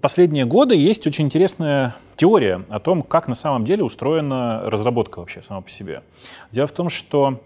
последние 0.00 0.44
годы 0.44 0.74
есть 0.74 1.06
очень 1.06 1.26
интересная 1.26 1.94
теория 2.16 2.64
о 2.68 2.80
том, 2.80 3.02
как 3.02 3.28
на 3.28 3.34
самом 3.34 3.64
деле 3.64 3.84
устроена 3.84 4.62
разработка 4.64 5.20
вообще 5.20 5.42
сама 5.42 5.60
по 5.60 5.70
себе. 5.70 6.02
Дело 6.52 6.66
в 6.66 6.72
том, 6.72 6.88
что 6.88 7.40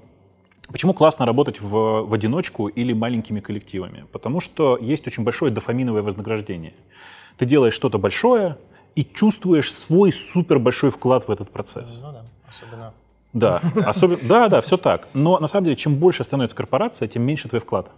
Почему 0.69 0.95
классно 0.95 1.27
работать 1.27 1.61
в, 1.61 2.07
в 2.07 2.15
одиночку 2.15 2.67
или 2.67 2.95
маленькими 2.95 3.41
коллективами? 3.41 4.07
Потому 4.11 4.41
что 4.41 4.79
есть 4.81 5.07
очень 5.07 5.23
большое 5.23 5.53
дофаминовое 5.53 6.03
вознаграждение. 6.03 6.73
Ты 7.37 7.45
делаешь 7.45 7.75
что-то 7.75 7.99
большое 7.99 8.57
и 8.95 9.05
чувствуешь 9.05 9.73
свой 9.73 10.13
супер 10.13 10.59
большой 10.59 10.91
вклад 10.91 11.29
в 11.29 11.31
этот 11.31 11.51
процесс. 11.51 12.01
Ну 12.03 12.13
да, 12.13 12.25
особенно. 12.49 12.95
Да, 13.33 13.63
особенно, 13.87 14.21
да, 14.23 14.49
да, 14.49 14.61
все 14.61 14.77
так. 14.77 15.09
Но 15.15 15.39
на 15.39 15.47
самом 15.47 15.65
деле, 15.65 15.77
чем 15.77 15.97
больше 15.97 16.25
становится 16.25 16.57
корпорация, 16.57 17.09
тем 17.09 17.23
меньше 17.23 17.49
твой 17.49 17.61
вклад. 17.61 17.91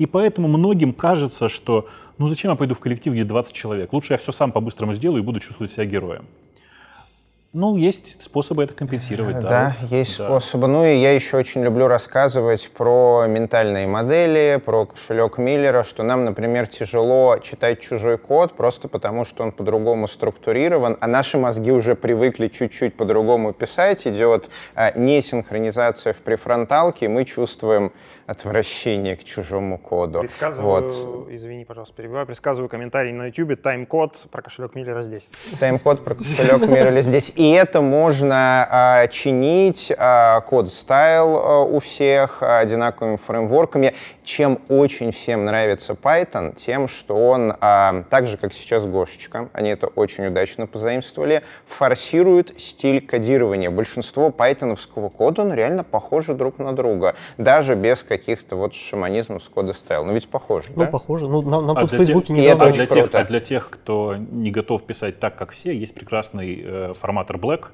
И 0.00 0.06
поэтому 0.06 0.48
многим 0.48 0.94
кажется, 0.94 1.50
что 1.50 1.86
ну 2.16 2.26
зачем 2.26 2.50
я 2.50 2.56
пойду 2.56 2.74
в 2.74 2.80
коллектив, 2.80 3.12
где 3.12 3.22
20 3.22 3.52
человек? 3.52 3.92
Лучше 3.92 4.14
я 4.14 4.16
все 4.16 4.32
сам 4.32 4.50
по-быстрому 4.50 4.94
сделаю 4.94 5.22
и 5.22 5.24
буду 5.24 5.40
чувствовать 5.40 5.72
себя 5.72 5.84
героем. 5.84 6.24
Ну, 7.52 7.76
есть 7.76 8.22
способы 8.22 8.62
это 8.62 8.74
компенсировать, 8.74 9.40
да. 9.40 9.74
Да, 9.80 9.96
есть 9.96 10.16
да. 10.18 10.26
способы. 10.26 10.68
Ну 10.68 10.84
и 10.84 10.96
я 10.96 11.12
еще 11.12 11.36
очень 11.36 11.64
люблю 11.64 11.88
рассказывать 11.88 12.70
про 12.70 13.26
ментальные 13.26 13.88
модели, 13.88 14.62
про 14.64 14.86
кошелек 14.86 15.36
Миллера, 15.36 15.82
что 15.82 16.04
нам, 16.04 16.24
например, 16.24 16.68
тяжело 16.68 17.38
читать 17.42 17.80
чужой 17.80 18.18
код 18.18 18.56
просто 18.56 18.86
потому, 18.86 19.24
что 19.24 19.42
он 19.42 19.50
по-другому 19.50 20.06
структурирован, 20.06 20.96
а 21.00 21.08
наши 21.08 21.38
мозги 21.38 21.72
уже 21.72 21.96
привыкли 21.96 22.46
чуть-чуть 22.46 22.94
по-другому 22.94 23.52
писать. 23.52 24.06
Идет 24.06 24.48
а, 24.76 24.96
несинхронизация 24.96 26.12
в 26.12 26.18
префронталке, 26.18 27.06
и 27.06 27.08
мы 27.08 27.24
чувствуем 27.24 27.92
отвращение 28.26 29.16
к 29.16 29.24
чужому 29.24 29.78
коду. 29.78 30.20
Предсказываю, 30.20 30.82
вот. 30.82 31.28
извини, 31.30 31.64
пожалуйста, 31.64 31.94
перебиваю, 31.94 32.26
предсказываю 32.26 32.68
комментарий 32.68 33.12
на 33.12 33.26
YouTube, 33.26 33.60
тайм-код 33.60 34.26
про 34.30 34.42
кошелек 34.42 34.74
Миллера 34.74 35.02
здесь. 35.02 35.28
Тайм-код 35.58 36.04
про 36.04 36.14
кошелек 36.14 36.68
Миллера 36.68 37.02
здесь. 37.02 37.32
И 37.36 37.50
это 37.50 37.80
можно 37.80 38.66
а, 38.70 39.06
чинить 39.08 39.92
а, 39.96 40.40
code 40.42 40.72
style 40.72 41.66
у 41.74 41.80
всех 41.80 42.42
а, 42.42 42.58
одинаковыми 42.58 43.16
фреймворками. 43.16 43.94
Чем 44.24 44.60
очень 44.68 45.10
всем 45.10 45.44
нравится 45.44 45.94
Python, 45.94 46.54
тем, 46.54 46.86
что 46.86 47.16
он, 47.16 47.54
а, 47.60 48.04
так 48.10 48.28
же, 48.28 48.36
как 48.36 48.52
сейчас 48.52 48.86
Гошечка, 48.86 49.48
они 49.52 49.70
это 49.70 49.88
очень 49.88 50.26
удачно 50.26 50.66
позаимствовали, 50.66 51.42
форсирует 51.66 52.54
стиль 52.60 53.04
кодирования. 53.04 53.70
Большинство 53.70 54.30
пайтоновского 54.30 55.08
кода, 55.08 55.42
он 55.42 55.52
реально 55.52 55.82
похоже 55.82 56.34
друг 56.34 56.58
на 56.58 56.72
друга, 56.72 57.16
даже 57.38 57.74
без 57.74 58.04
каких-то 58.20 58.56
вот 58.56 58.74
шаманизмов 58.74 59.42
с 59.42 59.48
code 59.48 59.72
style. 59.72 60.04
Ну 60.04 60.12
ведь 60.12 60.28
похоже, 60.28 60.68
Ну, 60.76 60.84
да? 60.84 60.90
похоже. 60.90 61.26
Ну, 61.28 61.42
нам, 61.42 61.66
нам 61.66 61.76
А 61.76 61.80
тут 61.80 61.92
в 61.92 61.96
Фейсбуке 61.96 62.32
не 62.32 62.42
это 62.42 62.66
а, 62.66 62.72
для 62.72 62.86
тех, 62.86 63.14
а 63.14 63.24
для 63.24 63.40
тех, 63.40 63.68
кто 63.70 64.16
не 64.16 64.50
готов 64.50 64.84
писать 64.84 65.18
так, 65.18 65.36
как 65.36 65.50
все, 65.50 65.72
есть 65.76 65.94
прекрасный 65.94 66.62
э, 66.64 66.92
форматор 66.94 67.36
Black, 67.36 67.66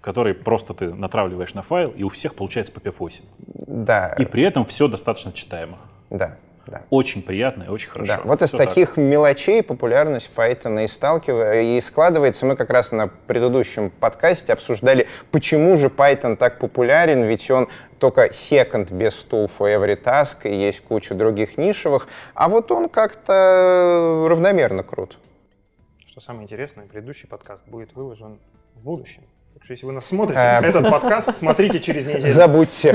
который 0.00 0.34
просто 0.34 0.74
ты 0.74 0.92
натравливаешь 0.92 1.54
на 1.54 1.62
файл, 1.62 1.90
и 1.96 2.02
у 2.02 2.08
всех 2.08 2.34
получается 2.34 2.72
по 2.72 2.80
PF8. 2.80 3.22
Да, 3.38 4.08
И 4.18 4.26
при 4.26 4.42
этом 4.42 4.66
все 4.66 4.88
достаточно 4.88 5.32
читаемо. 5.32 5.78
да, 6.10 6.36
да. 6.66 6.82
Очень 6.90 7.22
приятно 7.22 7.64
и 7.64 7.68
очень 7.68 7.90
хорошо. 7.90 8.16
Да, 8.16 8.20
вот 8.24 8.42
из 8.42 8.48
Всё 8.48 8.58
так. 8.58 8.68
таких 8.68 8.96
мелочей 8.96 9.62
популярность 9.62 10.30
Python 10.34 10.84
и 10.84 10.88
сталкивается, 10.88 11.60
и 11.60 11.80
складывается. 11.80 12.46
Мы 12.46 12.56
как 12.56 12.70
раз 12.70 12.92
на 12.92 13.08
предыдущем 13.08 13.90
подкасте 13.90 14.52
обсуждали, 14.52 15.08
почему 15.30 15.76
же 15.76 15.88
Python 15.88 16.36
так 16.36 16.58
популярен, 16.58 17.24
ведь 17.24 17.50
он 17.50 17.68
только 17.98 18.26
second 18.26 18.92
без 18.92 19.26
tool 19.28 19.50
for 19.58 19.68
every 19.74 20.00
task, 20.02 20.48
и 20.48 20.54
есть 20.54 20.80
куча 20.82 21.14
других 21.14 21.58
нишевых, 21.58 22.08
а 22.34 22.48
вот 22.48 22.70
он 22.70 22.88
как-то 22.88 24.26
равномерно 24.28 24.82
крут. 24.82 25.18
Что 26.06 26.20
самое 26.20 26.44
интересное, 26.44 26.86
предыдущий 26.86 27.28
подкаст 27.28 27.66
будет 27.66 27.94
выложен 27.94 28.38
в 28.76 28.82
будущем. 28.84 29.22
Так 29.54 29.64
что 29.64 29.72
если 29.72 29.86
вы 29.86 29.92
нас 29.92 30.06
смотрите, 30.06 30.40
Э, 30.40 30.60
этот 30.60 30.90
подкаст 30.90 31.38
смотрите 31.38 31.80
через 31.80 32.06
неделю. 32.06 32.26
Забудьте. 32.26 32.94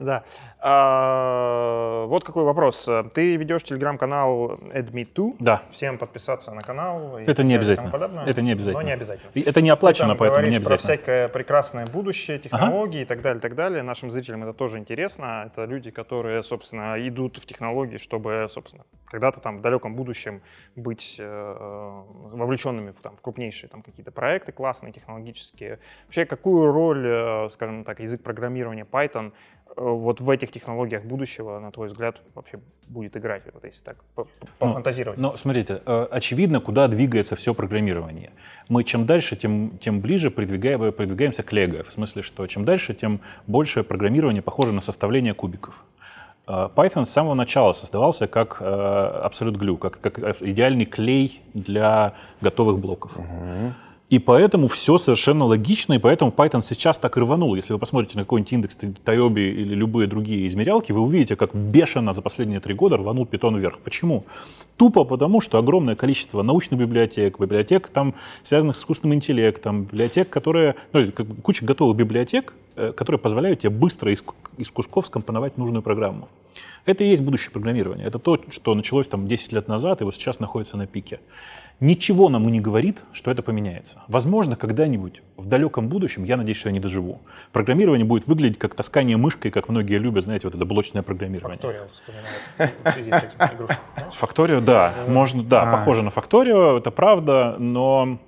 Да. 0.00 0.24
А, 0.58 2.06
вот 2.06 2.24
какой 2.24 2.44
вопрос. 2.44 2.88
Ты 3.14 3.36
ведешь 3.36 3.62
телеграм-канал 3.62 4.58
AdMe2. 4.74 5.36
Да. 5.38 5.62
Всем 5.70 5.98
подписаться 5.98 6.52
на 6.52 6.62
канал. 6.62 7.18
Это 7.18 7.44
не 7.44 7.54
обязательно. 7.54 8.24
Это 8.26 8.42
не 8.42 8.52
обязательно. 8.52 8.80
Но 8.80 8.86
не 8.86 8.92
обязательно. 8.92 9.30
Это 9.34 9.60
не 9.60 9.70
оплачено, 9.70 10.16
поэтому 10.16 10.46
не 10.46 10.58
говоришь 10.58 10.66
про 10.66 10.74
обязательно. 10.74 10.96
всякое 10.96 11.28
прекрасное 11.28 11.86
будущее, 11.86 12.38
технологии 12.38 13.02
и 13.02 13.04
так 13.04 13.20
далее, 13.20 13.38
и 13.38 13.42
так 13.42 13.54
далее. 13.54 13.82
Нашим 13.82 14.10
зрителям 14.10 14.42
это 14.42 14.54
тоже 14.54 14.78
интересно. 14.78 15.44
Это 15.46 15.66
люди, 15.66 15.90
которые, 15.90 16.42
собственно, 16.42 16.96
идут 17.06 17.36
в 17.36 17.46
технологии, 17.46 17.98
чтобы, 17.98 18.46
собственно, 18.48 18.84
когда-то 19.06 19.40
там 19.40 19.58
в 19.58 19.60
далеком 19.60 19.94
будущем 19.94 20.42
быть 20.76 21.16
э, 21.18 22.02
вовлеченными 22.32 22.92
в, 22.92 23.00
там, 23.02 23.16
в 23.16 23.20
крупнейшие 23.20 23.68
там 23.68 23.82
какие-то 23.82 24.12
проекты 24.12 24.52
классные, 24.52 24.92
технологические. 24.92 25.78
Вообще, 26.06 26.24
какую 26.24 26.72
роль, 26.72 27.06
э, 27.06 27.48
скажем 27.50 27.84
так, 27.84 28.00
язык 28.00 28.22
программирования 28.22 28.86
Python 28.90 29.32
вот 29.76 30.20
в 30.20 30.28
этих 30.28 30.50
технологиях 30.50 31.04
будущего, 31.04 31.58
на 31.58 31.70
твой 31.70 31.88
взгляд, 31.88 32.20
вообще 32.34 32.58
будет 32.88 33.16
играть, 33.16 33.42
вот 33.52 33.64
если 33.64 33.84
так 33.84 33.96
по- 34.14 34.26
пофантазировать? 34.58 35.18
Но 35.18 35.36
смотрите, 35.36 35.80
э, 35.86 36.06
очевидно, 36.10 36.60
куда 36.60 36.88
двигается 36.88 37.36
все 37.36 37.54
программирование. 37.54 38.30
Мы 38.68 38.84
чем 38.84 39.06
дальше, 39.06 39.36
тем, 39.36 39.78
тем 39.78 40.00
ближе 40.00 40.30
продвигаем, 40.30 40.92
продвигаемся 40.92 41.42
к 41.42 41.52
Лего. 41.52 41.82
В 41.82 41.92
смысле, 41.92 42.22
что 42.22 42.46
чем 42.46 42.64
дальше, 42.64 42.94
тем 42.94 43.20
больше 43.46 43.84
программирование 43.84 44.42
похоже 44.42 44.72
на 44.72 44.80
составление 44.80 45.34
кубиков. 45.34 45.84
Э, 46.46 46.68
Python 46.74 47.04
с 47.04 47.10
самого 47.10 47.34
начала 47.34 47.72
создавался 47.72 48.26
как 48.26 48.58
э, 48.60 48.64
Absolute 48.64 49.56
Glue, 49.56 49.78
как, 49.78 50.00
как 50.00 50.42
идеальный 50.42 50.84
клей 50.84 51.42
для 51.54 52.14
готовых 52.40 52.80
блоков. 52.80 53.16
И 54.10 54.18
поэтому 54.18 54.66
все 54.66 54.98
совершенно 54.98 55.44
логично, 55.44 55.92
и 55.92 55.98
поэтому 55.98 56.32
Python 56.32 56.62
сейчас 56.62 56.98
так 56.98 57.16
рванул. 57.16 57.54
Если 57.54 57.72
вы 57.72 57.78
посмотрите 57.78 58.18
на 58.18 58.24
какой-нибудь 58.24 58.52
индекс 58.52 58.76
Тайоби 59.04 59.40
или 59.40 59.72
любые 59.72 60.08
другие 60.08 60.48
измерялки, 60.48 60.90
вы 60.90 61.00
увидите, 61.00 61.36
как 61.36 61.54
бешено 61.54 62.12
за 62.12 62.20
последние 62.20 62.58
три 62.58 62.74
года 62.74 62.96
рванул 62.96 63.24
Python 63.24 63.56
вверх. 63.56 63.78
Почему? 63.78 64.24
Тупо 64.76 65.04
потому, 65.04 65.40
что 65.40 65.58
огромное 65.58 65.94
количество 65.94 66.42
научных 66.42 66.80
библиотек, 66.80 67.38
библиотек, 67.38 67.88
там, 67.88 68.16
связанных 68.42 68.74
с 68.74 68.80
искусственным 68.80 69.14
интеллектом, 69.14 69.84
библиотек, 69.84 70.28
которые, 70.28 70.74
ну, 70.92 71.04
куча 71.42 71.64
готовых 71.64 71.96
библиотек, 71.96 72.52
э, 72.74 72.92
которые 72.92 73.20
позволяют 73.20 73.60
тебе 73.60 73.70
быстро 73.70 74.10
из, 74.10 74.24
из 74.58 74.72
кусков 74.72 75.06
скомпоновать 75.06 75.56
нужную 75.56 75.82
программу. 75.82 76.28
Это 76.84 77.04
и 77.04 77.08
есть 77.08 77.22
будущее 77.22 77.52
программирование. 77.52 78.08
Это 78.08 78.18
то, 78.18 78.40
что 78.48 78.74
началось 78.74 79.06
там 79.06 79.28
10 79.28 79.52
лет 79.52 79.68
назад 79.68 80.00
и 80.00 80.04
вот 80.04 80.14
сейчас 80.14 80.40
находится 80.40 80.76
на 80.76 80.88
пике. 80.88 81.20
Ничего 81.80 82.28
нам 82.28 82.46
и 82.46 82.52
не 82.52 82.60
говорит, 82.60 83.02
что 83.12 83.30
это 83.30 83.42
поменяется. 83.42 84.02
Возможно, 84.06 84.54
когда-нибудь 84.54 85.22
в 85.38 85.46
далеком 85.46 85.88
будущем, 85.88 86.24
я 86.24 86.36
надеюсь, 86.36 86.58
что 86.58 86.68
я 86.68 86.74
не 86.74 86.80
доживу, 86.80 87.20
программирование 87.52 88.04
будет 88.04 88.26
выглядеть 88.26 88.58
как 88.58 88.74
таскание 88.74 89.16
мышкой, 89.16 89.50
как 89.50 89.70
многие 89.70 89.98
любят, 89.98 90.24
знаете, 90.24 90.46
вот 90.46 90.54
это 90.54 90.64
блочное 90.66 91.02
программирование. 91.02 91.58
Факториал 91.58 91.86
вспоминает 91.90 92.74
в 92.84 92.92
связи 92.92 93.10
с 93.10 93.16
этим 93.16 93.56
игрушкой. 93.56 93.76
Факторио, 94.12 94.60
да, 94.60 94.94
можно, 95.08 95.42
да, 95.42 95.62
А. 95.62 95.72
похоже 95.72 96.02
на 96.02 96.10
Факторио, 96.10 96.76
это 96.76 96.90
правда, 96.90 97.56
но 97.58 98.18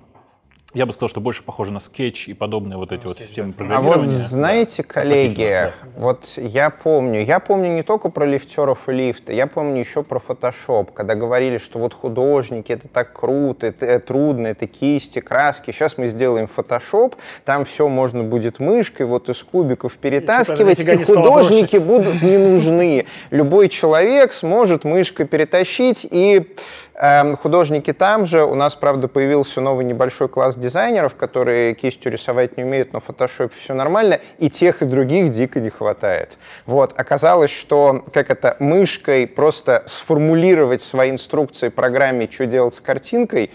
я 0.73 0.85
бы 0.85 0.93
сказал, 0.93 1.09
что 1.09 1.21
больше 1.21 1.43
похоже 1.43 1.71
на 1.73 1.79
скетч 1.79 2.27
и 2.27 2.33
подобные 2.33 2.77
вот 2.77 2.91
эти 2.91 3.05
вот 3.05 3.19
системы 3.19 3.51
А 3.51 3.53
программирования. 3.53 4.01
вот 4.07 4.09
знаете, 4.11 4.83
Да. 4.83 4.93
коллеги, 4.93 5.43
Отвратительно, 5.43 5.73
вот 5.97 6.29
я 6.37 6.69
помню, 6.69 7.23
я 7.23 7.39
помню 7.39 7.69
не 7.73 7.83
только 7.83 8.09
про 8.09 8.25
лифтеров 8.25 8.89
и 8.89 8.91
лифты, 8.93 9.33
я 9.33 9.47
помню 9.47 9.79
еще 9.79 10.03
про 10.03 10.19
Photoshop, 10.19 10.89
когда 10.93 11.15
говорили, 11.15 11.57
что 11.59 11.79
вот 11.79 11.93
художники, 11.93 12.71
это 12.71 12.87
так 12.87 13.13
круто, 13.13 13.67
это 13.67 13.85
э, 13.85 13.99
трудно, 13.99 14.47
это 14.47 14.65
кисти, 14.67 15.19
краски. 15.19 15.71
Сейчас 15.71 15.97
мы 15.97 16.07
сделаем 16.07 16.47
Photoshop, 16.55 17.15
там 17.45 17.65
все 17.65 17.87
можно 17.87 18.23
будет 18.23 18.59
мышкой 18.59 19.05
вот 19.05 19.29
из 19.29 19.43
кубиков 19.43 19.93
перетаскивать, 19.97 20.79
нифига 20.79 20.93
и 20.93 21.03
стало 21.03 21.17
художники 21.19 21.77
будут 21.77 22.21
не 22.21 22.37
нужны. 22.37 23.05
Любой 23.29 23.69
человек 23.69 24.33
сможет 24.33 24.83
мышкой 24.83 25.27
перетащить 25.27 26.07
и 26.09 26.47
Художники 26.95 27.91
там 27.91 28.25
же. 28.25 28.43
У 28.43 28.55
нас, 28.55 28.75
правда, 28.75 29.07
появился 29.07 29.61
новый 29.61 29.83
небольшой 29.83 30.29
класс 30.29 30.55
дизайнеров, 30.55 31.15
которые 31.15 31.73
кистью 31.73 32.11
рисовать 32.11 32.55
не 32.57 32.63
умеют, 32.63 32.93
но 32.93 32.99
в 32.99 33.05
фотошопе 33.05 33.53
все 33.59 33.73
нормально. 33.73 34.19
И 34.37 34.49
тех, 34.49 34.81
и 34.81 34.85
других 34.85 35.29
дико 35.31 35.59
не 35.59 35.69
хватает. 35.69 36.37
Вот. 36.65 36.93
Оказалось, 36.95 37.51
что 37.51 38.05
как 38.13 38.29
это, 38.29 38.55
мышкой 38.59 39.25
просто 39.25 39.83
сформулировать 39.87 40.81
свои 40.81 41.09
инструкции 41.09 41.69
программе, 41.69 42.29
что 42.29 42.45
делать 42.45 42.75
с 42.75 42.79
картинкой, 42.79 43.49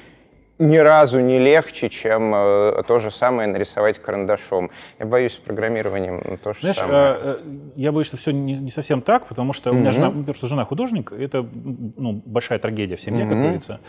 ни 0.59 0.77
разу 0.77 1.21
не 1.21 1.38
легче, 1.38 1.88
чем 1.88 2.33
э, 2.35 2.83
то 2.87 2.99
же 2.99 3.11
самое 3.11 3.49
нарисовать 3.49 3.99
карандашом. 3.99 4.71
Я 4.99 5.07
боюсь, 5.07 5.35
с 5.35 5.37
программированием 5.37 6.38
то 6.42 6.53
же 6.53 6.61
Знаешь, 6.61 6.77
самое. 6.77 6.99
э, 7.01 7.16
э, 7.23 7.37
я 7.77 7.92
боюсь, 7.92 8.07
что 8.09 8.16
все 8.16 8.33
не, 8.33 8.55
не 8.55 8.71
совсем 8.71 9.01
так, 9.03 9.27
потому 9.27 9.53
что 9.53 9.71
у 9.71 9.75
меня 9.75 9.90
жена, 9.90 10.11
потому 10.11 10.35
что 10.35 10.47
жена 10.47 10.64
художник, 10.64 11.12
это 11.12 11.47
ну, 11.97 12.23
большая 12.27 12.59
трагедия 12.59 12.97
в 12.97 13.01
семье, 13.01 13.27
как 13.27 13.38
говорится. 13.40 13.81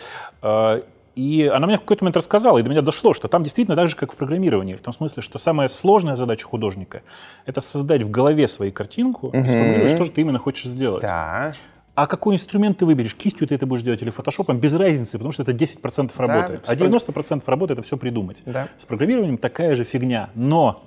Э, 0.42 0.82
И 1.16 1.48
она 1.54 1.68
мне 1.68 1.76
в 1.78 1.82
какой-то 1.82 2.04
момент 2.04 2.18
рассказала, 2.18 2.60
и 2.60 2.62
до 2.64 2.70
меня 2.70 2.82
дошло, 2.82 3.14
что 3.14 3.28
там 3.28 3.44
действительно 3.44 3.76
так 3.76 3.90
же, 3.90 3.96
как 3.96 4.14
в 4.14 4.16
программировании, 4.16 4.76
в 4.76 4.82
том 4.82 4.94
смысле, 4.94 5.22
что 5.22 5.38
самая 5.40 5.68
сложная 5.68 6.16
задача 6.16 6.46
художника— 6.48 7.02
это 7.46 7.62
создать 7.62 8.04
в 8.04 8.10
голове 8.12 8.48
свою 8.48 8.72
картинку 8.72 9.30
и 9.30 9.48
сформулировать, 9.48 9.92
что 9.92 10.04
же 10.06 10.12
ты 10.12 10.22
именно 10.22 10.40
хочешь 10.40 10.66
сделать. 10.66 11.02
Да. 11.02 11.52
А 12.00 12.08
какой 12.08 12.36
инструмент 12.36 12.78
ты 12.78 12.86
выберешь? 12.86 13.14
Кистью 13.14 13.46
ты 13.46 13.56
это 13.56 13.66
будешь 13.66 13.84
делать 13.84 14.02
или 14.02 14.10
фотошопом? 14.10 14.58
Без 14.58 14.72
разницы, 14.72 15.18
потому 15.18 15.34
что 15.34 15.44
это 15.44 15.52
10% 15.52 16.14
работы. 16.16 16.62
а 16.66 16.74
90% 16.74 17.44
работы— 17.46 17.74
это 17.76 17.82
все 17.82 17.98
придумать. 17.98 18.42
Да. 18.46 18.70
С 18.78 18.86
программированием 18.86 19.38
такая 19.38 19.76
же 19.76 19.84
фигня. 19.84 20.30
Но, 20.34 20.82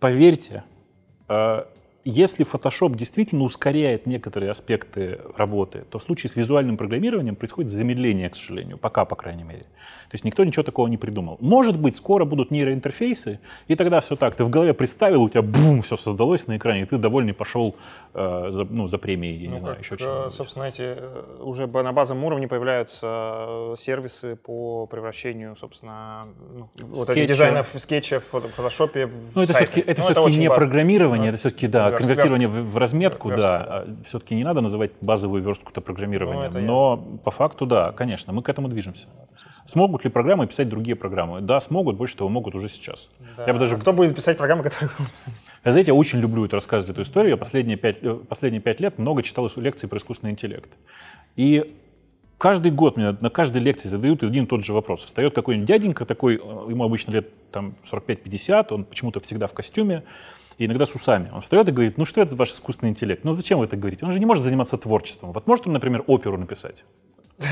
поверьте, 0.00 0.64
э, 1.28 1.62
если 2.10 2.46
Photoshop 2.46 2.94
действительно 2.96 3.44
ускоряет 3.44 4.06
некоторые 4.06 4.50
аспекты 4.50 5.18
работы, 5.36 5.84
то 5.90 5.98
в 5.98 6.02
случае 6.02 6.30
с 6.30 6.36
визуальным 6.36 6.76
программированием 6.76 7.36
происходит 7.36 7.70
замедление, 7.70 8.30
к 8.30 8.36
сожалению, 8.36 8.78
пока, 8.78 9.04
по 9.04 9.16
крайней 9.16 9.44
мере. 9.44 9.62
То 10.10 10.14
есть 10.14 10.24
никто 10.24 10.42
ничего 10.44 10.62
такого 10.62 10.88
не 10.88 10.96
придумал. 10.96 11.36
Может 11.40 11.78
быть, 11.78 11.96
скоро 11.96 12.24
будут 12.24 12.50
нейроинтерфейсы, 12.50 13.40
и 13.66 13.74
тогда 13.76 14.00
все 14.00 14.16
так. 14.16 14.36
Ты 14.36 14.44
в 14.44 14.48
голове 14.48 14.72
представил, 14.72 15.22
у 15.22 15.28
тебя 15.28 15.42
бум, 15.42 15.82
все 15.82 15.96
создалось 15.96 16.46
на 16.46 16.56
экране, 16.56 16.82
и 16.82 16.84
ты 16.86 16.96
довольный 16.96 17.34
пошел 17.34 17.76
э, 18.14 18.46
за, 18.50 18.64
ну, 18.64 18.86
за 18.86 18.96
премией, 18.98 19.36
я 19.42 19.48
Ну, 19.48 19.52
не 19.54 19.58
знаю, 19.58 19.76
как, 19.76 19.84
еще 19.84 19.94
э, 19.94 19.98
что-нибудь. 19.98 20.34
Собственно, 20.34 20.64
эти 20.64 20.82
э, 20.82 21.22
уже 21.42 21.66
на 21.66 21.92
базовом 21.92 22.24
уровне 22.24 22.48
появляются 22.48 23.06
э, 23.48 23.74
сервисы 23.78 24.36
по 24.36 24.86
превращению, 24.86 25.56
собственно, 25.56 26.26
ну, 26.56 26.70
вот 26.78 27.10
этих 27.10 27.26
дизайнов 27.28 27.70
скетчев 27.76 28.24
в 28.24 28.28
фото- 28.28 28.48
фотошопе 28.48 29.10
Ну, 29.34 29.42
это 29.42 29.52
все-таки, 29.52 29.80
это 29.80 30.00
Ну, 30.00 30.04
все-таки 30.04 30.26
очень 30.26 30.40
не 30.40 30.48
базово. 30.48 30.64
программирование, 30.64 31.30
Ну, 31.30 31.34
это 31.34 31.36
все-таки, 31.38 31.66
да, 31.66 31.90
конвертирование 31.98 32.48
в, 32.48 32.76
разметку, 32.76 33.28
Верстку, 33.28 33.42
да. 33.42 33.84
все-таки 34.04 34.34
не 34.34 34.44
надо 34.44 34.60
называть 34.60 34.92
базовую 35.00 35.42
верстку-то 35.42 35.80
программированием. 35.80 36.52
Ну, 36.52 36.58
я. 36.58 36.64
Но 36.64 36.96
по 37.24 37.30
факту, 37.30 37.66
да, 37.66 37.92
конечно, 37.92 38.32
мы 38.32 38.42
к 38.42 38.48
этому 38.48 38.68
движемся. 38.68 39.06
Смогут 39.68 40.04
ли 40.04 40.10
программы 40.10 40.46
писать 40.46 40.68
другие 40.70 40.96
программы? 40.96 41.42
Да, 41.42 41.60
смогут, 41.60 41.96
больше 41.96 42.16
того, 42.16 42.30
могут 42.30 42.54
уже 42.54 42.68
сейчас. 42.70 43.10
Я 43.46 43.52
бы 43.52 43.58
даже 43.58 43.76
А 43.76 43.78
Кто 43.78 43.92
будет 43.92 44.16
писать 44.16 44.38
программы, 44.38 44.62
которые... 44.62 44.90
я, 45.64 45.72
знаете, 45.72 45.90
я 45.90 45.94
очень 45.94 46.20
люблю 46.20 46.46
это 46.46 46.56
рассказывать, 46.56 46.90
эту 46.90 47.02
историю. 47.02 47.32
Я 47.32 47.36
последние 47.36 47.76
пять, 47.76 47.98
э, 48.00 48.14
последние 48.14 48.62
пять 48.62 48.80
лет 48.80 48.98
много 48.98 49.22
читал 49.22 49.46
лекции 49.56 49.86
про 49.86 49.98
искусственный 49.98 50.32
интеллект. 50.32 50.70
И 51.36 51.76
каждый 52.38 52.72
год 52.72 52.96
мне 52.96 53.14
на 53.20 53.28
каждой 53.28 53.60
лекции 53.60 53.90
задают 53.90 54.22
один 54.22 54.44
и 54.44 54.46
тот 54.46 54.64
же 54.64 54.72
вопрос. 54.72 55.04
Встает 55.04 55.34
какой-нибудь 55.34 55.68
дяденька 55.68 56.06
такой, 56.06 56.36
э, 56.36 56.70
ему 56.70 56.84
обычно 56.84 57.12
лет 57.12 57.28
там 57.50 57.74
45-50, 57.84 58.72
он 58.72 58.84
почему-то 58.84 59.20
всегда 59.20 59.46
в 59.46 59.52
костюме, 59.52 60.02
и 60.58 60.66
иногда 60.66 60.86
с 60.86 60.94
усами. 60.94 61.30
Он 61.32 61.40
встает 61.40 61.68
и 61.68 61.72
говорит, 61.72 61.96
ну 61.96 62.04
что 62.04 62.20
это 62.20 62.34
ваш 62.34 62.50
искусственный 62.50 62.90
интеллект? 62.90 63.24
Ну 63.24 63.32
зачем 63.32 63.60
вы 63.60 63.66
это 63.66 63.76
говорите? 63.76 64.04
Он 64.04 64.12
же 64.12 64.18
не 64.18 64.26
может 64.26 64.44
заниматься 64.44 64.76
творчеством. 64.76 65.32
Вот 65.32 65.46
может 65.46 65.66
он, 65.66 65.72
например, 65.72 66.04
оперу 66.06 66.36
написать? 66.36 66.84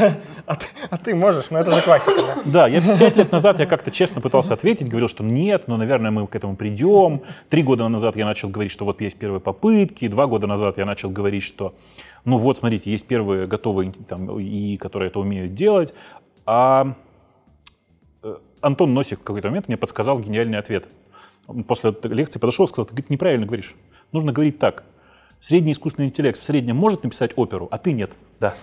А 0.47 0.55
ты, 0.55 0.67
а 0.91 0.99
ты 0.99 1.15
можешь, 1.15 1.51
но 1.51 1.59
это 1.59 1.73
же 1.73 1.81
классика, 1.83 2.21
да? 2.21 2.43
Да, 2.45 2.69
я 2.69 2.81
пять 2.99 3.17
лет 3.17 3.33
назад 3.33 3.59
я 3.59 3.67
как-то 3.67 3.91
честно 3.91 4.21
пытался 4.21 4.55
ответить, 4.55 4.89
говорил, 4.89 5.09
что 5.09 5.25
нет, 5.25 5.65
но, 5.67 5.77
наверное, 5.77 6.11
мы 6.11 6.27
к 6.27 6.37
этому 6.37 6.57
придем. 6.57 7.23
Три 7.49 7.63
года 7.63 7.89
назад 7.89 8.17
я 8.17 8.27
начал 8.27 8.49
говорить, 8.49 8.73
что 8.73 8.85
вот 8.85 9.01
есть 9.01 9.17
первые 9.19 9.41
попытки. 9.41 10.07
Два 10.09 10.27
года 10.27 10.47
назад 10.47 10.79
я 10.79 10.85
начал 10.85 11.11
говорить, 11.11 11.43
что, 11.43 11.75
ну 12.25 12.39
вот, 12.39 12.59
смотрите, 12.59 12.91
есть 12.91 13.07
первые 13.07 13.47
готовые 13.47 13.93
там, 14.09 14.41
ИИ, 14.41 14.77
которые 14.77 15.09
это 15.09 15.19
умеют 15.19 15.55
делать. 15.55 15.95
А 16.45 16.95
э, 18.23 18.37
Антон 18.61 18.95
Носик 18.95 19.21
в 19.21 19.23
какой-то 19.23 19.49
момент 19.49 19.69
мне 19.69 19.77
подсказал 19.77 20.19
гениальный 20.19 20.59
ответ. 20.59 20.87
После 21.67 21.95
лекции 22.05 22.39
подошел 22.39 22.67
и 22.67 22.69
сказал, 22.69 22.87
ты 22.87 22.93
говорит, 22.93 23.11
неправильно 23.11 23.47
говоришь. 23.47 23.75
Нужно 24.13 24.33
говорить 24.33 24.59
так. 24.59 24.85
Средний 25.39 25.73
искусственный 25.73 26.09
интеллект 26.09 26.39
в 26.39 26.43
среднем 26.43 26.77
может 26.77 27.05
написать 27.05 27.33
оперу, 27.37 27.69
а 27.71 27.79
ты 27.79 27.93
нет. 27.93 28.11
Да. 28.41 28.55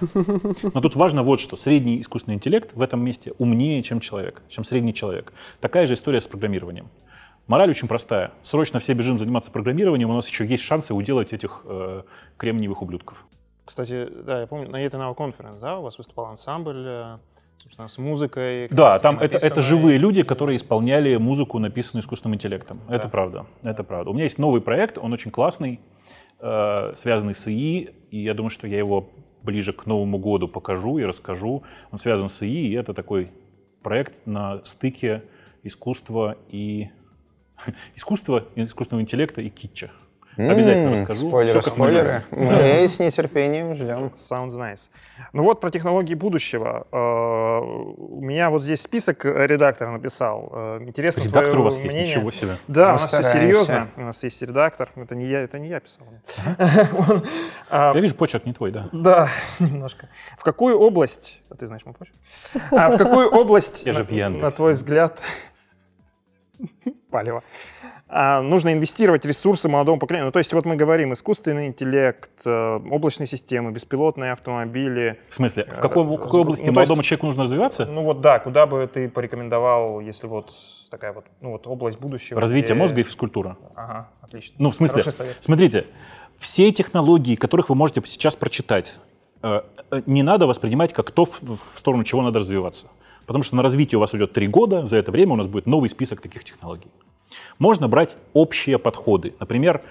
Но 0.74 0.82
тут 0.82 0.96
важно 0.96 1.24
вот 1.24 1.39
что. 1.39 1.56
Средний 1.56 2.02
искусственный 2.02 2.36
интеллект 2.36 2.74
в 2.74 2.82
этом 2.82 3.04
месте 3.04 3.34
умнее, 3.38 3.82
чем 3.84 4.00
человек, 4.00 4.41
чем 4.50 4.63
средний 4.63 4.93
человек. 4.93 5.34
Такая 5.62 5.88
же 5.88 5.93
история 5.93 6.19
с 6.19 6.28
программированием. 6.28 6.88
Мораль 7.48 7.69
очень 7.69 7.88
простая. 7.88 8.32
Срочно 8.41 8.80
все 8.80 8.93
бежим 8.93 9.19
заниматься 9.19 9.52
программированием, 9.52 10.10
у 10.10 10.13
нас 10.13 10.28
еще 10.30 10.46
есть 10.46 10.63
шансы 10.63 10.93
уделать 10.93 11.34
этих 11.34 11.62
э, 11.65 12.04
кремниевых 12.38 12.82
ублюдков. 12.82 13.26
Кстати, 13.65 14.08
да, 14.26 14.41
я 14.41 14.48
помню, 14.48 14.69
на 14.69 14.86
ETA 14.86 14.98
Now 14.98 15.15
Conference, 15.15 15.60
да, 15.60 15.80
у 15.80 15.84
вас 15.84 15.98
выступал 15.98 16.28
ансамбль, 16.28 16.86
э, 16.86 17.17
собственно, 17.57 17.87
с 17.87 17.97
музыкой. 17.97 18.67
Да, 18.69 18.99
там 18.99 19.19
это, 19.19 19.37
это 19.37 19.61
живые 19.61 19.97
люди, 19.97 20.23
которые 20.23 20.57
исполняли 20.57 21.15
музыку, 21.17 21.59
написанную 21.59 22.03
искусственным 22.03 22.35
интеллектом. 22.35 22.81
Это 22.89 23.09
правда, 23.09 23.45
это 23.63 23.83
правда. 23.83 24.11
У 24.11 24.13
меня 24.13 24.23
есть 24.23 24.37
новый 24.37 24.61
проект, 24.61 24.97
он 24.97 25.13
очень 25.13 25.31
классный, 25.31 25.79
э, 26.39 26.93
связанный 26.95 27.35
с 27.35 27.47
ИИ, 27.47 27.89
и 28.11 28.19
я 28.19 28.33
думаю, 28.33 28.49
что 28.49 28.67
я 28.67 28.77
его 28.77 29.09
ближе 29.41 29.73
к 29.73 29.85
Новому 29.85 30.17
году 30.17 30.47
покажу 30.47 30.97
и 30.97 31.03
расскажу. 31.03 31.63
Он 31.91 31.97
связан 31.97 32.29
с 32.29 32.41
ИИ, 32.43 32.69
и 32.69 32.73
это 32.73 32.93
такой 32.93 33.31
проект 33.81 34.25
на 34.25 34.63
стыке 34.63 35.23
искусства 35.63 36.37
и 36.49 36.89
искусства, 37.95 38.47
искусственного 38.55 39.01
интеллекта 39.01 39.41
и 39.41 39.49
китча. 39.49 39.91
Обязательно 40.38 40.88
М, 40.88 40.93
расскажу. 40.93 41.28
Спойлеры, 41.28 41.54
мне 41.60 41.62
спойлеры. 41.62 42.10
Мы 42.32 42.88
с 42.88 43.00
нетерпением 43.00 43.76
ждем. 43.76 44.12
Sounds 44.15 44.56
nice. 44.58 44.80
Ну 45.32 45.43
вот 45.43 45.62
про 45.62 45.69
технологии 45.69 46.15
будущего. 46.15 46.88
Э, 46.91 47.60
У 47.98 48.19
меня 48.22 48.50
вот 48.50 48.63
здесь 48.63 48.82
список 48.82 49.26
э, 49.26 49.48
редактор 49.48 49.89
написал. 49.89 50.50
Э, 50.52 50.80
Интересно 50.82 51.22
Редактор 51.22 51.60
у 51.60 51.63
вас 51.63 51.78
есть, 51.78 51.96
ничего 51.96 52.32
себе. 52.32 52.58
Да, 52.67 52.86
Мы 52.86 52.89
у 52.89 52.91
нас 52.93 53.08
все 53.08 53.24
серьезно. 53.24 53.88
У 53.96 54.02
нас 54.02 54.24
есть 54.24 54.41
редактор. 54.41 54.89
Это 54.96 55.15
не 55.15 55.26
я, 55.26 55.41
это 55.41 55.60
не 55.60 55.69
я 55.69 55.80
писал. 55.80 56.08
А, 57.69 57.93
Я 57.96 58.02
вижу, 58.02 58.15
почерк 58.15 58.46
не 58.46 58.54
твой, 58.54 58.72
да. 58.72 58.89
Да, 58.91 59.30
немножко. 59.60 60.10
В 60.38 60.43
какую 60.43 60.78
область, 60.78 61.39
а 61.50 61.56
ты 61.56 61.65
знаешь 61.67 61.84
мой 61.86 61.93
почерк? 61.96 62.15
А 62.72 62.89
в 62.91 62.98
какую 62.98 63.30
область, 63.30 63.84
Я 63.86 63.93
же 63.93 64.04
на- 64.04 64.52
твой 64.52 64.74
взгляд, 64.74 65.19
палево, 67.10 67.43
нужно 68.41 68.73
инвестировать 68.73 69.26
ресурсы 69.26 69.67
молодому 69.69 69.99
поколению? 69.99 70.28
Ну, 70.28 70.32
то 70.32 70.39
есть 70.39 70.54
вот 70.54 70.65
мы 70.65 70.76
говорим 70.76 71.13
искусственный 71.13 71.67
интеллект, 71.67 72.30
э, 72.45 72.80
облачные 72.91 73.28
системы, 73.28 73.71
беспилотные 73.71 74.32
автомобили. 74.34 75.19
В 75.30 75.34
смысле, 75.34 75.63
в 75.65 75.80
какой, 75.80 76.04
в 76.04 76.17
какой 76.17 76.39
Ну, 76.39 76.41
области 76.41 76.63
есть- 76.65 76.76
молодому 76.76 77.02
человеку 77.04 77.26
нужно 77.26 77.43
развиваться? 77.43 77.86
Ну 77.86 78.04
вот 78.04 78.21
да, 78.21 78.39
куда 78.39 78.65
бы 78.67 78.86
ты 78.88 79.10
порекомендовал, 79.10 79.99
если 79.99 80.28
вот 80.28 80.54
такая 80.91 81.13
вот, 81.13 81.26
ну 81.41 81.52
вот 81.52 81.65
область 81.67 81.99
будущего? 81.99 82.39
Развитие 82.39 82.76
где- 82.76 82.82
мозга 82.84 82.99
и 83.02 83.04
физкультура. 83.04 83.58
Ага, 83.76 84.10
отлично. 84.21 84.56
Ну, 84.60 84.69
в 84.69 84.76
смысле, 84.76 85.04
смотрите, 85.39 85.86
все 86.38 86.71
технологии, 86.71 87.36
которых 87.36 87.69
вы 87.69 87.76
можете 87.76 88.02
сейчас 88.06 88.36
прочитать, 88.36 88.95
э, 89.41 89.62
э, 89.91 90.02
не 90.06 90.23
надо 90.23 90.45
воспринимать 90.47 90.93
как 90.93 91.10
то, 91.12 91.26
в 91.26 91.58
сторону 91.78 92.04
чего 92.04 92.21
надо 92.21 92.39
развиваться. 92.39 92.88
Потому 93.26 93.43
что 93.43 93.56
на 93.56 93.63
развитие 93.63 93.97
у 93.97 94.02
вас 94.02 94.13
уйдет 94.13 94.34
три 94.34 94.47
года, 94.47 94.86
за 94.86 94.97
это 94.97 95.12
время 95.12 95.34
у 95.34 95.36
нас 95.38 95.47
будет 95.47 95.65
новый 95.65 95.89
список 95.89 96.19
таких 96.21 96.43
технологий. 96.43 96.91
Можно 97.60 97.88
брать 97.88 98.15
общие 98.34 98.78
подходы. 98.78 99.34
Например, 99.39 99.82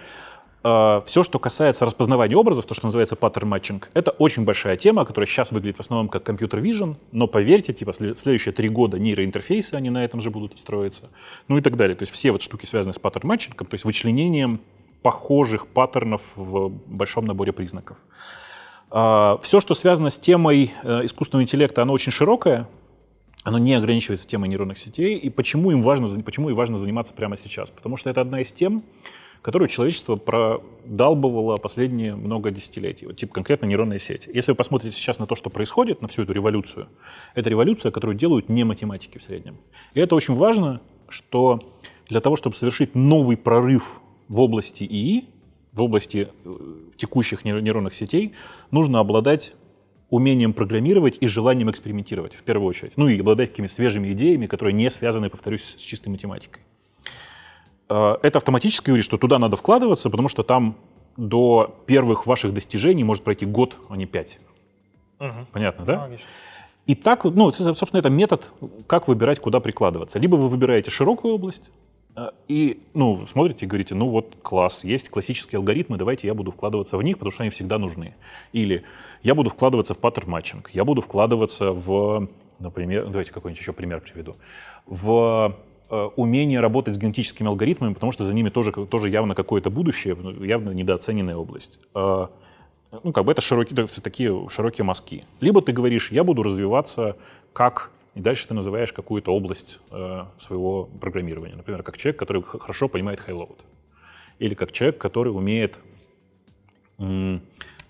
все, 0.63 1.23
что 1.25 1.41
касается 1.41 1.85
распознавания 1.85 2.37
образов, 2.37 2.67
то, 2.67 2.75
что 2.75 2.87
называется 2.87 3.17
паттерн 3.17 3.49
матчинг, 3.49 3.91
это 3.95 4.13
очень 4.13 4.45
большая 4.45 4.77
тема, 4.77 5.05
которая 5.05 5.27
сейчас 5.27 5.51
выглядит 5.51 5.77
в 5.77 5.81
основном 5.81 6.09
как 6.09 6.23
компьютер 6.23 6.61
vision, 6.61 6.95
но 7.11 7.27
поверьте, 7.27 7.73
типа 7.73 7.91
в 7.93 7.97
след- 7.97 8.17
в 8.17 8.21
следующие 8.21 8.53
три 8.53 8.69
года 8.69 8.97
нейроинтерфейсы, 8.99 9.75
они 9.75 9.91
на 9.91 10.05
этом 10.05 10.21
же 10.21 10.31
будут 10.31 10.57
строиться, 10.59 11.09
ну 11.49 11.59
и 11.59 11.61
так 11.61 11.77
далее. 11.77 11.97
То 11.97 12.05
есть 12.05 12.13
все 12.13 12.31
вот 12.31 12.43
штуки, 12.43 12.67
связанные 12.67 12.95
с 12.95 13.01
паттерн 13.01 13.27
матчингом, 13.27 13.67
то 13.67 13.75
есть 13.75 13.85
вычленением 13.85 14.61
похожих 15.03 15.67
паттернов 15.67 16.23
в 16.37 16.69
большом 16.87 17.25
наборе 17.25 17.53
признаков. 17.53 17.97
Все, 18.89 19.59
что 19.61 19.75
связано 19.75 20.11
с 20.11 20.19
темой 20.19 20.73
э, 20.85 21.07
искусственного 21.07 21.43
интеллекта, 21.43 21.83
оно 21.83 21.93
очень 21.95 22.13
широкое, 22.13 22.69
оно 23.43 23.59
не 23.59 23.75
ограничивается 23.75 24.27
темой 24.27 24.49
нейронных 24.49 24.79
сетей. 24.79 25.17
И 25.19 25.31
почему 25.31 25.71
им 25.71 25.83
важно, 25.83 26.23
почему 26.23 26.51
и 26.51 26.53
важно 26.53 26.77
заниматься 26.77 27.13
прямо 27.15 27.37
сейчас? 27.37 27.71
Потому 27.71 27.97
что 27.97 28.11
это 28.11 28.21
одна 28.21 28.41
из 28.41 28.53
тем, 28.53 28.85
которую 29.43 29.69
человечество 29.69 30.15
продалбывало 30.15 31.57
последние 31.57 32.15
много 32.15 32.53
десятилетий. 32.53 33.07
Вот 33.07 33.17
типа 33.17 33.35
конкретно 33.35 33.67
нейронные 33.67 33.99
сети. 33.99 34.31
Если 34.33 34.53
вы 34.53 34.57
посмотрите 34.57 34.97
сейчас 34.97 35.19
на 35.19 35.27
то, 35.27 35.35
что 35.35 35.51
происходит, 35.51 36.01
на 36.01 36.09
всю 36.09 36.23
эту 36.23 36.33
революцию, 36.33 36.89
это 37.35 37.51
революция, 37.51 37.91
которую 37.91 38.17
делают 38.17 38.49
не 38.49 38.63
математики 38.65 39.19
в 39.19 39.23
среднем. 39.23 39.59
И 39.95 40.01
это 40.01 40.15
очень 40.15 40.35
важно, 40.35 40.81
что 41.09 41.59
для 42.09 42.21
того, 42.21 42.37
чтобы 42.37 42.55
совершить 42.55 42.95
новый 42.95 43.37
прорыв 43.37 44.01
в 44.29 44.41
области 44.41 44.85
ИИ, 44.85 45.25
в 45.73 45.83
области 45.83 46.29
э, 46.45 46.55
текущих 46.97 47.45
нейро- 47.45 47.61
нейронных 47.61 47.95
сетей, 47.95 48.35
нужно 48.71 49.01
обладать 49.01 49.55
умением 50.13 50.53
программировать 50.53 51.17
и 51.23 51.27
желанием 51.27 51.71
экспериментировать, 51.71 52.35
в 52.35 52.43
первую 52.43 52.69
очередь. 52.69 52.93
Ну 52.97 53.09
и 53.09 53.19
обладать 53.19 53.51
такими 53.51 53.67
свежими 53.67 54.13
идеями, 54.13 54.47
которые 54.47 54.75
не 54.75 54.91
связаны, 54.91 55.31
повторюсь, 55.31 55.65
с 55.65 55.81
чистой 55.81 56.11
математикой. 56.11 56.63
Э, 57.89 58.17
Это 58.23 58.37
автоматически 58.37 58.89
говорит, 58.89 59.07
что 59.07 59.17
туда 59.17 59.39
надо 59.39 59.57
вкладываться, 59.57 60.11
потому 60.11 60.29
что 60.29 60.43
там 60.43 60.77
до 61.17 61.75
первых 61.87 62.27
ваших 62.27 62.53
достижений 62.53 63.05
может 63.05 63.25
пройти 63.25 63.47
год, 63.47 63.79
а 63.89 63.97
не 63.97 64.05
пять. 64.05 64.39
Понятно, 65.51 65.87
да? 65.87 66.03
Логично. 66.03 66.27
И 66.85 66.95
так, 66.95 67.25
ну, 67.25 67.51
собственно, 67.51 68.01
это 68.01 68.11
метод, 68.11 68.53
как 68.87 69.09
выбирать, 69.09 69.41
куда 69.41 69.61
прикладываться. 69.61 70.19
Либо 70.19 70.37
вы 70.37 70.49
выбираете 70.49 70.91
широкую 70.91 71.33
область, 71.33 71.71
и, 72.49 72.83
ну, 72.95 73.27
смотрите 73.27 73.65
и 73.65 73.69
говорите, 73.69 73.95
ну 73.95 74.09
вот, 74.09 74.37
класс, 74.43 74.85
есть 74.85 75.09
классические 75.09 75.59
алгоритмы, 75.59 75.97
давайте 75.97 76.27
я 76.27 76.35
буду 76.35 76.51
вкладываться 76.51 76.97
в 76.97 77.03
них, 77.03 77.17
потому 77.17 77.33
что 77.33 77.43
они 77.43 77.51
всегда 77.51 77.79
нужны. 77.79 78.15
Или 78.53 78.85
я 79.23 79.35
буду 79.35 79.49
вкладываться 79.51 79.95
в 79.95 79.99
паттерн 79.99 80.31
матчинг, 80.31 80.71
я 80.73 80.85
буду 80.85 81.01
вкладываться 81.01 81.73
в 81.73 82.29
например, 82.63 83.07
давайте 83.07 83.33
какой-нибудь 83.33 83.61
еще 83.61 83.73
пример 83.73 84.01
приведу, 84.01 84.37
в 84.87 85.57
э, 85.91 86.09
умении 86.17 86.57
работать 86.57 86.95
с 86.95 86.99
генетическими 86.99 87.49
алгоритмами, 87.49 87.93
потому 87.93 88.13
что 88.13 88.25
за 88.25 88.35
ними 88.35 88.49
тоже, 88.49 88.73
тоже 88.73 89.09
явно 89.09 89.35
какое-то 89.35 89.71
будущее, 89.71 90.15
ну, 90.15 90.43
явно 90.45 90.71
недооцененная 90.71 91.37
область. 91.37 91.81
Э, 91.95 92.29
ну, 93.03 93.13
как 93.13 93.25
бы 93.25 93.33
это 93.33 93.41
широкие, 93.41 93.79
есть 93.83 94.03
такие 94.03 94.49
широкие 94.49 94.85
мазки. 94.85 95.25
Либо 95.41 95.61
ты 95.61 95.73
говоришь, 95.73 96.13
я 96.13 96.25
буду 96.25 96.43
развиваться 96.43 97.17
как 97.53 97.91
и 98.15 98.21
дальше 98.21 98.47
ты 98.47 98.55
называешь 98.55 98.93
какую-то 98.93 99.35
область 99.35 99.79
э, 99.91 100.25
своего 100.39 100.85
программирования. 100.85 101.57
Например, 101.57 101.83
как 101.83 101.97
человек, 101.97 102.19
который 102.19 102.43
хорошо 102.43 102.89
понимает 102.89 103.21
high-load. 103.27 103.59
Или 104.39 104.55
как 104.55 104.73
человек, 104.73 104.99
который 104.99 105.29
умеет 105.29 105.79
м, 106.99 107.41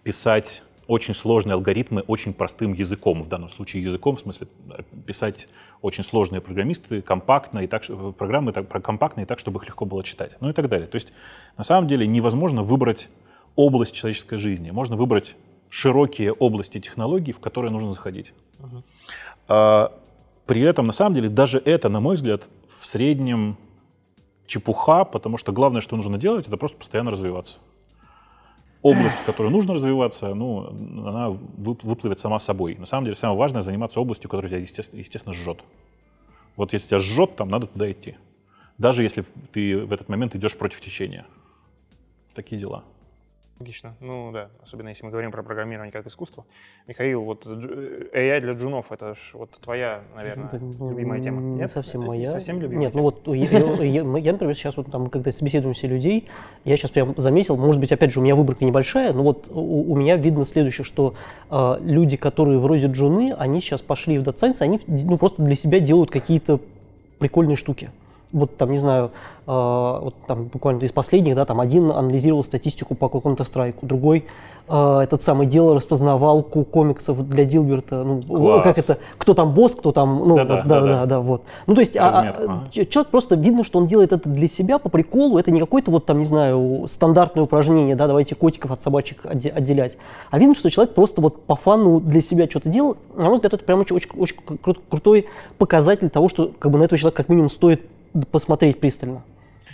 писать 0.04 0.62
очень 0.86 1.14
сложные 1.14 1.54
алгоритмы 1.54 2.02
очень 2.02 2.34
простым 2.34 2.72
языком. 2.72 3.22
В 3.22 3.28
данном 3.28 3.48
случае 3.48 3.82
языком, 3.82 4.16
в 4.16 4.20
смысле 4.20 4.46
э, 4.70 4.82
писать 5.06 5.48
очень 5.80 6.04
сложные 6.04 6.40
программисты 6.40 7.02
компактно 7.02 7.60
и 7.60 7.66
так, 7.66 7.82
что- 7.82 8.12
программы 8.12 8.52
так, 8.52 8.66
и 9.18 9.24
так, 9.24 9.38
чтобы 9.38 9.60
их 9.60 9.66
легко 9.66 9.84
было 9.86 10.04
читать. 10.04 10.36
Ну 10.40 10.50
и 10.50 10.52
так 10.52 10.68
далее. 10.68 10.86
То 10.86 10.96
есть 10.96 11.12
на 11.56 11.64
самом 11.64 11.88
деле 11.88 12.06
невозможно 12.06 12.62
выбрать 12.62 13.08
область 13.56 13.94
человеческой 13.94 14.38
жизни. 14.38 14.70
Можно 14.70 14.96
выбрать 14.96 15.36
широкие 15.68 16.32
области 16.32 16.78
технологий, 16.78 17.32
в 17.32 17.40
которые 17.40 17.70
нужно 17.70 17.92
заходить. 17.92 18.32
А, 19.48 19.92
при 20.52 20.60
этом, 20.60 20.86
на 20.86 20.92
самом 20.92 21.14
деле, 21.14 21.30
даже 21.30 21.62
это, 21.64 21.88
на 21.88 22.00
мой 22.00 22.14
взгляд, 22.14 22.46
в 22.68 22.86
среднем 22.86 23.56
чепуха, 24.46 25.06
потому 25.06 25.38
что 25.38 25.50
главное, 25.50 25.80
что 25.80 25.96
нужно 25.96 26.18
делать, 26.18 26.46
это 26.46 26.58
просто 26.58 26.76
постоянно 26.76 27.10
развиваться. 27.10 27.56
Область, 28.82 29.20
в 29.20 29.24
которой 29.24 29.50
нужно 29.50 29.72
развиваться, 29.72 30.34
ну, 30.34 30.66
она 31.08 31.30
вы- 31.30 31.78
выплывет 31.82 32.20
сама 32.20 32.38
собой. 32.38 32.74
На 32.74 32.84
самом 32.84 33.06
деле, 33.06 33.16
самое 33.16 33.38
важное 33.38 33.62
заниматься 33.62 33.98
областью, 33.98 34.28
которая 34.28 34.50
тебя, 34.50 34.60
естественно, 34.60 34.98
естественно 34.98 35.32
жжет. 35.32 35.60
Вот 36.56 36.74
если 36.74 36.88
тебя 36.88 36.98
жжет, 36.98 37.34
там 37.34 37.48
надо 37.48 37.66
туда 37.66 37.90
идти. 37.90 38.16
Даже 38.76 39.02
если 39.02 39.24
ты 39.52 39.78
в 39.78 39.90
этот 39.90 40.10
момент 40.10 40.36
идешь 40.36 40.58
против 40.58 40.82
течения. 40.82 41.24
Такие 42.34 42.60
дела. 42.60 42.84
Логично. 43.62 43.94
Ну 44.00 44.32
да, 44.32 44.48
особенно 44.60 44.88
если 44.88 45.04
мы 45.04 45.12
говорим 45.12 45.30
про 45.30 45.44
программирование 45.44 45.92
как 45.92 46.04
искусство. 46.08 46.44
Михаил, 46.88 47.22
вот 47.22 47.46
дж- 47.46 48.12
AI 48.12 48.40
для 48.40 48.54
джунов, 48.54 48.90
это 48.90 49.14
ж 49.14 49.30
вот 49.34 49.50
твоя, 49.60 50.02
наверное, 50.16 50.50
ну, 50.80 50.90
любимая 50.90 51.20
тема. 51.20 51.40
Не 51.40 51.58
Нет? 51.58 51.70
совсем 51.70 52.00
Это 52.00 52.10
не 52.10 52.16
моя. 52.18 52.26
совсем 52.26 52.60
любимая 52.60 52.86
Нет, 52.86 52.92
тема? 52.94 53.04
ну 53.04 53.10
вот 53.24 53.36
я, 53.36 53.84
я- 54.18 54.32
например, 54.32 54.56
сейчас 54.56 54.76
вот 54.76 54.90
там, 54.90 55.08
когда 55.08 55.30
собеседуем 55.30 55.74
все 55.74 55.86
людей, 55.86 56.28
я 56.64 56.76
сейчас 56.76 56.90
прям 56.90 57.14
заметил, 57.16 57.56
может 57.56 57.80
быть, 57.80 57.92
опять 57.92 58.10
же, 58.10 58.18
у 58.18 58.24
меня 58.24 58.34
выборка 58.34 58.64
небольшая, 58.64 59.12
но 59.12 59.22
вот 59.22 59.46
у, 59.48 59.92
у 59.92 59.94
меня 59.94 60.16
видно 60.16 60.44
следующее, 60.44 60.84
что 60.84 61.14
э, 61.48 61.76
люди, 61.82 62.16
которые 62.16 62.58
вроде 62.58 62.88
джуны, 62.88 63.32
они 63.38 63.60
сейчас 63.60 63.80
пошли 63.80 64.18
в 64.18 64.24
дата 64.24 64.52
они 64.58 64.80
ну, 64.88 65.18
просто 65.18 65.40
для 65.42 65.54
себя 65.54 65.78
делают 65.78 66.10
какие-то 66.10 66.58
прикольные 67.20 67.54
штуки. 67.54 67.90
Вот 68.32 68.56
там, 68.56 68.70
не 68.72 68.78
знаю, 68.78 69.10
э, 69.46 69.50
вот 69.50 70.14
там 70.26 70.44
буквально 70.44 70.82
из 70.84 70.92
последних, 70.92 71.34
да, 71.34 71.44
там 71.44 71.60
один 71.60 71.90
анализировал 71.90 72.42
статистику 72.44 72.94
по 72.94 73.06
Counter-Strike, 73.06 73.76
другой 73.82 74.24
э, 74.68 75.00
этот 75.02 75.20
самый 75.20 75.46
делал 75.46 75.74
распознавалку 75.74 76.64
комиксов 76.64 77.28
для 77.28 77.44
Дилберта, 77.44 78.04
ну, 78.04 78.22
Класс. 78.22 78.64
как 78.64 78.78
это, 78.78 78.98
кто 79.18 79.34
там 79.34 79.52
босс, 79.52 79.74
кто 79.74 79.92
там, 79.92 80.22
ну, 80.26 80.36
Да-да, 80.36 80.56
вот, 80.56 80.66
да, 80.66 80.80
да-да. 80.80 80.92
да, 81.00 81.06
да, 81.06 81.20
вот. 81.20 81.42
Ну, 81.66 81.74
то 81.74 81.80
есть 81.80 81.96
а- 81.96 82.34
а, 82.38 82.70
человек 82.70 83.08
просто 83.10 83.36
видно, 83.36 83.64
что 83.64 83.78
он 83.78 83.86
делает 83.86 84.12
это 84.12 84.30
для 84.30 84.48
себя 84.48 84.78
по 84.78 84.88
приколу, 84.88 85.36
это 85.36 85.50
не 85.50 85.60
какое-то 85.60 85.90
вот 85.90 86.06
там, 86.06 86.18
не 86.18 86.24
знаю, 86.24 86.84
стандартное 86.86 87.44
упражнение, 87.44 87.96
да, 87.96 88.06
давайте 88.06 88.34
котиков 88.34 88.70
от 88.70 88.80
собачек 88.80 89.26
отде- 89.26 89.50
отделять, 89.50 89.98
а 90.30 90.38
видно, 90.38 90.54
что 90.54 90.70
человек 90.70 90.94
просто 90.94 91.20
вот 91.20 91.42
по 91.42 91.56
фану 91.56 92.00
для 92.00 92.22
себя 92.22 92.48
что-то 92.48 92.70
делал, 92.70 92.96
на 93.14 93.24
мой 93.24 93.34
взгляд, 93.34 93.52
это 93.52 93.64
прям 93.64 93.80
очень, 93.80 93.96
очень, 93.96 94.10
очень 94.16 94.36
кру- 94.62 94.78
крутой 94.88 95.26
показатель 95.58 96.08
того, 96.08 96.30
что 96.30 96.50
как 96.58 96.72
бы 96.72 96.78
на 96.78 96.84
этого 96.84 96.98
человека 96.98 97.18
как 97.18 97.28
минимум 97.28 97.50
стоит 97.50 97.82
посмотреть 98.30 98.80
пристально. 98.80 99.22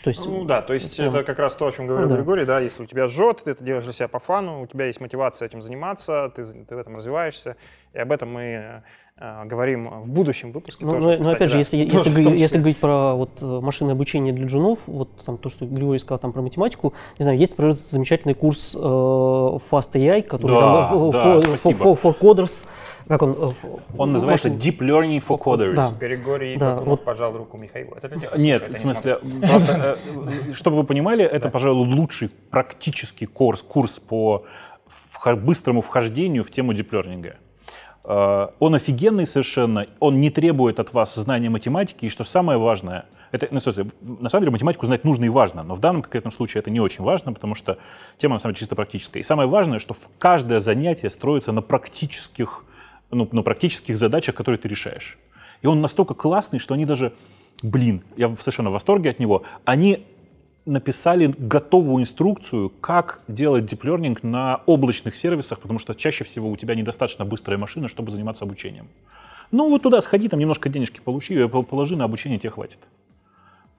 То 0.04 0.10
есть, 0.10 0.24
Ну 0.24 0.44
да, 0.44 0.62
то 0.62 0.74
есть 0.74 0.96
прям- 0.96 1.08
это 1.08 1.24
как 1.24 1.38
раз 1.40 1.56
то, 1.56 1.66
о 1.66 1.72
чем 1.72 1.88
говорил 1.88 2.08
Да. 2.08 2.14
Григорий, 2.16 2.44
да, 2.44 2.60
если 2.60 2.84
у 2.84 2.86
тебя 2.86 3.08
жжет, 3.08 3.42
ты 3.44 3.50
это 3.50 3.64
делаешь 3.64 3.82
для 3.84 3.92
себя 3.92 4.06
по 4.08 4.20
фану, 4.20 4.62
у 4.62 4.66
тебя 4.66 4.86
есть 4.86 5.00
мотивация 5.00 5.46
этим 5.46 5.60
заниматься, 5.60 6.32
ты, 6.34 6.44
ты 6.44 6.76
в 6.76 6.78
этом 6.78 6.96
развиваешься, 6.96 7.56
и 7.92 7.98
об 7.98 8.12
этом 8.12 8.32
мы 8.32 8.82
э, 9.20 9.44
говорим 9.46 9.88
в 10.04 10.06
будущем 10.08 10.52
выпуске 10.52 10.84
Ну, 10.84 10.92
тоже. 10.92 11.02
но, 11.04 11.12
но 11.14 11.18
кстати, 11.18 11.36
опять 11.36 11.48
же, 11.48 11.54
да. 11.54 11.58
если, 11.58 11.88
Тоже 11.88 12.10
если, 12.16 12.38
если 12.38 12.58
говорить 12.58 12.76
про 12.78 13.14
вот, 13.14 13.42
э, 13.42 13.44
машинное 13.60 13.94
обучение 13.94 14.32
для 14.32 14.46
джунов, 14.46 14.78
вот 14.86 15.08
там 15.26 15.36
то, 15.36 15.48
что 15.50 15.66
Григорий 15.66 15.98
сказал 15.98 16.20
там 16.20 16.32
про 16.32 16.42
математику, 16.42 16.94
не 17.18 17.24
знаю, 17.24 17.36
есть, 17.36 17.52
например, 17.52 17.72
замечательный 17.72 18.34
курс 18.34 18.76
э, 18.76 18.78
Fast 18.78 19.94
AI, 19.94 20.22
который 20.22 20.52
Да, 20.60 20.60
там, 20.90 21.08
э, 21.08 21.10
да, 21.10 21.24
for, 21.24 21.40
for- 21.42 21.58
спасибо. 21.58 21.84
for- 21.84 22.00
for 22.00 22.16
coders, 22.16 22.66
как 23.08 23.22
он? 23.22 23.30
э, 23.32 23.52
Он 23.96 24.12
называется 24.12 24.48
машин- 24.48 24.58
Deep 24.58 24.78
Learning 24.78 25.22
for 25.26 25.38
Coders. 25.40 25.74
Да. 25.74 25.90
Григорий 25.98 26.56
Да, 26.56 26.66
Бакунов 26.74 26.88
вот. 26.88 27.04
пожал 27.04 27.36
руку 27.36 27.56
Михаилу. 27.56 27.94
Это 27.96 28.08
для 28.08 28.20
тех, 28.20 28.36
Нет, 28.36 28.68
в 28.68 28.72
не 28.72 28.78
смысле, 28.78 29.16
просто, 29.48 29.98
э, 30.50 30.52
чтобы 30.54 30.76
вы 30.76 30.84
понимали, 30.84 31.24
это, 31.24 31.48
пожалуй, 31.48 31.86
лучший 31.86 32.30
практический 32.50 33.26
курс, 33.26 33.62
курс 33.62 33.98
по 33.98 34.44
быстрому 35.36 35.80
вхождению 35.80 36.44
в 36.44 36.50
тему 36.50 36.72
диплернинга. 36.74 37.36
Э, 38.04 38.48
Он 38.58 38.74
офигенный 38.74 39.26
совершенно, 39.26 39.86
он 40.00 40.20
не 40.20 40.30
требует 40.30 40.78
от 40.80 40.92
вас 40.92 41.14
знания 41.14 41.50
математики, 41.50 42.06
и 42.06 42.08
что 42.10 42.24
самое 42.24 42.58
важное, 42.58 43.04
это, 43.32 43.48
ну, 43.50 43.60
на 44.20 44.28
самом 44.30 44.42
деле 44.44 44.52
математику 44.52 44.86
знать 44.86 45.04
нужно 45.04 45.26
и 45.26 45.28
важно, 45.28 45.62
но 45.62 45.74
в 45.74 45.80
данном 45.80 46.00
конкретном 46.02 46.32
случае 46.32 46.60
это 46.60 46.70
не 46.70 46.80
очень 46.80 47.04
важно, 47.04 47.32
потому 47.34 47.54
что 47.54 47.76
тема 48.16 48.34
на 48.36 48.38
самом 48.38 48.54
деле 48.54 48.60
чисто 48.60 48.74
практическая. 48.76 49.20
И 49.20 49.22
самое 49.22 49.48
важное, 49.48 49.78
что 49.78 49.94
каждое 50.18 50.60
занятие 50.60 51.10
строится 51.10 51.52
на 51.52 51.60
практических, 51.60 52.64
ну, 53.10 53.28
на 53.32 53.42
практических 53.42 53.96
задачах, 53.96 54.34
которые 54.34 54.58
ты 54.58 54.68
решаешь. 54.68 55.18
И 55.62 55.66
он 55.66 55.80
настолько 55.80 56.14
классный, 56.14 56.58
что 56.58 56.74
они 56.74 56.84
даже, 56.84 57.12
блин, 57.62 58.02
я 58.16 58.34
совершенно 58.36 58.70
в 58.70 58.74
восторге 58.74 59.10
от 59.10 59.18
него, 59.18 59.42
они 59.64 60.06
написали 60.66 61.34
готовую 61.38 62.02
инструкцию, 62.02 62.70
как 62.80 63.22
делать 63.26 63.64
диплернинг 63.66 64.22
на 64.22 64.62
облачных 64.66 65.16
сервисах, 65.16 65.60
потому 65.60 65.78
что 65.78 65.94
чаще 65.94 66.24
всего 66.24 66.50
у 66.50 66.56
тебя 66.56 66.74
недостаточно 66.74 67.24
быстрая 67.24 67.58
машина, 67.58 67.88
чтобы 67.88 68.10
заниматься 68.10 68.44
обучением. 68.44 68.88
Ну 69.50 69.70
вот 69.70 69.82
туда 69.82 70.02
сходи, 70.02 70.28
там 70.28 70.38
немножко 70.38 70.68
денежки 70.68 71.00
получи, 71.00 71.34
э, 71.34 71.48
пол- 71.48 71.64
положи 71.64 71.96
на 71.96 72.04
обучение, 72.04 72.38
тебе 72.38 72.50
хватит. 72.50 72.78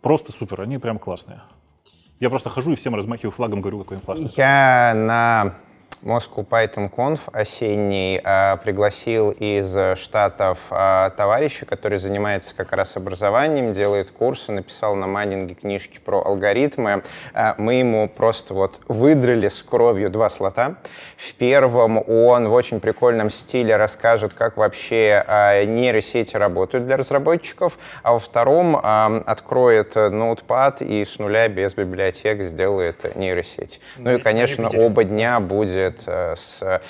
Просто 0.02 0.32
супер, 0.32 0.62
они 0.62 0.80
прям 0.80 0.98
классные. 0.98 1.42
Я 2.20 2.30
просто 2.30 2.50
хожу 2.50 2.72
и 2.74 2.76
всем 2.76 2.96
размахиваю 2.96 3.32
флагом, 3.32 3.62
говорю, 3.62 3.80
какой 3.80 3.98
он 3.98 4.04
классный. 4.04 4.32
Я 4.36 4.94
на 4.96 5.56
Moscow 6.02 6.46
Python 6.48 6.90
Conf 6.90 7.20
осенний 7.34 8.22
а, 8.24 8.56
пригласил 8.58 9.32
из 9.32 9.76
Штатов 9.98 10.60
а, 10.70 11.10
товарища, 11.12 11.66
который 11.66 12.00
занимается 12.00 12.56
как 12.56 12.72
раз 12.72 12.96
образованием, 12.96 13.74
делает 13.74 14.10
курсы, 14.12 14.52
написал 14.54 14.96
на 14.96 15.08
майнинге 15.08 15.56
книжки 15.56 16.00
про 16.04 16.22
алгоритмы. 16.26 17.04
А, 17.34 17.56
мы 17.58 17.76
ему 17.76 18.08
просто 18.08 18.54
вот 18.54 18.80
выдрали 18.88 19.50
с 19.50 19.62
кровью 19.62 20.10
два 20.10 20.30
слота. 20.30 20.76
В 21.18 21.34
первом 21.34 21.98
он 22.10 22.48
в 22.48 22.54
очень 22.54 22.80
прикольном 22.80 23.30
стиле 23.30 23.76
расскажет, 23.76 24.34
как 24.34 24.56
вообще 24.58 25.24
нейросети 25.68 26.38
работают 26.38 26.86
для 26.86 26.96
разработчиков, 26.98 27.78
а 28.04 28.14
во 28.14 28.20
втором 28.20 28.78
откроет 28.78 29.96
ноутпад 29.96 30.82
и 30.82 31.04
с 31.04 31.20
нуля 31.20 31.48
без 31.50 31.74
библиотек 31.74 32.44
сделает 32.44 33.16
нейросеть. 33.16 33.82
Ну 33.98 34.12
и, 34.12 34.18
На 34.18 34.24
конечно, 34.24 34.64
Юпитере. 34.64 34.86
оба 34.86 35.04
дня 35.04 35.40
будет 35.40 35.88
э, 36.06 36.36
с... 36.36 36.82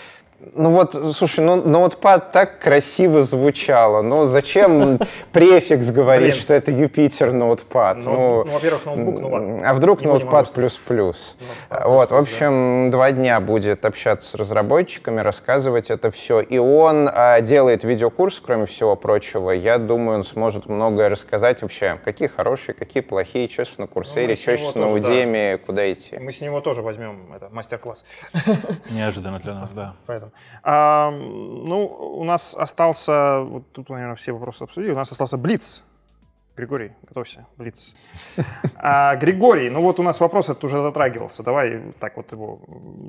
Ну 0.56 0.72
вот, 0.72 0.94
слушай, 0.94 1.42
ну 1.44 1.62
ноутпад 1.62 2.32
так 2.32 2.60
красиво 2.60 3.24
звучало. 3.24 4.02
Ну 4.02 4.26
зачем 4.26 5.00
префикс 5.34 5.92
говорить, 5.92 6.36
что 6.36 6.54
это 6.54 6.72
Юпитер 6.72 7.34
ноутпад? 7.34 7.98
Ну, 8.06 8.46
ну, 8.46 8.52
во-первых, 8.52 8.86
ноутбук, 8.86 9.20
ну 9.20 9.30
ладно. 9.30 9.62
А 9.70 9.74
вдруг 9.74 10.02
ноутпад 10.02 10.52
плюс-плюс? 10.54 11.36
Вот, 11.70 12.12
в 12.12 12.16
общем, 12.16 12.90
два 12.90 13.12
дня 13.12 13.40
будет 13.42 13.84
общаться 13.84 14.32
с 14.32 14.36
разработчиками, 14.36 15.20
рассказывать 15.20 15.90
это 15.90 16.10
все. 16.10 16.40
И 16.40 16.58
он 16.58 17.10
а, 17.12 17.42
делает 17.42 17.84
видеокурс, 17.84 18.40
кроме 18.40 18.66
всего 18.66 18.96
прочего. 18.96 19.52
Я 19.52 19.78
думаю, 19.78 20.20
он 20.20 20.24
сможет 20.24 20.68
многое 20.68 21.10
рассказать 21.10 21.62
вообще, 21.62 22.00
какие 22.04 22.30
хорошие, 22.30 22.76
какие 22.76 23.04
плохие, 23.04 23.50
что 23.50 23.66
сейчас 23.66 23.78
на 23.78 23.88
Курсере, 23.88 24.38
Ну, 24.48 24.58
что 24.58 24.80
на. 24.80 24.90
Удеме, 24.94 25.58
куда 25.58 25.92
идти. 25.92 26.18
Мы 26.18 26.32
с 26.32 26.42
него 26.42 26.62
тоже 26.62 26.82
возьмем 26.82 27.32
это, 27.36 27.50
мастер-класс. 27.52 28.06
Неожиданно 28.90 29.40
для 29.40 29.54
нас, 29.54 29.72
да. 29.72 29.96
Поэтому. 30.06 30.29
А, 30.64 31.12
ну, 31.12 31.86
у 31.86 32.24
нас 32.24 32.56
остался, 32.56 33.42
вот 33.42 33.72
тут, 33.72 33.90
наверное, 33.90 34.16
все 34.16 34.32
вопросы 34.32 34.64
обсудили, 34.64 34.92
у 34.92 34.96
нас 34.96 35.12
остался 35.12 35.38
Блиц. 35.38 35.84
Григорий, 36.56 36.92
готовься, 37.08 37.46
Блиц. 37.58 37.94
А, 38.76 39.16
Григорий, 39.16 39.70
ну 39.70 39.82
вот 39.82 40.00
у 40.00 40.04
нас 40.04 40.20
вопрос 40.20 40.50
этот 40.50 40.64
уже 40.64 40.82
затрагивался. 40.82 41.44
Давай 41.44 41.82
так 42.00 42.18
вот 42.18 42.32
его 42.32 42.60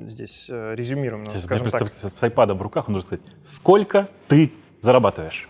здесь 0.05 0.47
э, 0.49 0.75
резюмируем, 0.75 1.23
ну, 1.25 1.31
Сейчас, 1.31 1.43
скажем 1.43 1.69
так. 1.69 1.87
с 1.87 2.23
айпадом 2.23 2.57
в 2.57 2.61
руках, 2.61 2.87
может 2.87 3.07
сказать, 3.07 3.25
сколько 3.43 4.07
ты 4.27 4.51
зарабатываешь? 4.81 5.49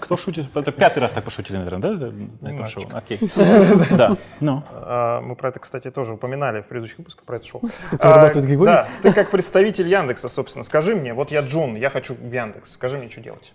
Кто 0.00 0.16
шутит? 0.16 0.46
Это 0.54 0.72
пятый 0.72 0.98
раз 1.00 1.12
так 1.12 1.24
пошутили, 1.24 1.56
наверное, 1.56 1.80
да? 1.80 1.94
за- 1.94 2.12
На 2.40 2.48
этом 2.54 2.66
шоу? 2.66 2.84
Окей. 2.92 3.18
Да. 3.96 4.16
Ну. 4.40 4.62
А, 4.70 5.20
Мы 5.20 5.34
про 5.36 5.48
это, 5.50 5.60
кстати, 5.60 5.90
тоже 5.90 6.14
упоминали 6.14 6.62
в 6.62 6.66
предыдущих 6.66 6.98
выпусках 6.98 7.24
про 7.24 7.36
это 7.36 7.46
шоу. 7.46 7.62
Сколько 7.78 8.06
зарабатывает 8.08 8.46
Григорий? 8.46 8.70
Да, 8.72 8.88
ты 9.02 9.12
как 9.12 9.30
представитель 9.30 9.88
Яндекса, 9.88 10.28
собственно, 10.28 10.64
скажи 10.64 10.94
мне, 10.94 11.12
вот 11.14 11.30
я 11.30 11.40
Джун, 11.42 11.76
я 11.76 11.90
хочу 11.90 12.14
в 12.14 12.32
Яндекс, 12.32 12.72
скажи 12.72 12.98
мне, 12.98 13.08
что 13.08 13.20
делать. 13.20 13.52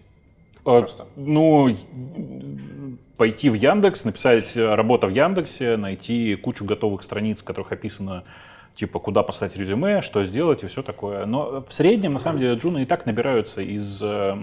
А, 0.66 0.86
Ну, 1.16 1.76
пойти 3.18 3.50
в 3.50 3.54
Яндекс, 3.56 4.06
написать 4.06 4.56
э, 4.56 4.76
работа 4.76 5.08
в 5.08 5.10
Яндексе, 5.10 5.78
найти 5.78 6.36
кучу 6.36 6.64
готовых 6.66 7.04
страниц, 7.04 7.39
в 7.39 7.43
которых 7.43 7.72
описано 7.72 8.24
типа, 8.76 9.00
куда 9.00 9.24
послать 9.24 9.58
резюме, 9.58 10.02
что 10.02 10.24
сделать 10.24 10.64
и 10.64 10.68
все 10.68 10.84
такое. 10.84 11.26
Но 11.26 11.66
в 11.68 11.74
среднем, 11.74 12.14
на 12.14 12.20
самом 12.20 12.39
деле, 12.39 12.56
джуны 12.56 12.84
и 12.84 12.86
так 12.86 13.06
набираются 13.06 13.62
из, 13.62 14.02
э, 14.02 14.38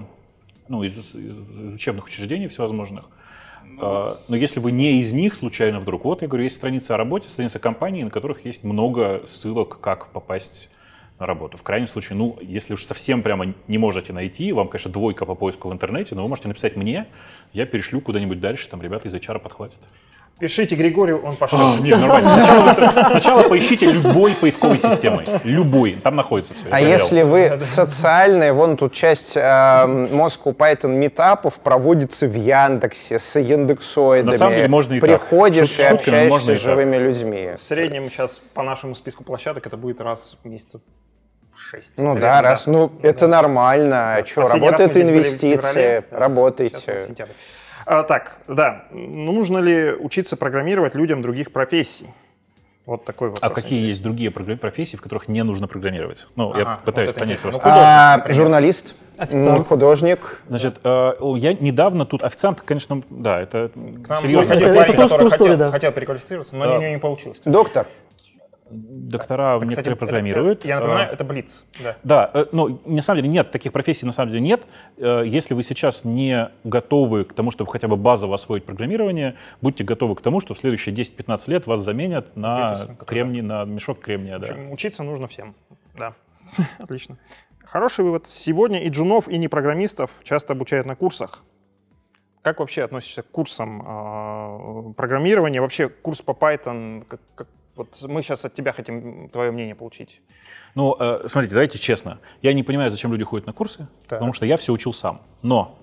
ну, 0.69 0.83
из, 0.83 0.97
из- 0.97 1.15
из 1.15 1.75
учебных 1.75 2.07
учреждений 2.07 2.49
всевозможных. 2.49 3.05
А, 3.81 4.19
Но 4.29 4.37
если 4.37 4.61
вы 4.61 4.73
не 4.73 5.01
из 5.01 5.13
них 5.13 5.35
случайно 5.35 5.81
вдруг, 5.81 6.05
вот 6.05 6.23
я 6.23 6.29
говорю, 6.29 6.45
есть 6.45 6.57
страница 6.57 6.95
о 6.95 6.97
работе, 6.97 7.29
страница 7.29 7.59
компании, 7.59 8.03
на 8.03 8.11
которых 8.11 8.45
есть 8.45 8.65
много 8.65 9.23
ссылок, 9.29 9.81
как 9.81 10.13
попасть 10.13 10.71
на 11.19 11.27
работу. 11.27 11.57
В 11.57 11.63
крайнем 11.63 11.87
случае, 11.89 12.17
ну, 12.19 12.39
если 12.43 12.75
уж 12.75 12.85
совсем 12.85 13.23
прямо 13.23 13.55
не 13.69 13.79
можете 13.79 14.13
найти, 14.13 14.53
вам, 14.53 14.69
конечно, 14.69 14.91
двойка 14.91 15.25
по 15.25 15.35
поиску 15.35 15.69
в 15.69 15.73
интернете, 15.73 16.15
но 16.15 16.23
вы 16.23 16.29
можете 16.29 16.49
написать 16.49 16.77
мне, 16.77 17.07
я 17.53 17.65
перешлю 17.67 18.01
куда-нибудь 18.01 18.39
дальше, 18.41 18.69
там 18.69 18.83
ребята 18.83 19.09
из 19.09 19.15
HR 19.15 19.39
подхватят. 19.41 19.81
Пишите 20.39 20.77
Григорию, 20.77 21.23
он 21.25 21.37
пошел. 21.37 21.59
А, 21.59 21.77
нет, 21.77 21.99
нормально. 21.99 22.29
Сначала, 22.29 23.05
сначала 23.09 23.43
поищите 23.49 23.91
любой 23.91 24.35
поисковой 24.35 24.79
системой. 24.79 25.25
Любой. 25.45 25.93
Там 26.03 26.17
находится 26.17 26.53
все. 26.53 26.67
А 26.71 26.79
если 26.79 27.23
вы 27.23 27.59
социальные, 27.59 28.53
вон 28.53 28.77
тут 28.77 28.93
часть 28.93 29.35
э, 29.35 29.41
Moscow 29.41 30.55
Python 30.55 30.89
метапов 30.95 31.55
проводится 31.55 32.27
в 32.27 32.35
Яндексе 32.35 33.19
с 33.19 33.39
яндексоидами. 33.41 34.33
На 34.33 34.37
самом 34.37 34.57
деле 34.57 34.69
можно 34.69 34.95
и 34.95 35.01
так. 35.01 35.09
Приходишь 35.09 35.71
Шут- 35.71 35.81
и 35.81 35.95
общаешься 35.95 36.29
можно 36.29 36.51
и 36.53 36.57
с 36.57 36.61
живыми 36.61 36.97
людьми. 36.97 37.53
В 37.57 37.63
среднем 37.63 38.11
сейчас 38.11 38.43
по 38.53 38.63
нашему 38.63 38.95
списку 38.95 39.25
площадок 39.25 39.67
это 39.67 39.79
будет 39.79 40.03
раз 40.03 40.37
в 40.45 40.47
месяцев 40.47 40.83
в 41.55 41.59
6. 41.59 41.95
Ну 41.97 42.15
да, 42.15 42.43
раз, 42.43 42.67
ну 42.67 42.93
это 43.01 43.27
нормально. 43.27 44.17
А 44.17 44.27
что, 44.27 44.43
Последний 44.43 44.69
здесь 44.69 44.89
были 44.93 45.05
в 45.05 45.09
инвестиции, 45.09 46.05
работайте. 46.11 47.01
А, 47.87 48.03
так, 48.03 48.39
да. 48.49 48.85
Ну, 48.91 49.33
нужно 49.33 49.59
ли 49.59 49.93
учиться 49.93 50.37
программировать 50.37 50.95
людям 50.97 51.23
других 51.23 51.53
профессий? 51.53 52.07
Вот 52.85 53.05
такой 53.05 53.29
вопрос. 53.29 53.43
А 53.51 53.55
какие 53.55 53.87
есть 53.87 54.03
другие 54.03 54.31
профессии, 54.31 54.97
в 54.97 55.03
которых 55.03 55.29
не 55.29 55.43
нужно 55.43 55.67
программировать? 55.69 56.27
Ну, 56.37 56.55
я 56.57 56.63
Ага, 56.63 56.81
пытаюсь 56.85 57.09
вот 57.11 57.17
это 57.17 57.25
понять 57.25 57.41
просто. 57.41 57.63
Ну, 57.67 57.73
А, 57.75 58.17
например. 58.19 58.37
журналист, 58.37 58.95
Официант. 59.17 59.59
м, 59.59 59.65
художник. 59.65 60.41
Значит, 60.49 60.79
э, 60.85 60.89
о, 60.89 61.37
я 61.37 61.53
недавно 61.55 62.07
тут 62.07 62.23
официант, 62.23 62.61
конечно, 62.61 63.03
да, 63.11 63.41
это 63.41 63.71
серьезно. 64.21 64.55
приходил 64.55 64.69
Это- 64.69 65.05
это 65.05 65.15
story, 65.15 65.31
хотел, 65.31 65.57
да. 65.57 65.71
хотел 65.71 65.93
переквалифицироваться, 65.93 66.55
но 66.57 66.65
Да. 66.65 66.75
у 66.77 66.81
него 66.81 66.91
не 66.93 66.99
получилось. 66.99 67.41
Доктор. 67.45 67.87
Доктора 68.71 69.55
Кстати, 69.59 69.71
некоторые 69.71 69.93
это- 69.97 69.99
программируют. 70.07 70.59
это- 70.61 70.69
я 70.69 70.77
напоминаю, 70.81 71.11
Э, 71.11 71.13
это 71.13 71.25
Блиц. 71.25 71.65
Да. 71.83 71.97
Да, 72.03 72.31
э, 72.35 72.47
ну, 72.53 72.81
на 72.85 73.01
самом 73.03 73.19
деле 73.23 73.33
нет, 73.33 73.51
таких 73.53 73.73
профессий 73.73 74.07
на 74.07 74.13
самом 74.13 74.31
деле 74.33 74.41
нет. 74.43 74.67
Э, 74.99 75.23
Если 75.25 75.55
вы 75.55 75.63
сейчас 75.63 76.05
не 76.05 76.51
готовы 76.65 77.25
к 77.25 77.33
тому, 77.33 77.51
чтобы 77.53 77.71
хотя 77.71 77.87
бы 77.89 77.97
базово 77.97 78.35
освоить 78.35 78.65
программирование, 78.65 79.37
будьте 79.63 79.85
готовы 79.85 80.17
к 80.17 80.21
тому, 80.21 80.41
что 80.41 80.55
в 80.55 80.59
следующие 80.59 80.95
10-15 80.95 81.49
лет 81.49 81.67
вас 81.67 81.81
заменят 81.81 82.37
на 82.37 82.89
кремний, 83.07 83.41
на 83.43 83.65
мешок 83.65 84.01
кремния. 84.01 84.39
В 84.39 84.41
Да. 84.41 84.49
общем, 84.49 84.73
Учиться 84.73 85.03
нужно 85.05 85.29
всем. 85.29 85.55
Да. 85.97 86.15
Отлично. 86.79 87.19
Хороший 87.65 88.05
вывод. 88.05 88.27
Сегодня 88.29 88.81
и 88.83 88.89
джунов, 88.89 89.29
и 89.29 89.39
непрограммистов 89.39 90.11
часто 90.25 90.53
обучают 90.55 90.87
на 90.87 90.97
курсах. 90.97 91.43
Как 92.43 92.61
вообще 92.61 92.83
относишься 92.85 93.23
к 93.23 93.31
курсам 93.31 93.83
э, 93.83 94.93
программирования? 94.95 95.61
Вообще 95.61 95.89
курс 95.89 96.23
по 96.23 96.31
Python? 96.33 97.05
Как- 97.09 97.21
как- 97.35 97.49
вот 97.77 98.03
мы 98.03 98.23
сейчас 98.23 98.45
от 98.45 98.55
тебя 98.55 98.73
хотим 98.73 99.29
твое 99.29 99.51
мнение 99.53 99.75
получить. 99.75 100.21
Ну, 100.75 100.97
э, 100.99 101.29
смотрите, 101.29 101.55
давайте 101.55 101.79
честно. 101.79 102.19
Я 102.43 102.53
не 102.53 102.63
понимаю, 102.63 102.91
зачем 102.91 103.13
люди 103.13 103.25
ходят 103.25 103.47
на 103.47 103.53
курсы, 103.53 103.87
потому 104.09 104.33
что 104.33 104.47
я 104.47 104.57
все 104.57 104.73
учил 104.73 104.93
сам. 104.93 105.21
Но, 105.43 105.79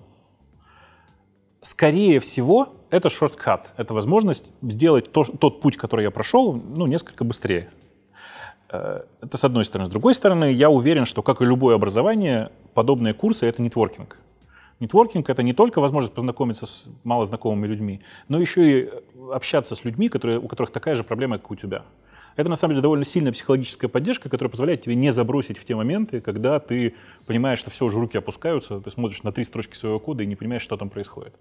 скорее 1.60 2.20
всего, 2.20 2.68
это 2.90 3.10
шорткат. 3.10 3.72
Это 3.76 3.94
возможность 3.94 4.46
сделать 4.62 5.12
то- 5.12 5.24
тот 5.24 5.60
путь, 5.60 5.76
который 5.76 6.02
я 6.04 6.10
прошел, 6.10 6.52
ну, 6.52 6.86
несколько 6.86 7.24
быстрее. 7.24 7.68
Э, 8.70 9.02
Это 9.22 9.36
с 9.36 9.44
одной 9.44 9.64
стороны. 9.64 9.86
С 9.86 9.90
другой 9.90 10.14
стороны, 10.14 10.52
я 10.52 10.68
уверен, 10.70 11.06
что, 11.06 11.22
как 11.22 11.40
и 11.40 11.44
любое 11.44 11.74
образование, 11.76 12.50
подобные 12.74 13.14
курсы— 13.14 13.46
это 13.48 13.62
нетворкинг. 13.62 14.18
Нетворкинг— 14.80 15.28
это 15.30 15.42
не 15.42 15.52
только 15.52 15.80
возможность 15.80 16.14
познакомиться 16.14 16.66
с 16.66 16.88
малознакомыми 17.04 17.66
людьми, 17.66 18.00
но 18.28 18.40
еще 18.40 18.80
и 18.80 18.90
общаться 19.32 19.76
с 19.76 19.84
людьми, 19.84 20.08
которые, 20.08 20.38
у 20.38 20.48
которых 20.48 20.72
такая 20.72 20.96
же 20.96 21.04
проблема, 21.04 21.38
как 21.38 21.50
у 21.50 21.56
тебя. 21.56 21.84
Это, 22.36 22.48
на 22.48 22.56
самом 22.56 22.72
деле, 22.72 22.82
довольно 22.82 23.04
сильная 23.04 23.32
психологическая 23.32 23.88
поддержка, 23.88 24.28
которая 24.28 24.50
позволяет 24.50 24.82
тебе 24.82 24.96
не 24.96 25.12
забросить 25.12 25.56
в 25.56 25.64
те 25.64 25.76
моменты, 25.76 26.20
когда 26.20 26.58
ты 26.58 26.94
понимаешь, 27.26 27.60
что 27.60 27.70
все, 27.70 27.84
уже 27.84 28.00
руки 28.00 28.18
опускаются, 28.18 28.80
ты 28.80 28.90
смотришь 28.90 29.22
на 29.22 29.30
три 29.30 29.44
строчки 29.44 29.76
своего 29.76 30.00
кода 30.00 30.24
и 30.24 30.26
не 30.26 30.34
понимаешь, 30.34 30.62
что 30.62 30.76
там 30.76 30.90
происходит. 30.90 31.34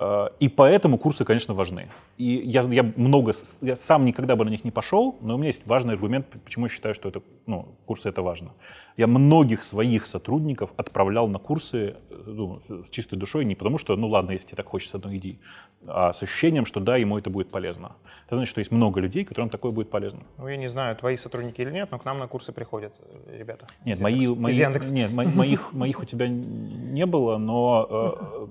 Э, 0.00 0.28
И 0.40 0.48
поэтому 0.48 0.98
курсы, 0.98 1.24
конечно, 1.24 1.54
важны. 1.54 1.88
И 2.18 2.24
я, 2.24 2.62
я 2.62 2.82
много, 2.96 3.32
я 3.62 3.76
сам 3.76 4.04
никогда 4.04 4.34
бы 4.36 4.44
на 4.44 4.50
них 4.50 4.64
не 4.64 4.70
пошел, 4.70 5.16
но 5.20 5.34
у 5.34 5.36
меня 5.38 5.48
есть 5.48 5.66
важный 5.66 5.94
аргумент, 5.94 6.26
почему 6.44 6.66
я 6.66 6.70
считаю, 6.70 6.94
что 6.94 7.08
это, 7.08 7.20
ну, 7.46 7.66
курсы 7.86 8.08
это 8.08 8.22
важно. 8.22 8.50
Я 8.96 9.06
многих 9.06 9.64
своих 9.64 10.06
сотрудников 10.06 10.70
отправлял 10.76 11.28
на 11.28 11.38
курсы 11.38 11.76
э, 12.10 12.22
ну, 12.26 12.60
с 12.84 12.90
чистой 12.90 13.16
душой, 13.18 13.44
не 13.44 13.54
потому 13.54 13.78
что, 13.78 13.96
ну 13.96 14.08
ладно, 14.08 14.32
если 14.32 14.46
тебе 14.48 14.56
так 14.56 14.66
хочется, 14.68 15.00
ну 15.04 15.14
иди, 15.14 15.38
а 15.86 16.12
с 16.12 16.22
ощущением, 16.22 16.66
что 16.66 16.80
да, 16.80 16.96
ему 16.96 17.18
это 17.18 17.30
будет 17.30 17.50
полезно. 17.50 17.92
Это 18.26 18.36
значит, 18.36 18.50
что 18.50 18.60
есть 18.60 18.72
много 18.72 19.00
людей, 19.00 19.24
которым 19.24 19.50
такое 19.50 19.72
будет 19.72 19.90
полезно. 19.90 20.20
Ну, 20.38 20.48
я 20.48 20.56
не 20.56 20.68
знаю, 20.68 20.96
твои 20.96 21.16
сотрудники 21.16 21.60
или 21.62 21.70
нет, 21.72 21.90
но 21.92 21.98
к 21.98 22.04
нам 22.04 22.18
на 22.18 22.26
курсы 22.26 22.52
приходят 22.52 22.92
э, 23.00 23.38
ребята. 23.38 23.66
Нет, 23.84 24.00
мои, 24.00 24.26
мои, 24.28 24.52
нет, 24.92 25.12
мо- 25.12 25.24
моих, 25.24 25.72
моих 25.72 26.00
у 26.00 26.04
тебя 26.04 26.28
не 26.28 27.06
было, 27.06 27.38
но 27.38 28.48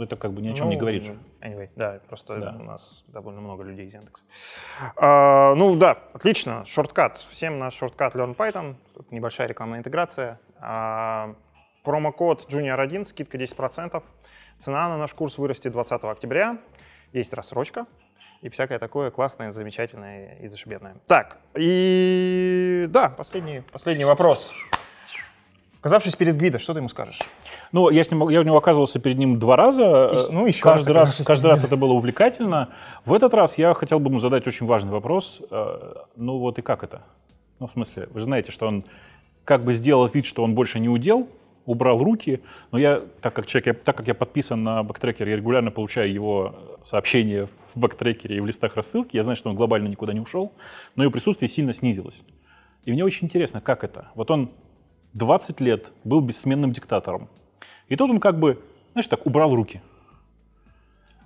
это 0.00 0.16
как 0.16 0.32
бы 0.32 0.40
ни 0.42 0.48
о 0.48 0.54
чем 0.54 0.68
не 0.68 0.74
Ну, 0.76 0.80
говорит 0.80 1.02
же. 1.04 1.18
Anyway, 1.40 1.68
да, 1.76 2.00
просто 2.08 2.38
Да. 2.38 2.56
у 2.58 2.62
нас 2.62 3.04
довольно 3.08 3.40
много 3.40 3.62
людей 3.64 3.86
из 3.86 3.94
Яндекса. 3.94 4.24
А, 4.96 5.54
ну 5.54 5.76
да, 5.76 5.98
отлично, 6.12 6.64
шорткат. 6.64 7.18
Всем 7.30 7.58
наш 7.58 7.74
шорткат 7.74 8.14
Learn 8.14 8.36
Python. 8.36 8.76
Тут 8.94 9.10
небольшая 9.12 9.48
рекламная 9.48 9.78
интеграция. 9.78 10.38
А, 10.60 11.34
промокод 11.84 12.46
Junior1, 12.48 13.04
скидка 13.04 13.38
10%. 13.38 14.02
Цена 14.58 14.88
на 14.88 14.98
наш 14.98 15.12
курс 15.14 15.38
вырастет 15.38 15.72
20 15.72 16.04
октября. 16.04 16.58
Есть 17.12 17.34
рассрочка 17.34 17.86
и 18.42 18.48
всякое 18.48 18.78
такое 18.78 19.10
классное, 19.10 19.50
замечательное 19.52 20.36
и 20.40 20.48
зашибенное. 20.48 20.96
Так, 21.06 21.38
и 21.54 22.86
да, 22.90 23.08
последний, 23.08 23.62
последний 23.72 24.04
вопрос. 24.04 24.52
Оказавшись 25.82 26.14
перед 26.14 26.36
Гвидо, 26.36 26.60
что 26.60 26.74
ты 26.74 26.78
ему 26.78 26.88
скажешь? 26.88 27.18
Ну, 27.72 27.90
я, 27.90 28.04
с 28.04 28.10
ним, 28.10 28.28
я 28.28 28.40
у 28.40 28.44
него 28.44 28.56
оказывался 28.56 29.00
перед 29.00 29.18
ним 29.18 29.40
два 29.40 29.56
раза. 29.56 30.12
И- 30.28 30.32
ну, 30.32 30.46
еще 30.46 30.62
каждый 30.62 30.92
раз 30.92 31.18
раз, 31.18 31.26
каждый 31.26 31.48
раз 31.48 31.64
это 31.64 31.76
было 31.76 31.92
увлекательно. 31.92 32.68
В 33.04 33.12
этот 33.12 33.34
раз 33.34 33.58
я 33.58 33.74
хотел 33.74 33.98
бы 33.98 34.08
ему 34.08 34.20
задать 34.20 34.46
очень 34.46 34.64
важный 34.66 34.92
вопрос. 34.92 35.42
Э, 35.50 35.94
Ну 36.16 36.38
вот 36.38 36.58
и 36.60 36.62
как 36.62 36.84
это? 36.84 37.02
Ну, 37.58 37.66
в 37.66 37.72
смысле, 37.72 38.08
вы 38.12 38.20
же 38.20 38.24
знаете, 38.26 38.52
что 38.52 38.68
он 38.68 38.84
как 39.44 39.64
бы 39.64 39.72
сделал 39.74 40.06
вид, 40.06 40.24
что 40.24 40.44
он 40.44 40.54
больше 40.54 40.78
не 40.78 40.88
удел, 40.88 41.26
убрал 41.66 41.98
руки, 41.98 42.42
но 42.70 42.78
я, 42.78 43.02
так 43.20 43.34
как, 43.34 43.46
человек, 43.46 43.66
я, 43.66 43.74
так 43.74 43.96
как 43.96 44.06
я 44.06 44.14
подписан 44.14 44.62
на 44.62 44.84
багтрекер, 44.84 45.26
я 45.28 45.34
регулярно 45.36 45.72
получаю 45.72 46.12
его 46.12 46.54
сообщения 46.84 47.46
в 47.74 47.76
багтрекере 47.78 48.36
и 48.36 48.40
в 48.40 48.46
листах 48.46 48.76
рассылки, 48.76 49.16
я 49.16 49.24
знаю, 49.24 49.34
что 49.36 49.50
он 49.50 49.56
глобально 49.56 49.88
никуда 49.88 50.12
не 50.12 50.20
ушел, 50.20 50.52
но 50.94 51.02
его 51.02 51.12
присутствие 51.12 51.48
сильно 51.48 51.72
снизилось. 51.72 52.24
И 52.84 52.92
мне 52.92 53.04
очень 53.04 53.26
интересно, 53.26 53.60
как 53.60 53.82
это? 53.84 54.08
Вот 54.14 54.30
он 54.30 54.50
20 55.14 55.60
лет 55.60 55.92
был 56.04 56.20
бессменным 56.20 56.72
диктатором. 56.72 57.28
И 57.88 57.96
тут 57.96 58.10
он 58.10 58.20
как 58.20 58.38
бы, 58.38 58.62
знаешь, 58.92 59.06
так 59.06 59.26
убрал 59.26 59.54
руки. 59.54 59.82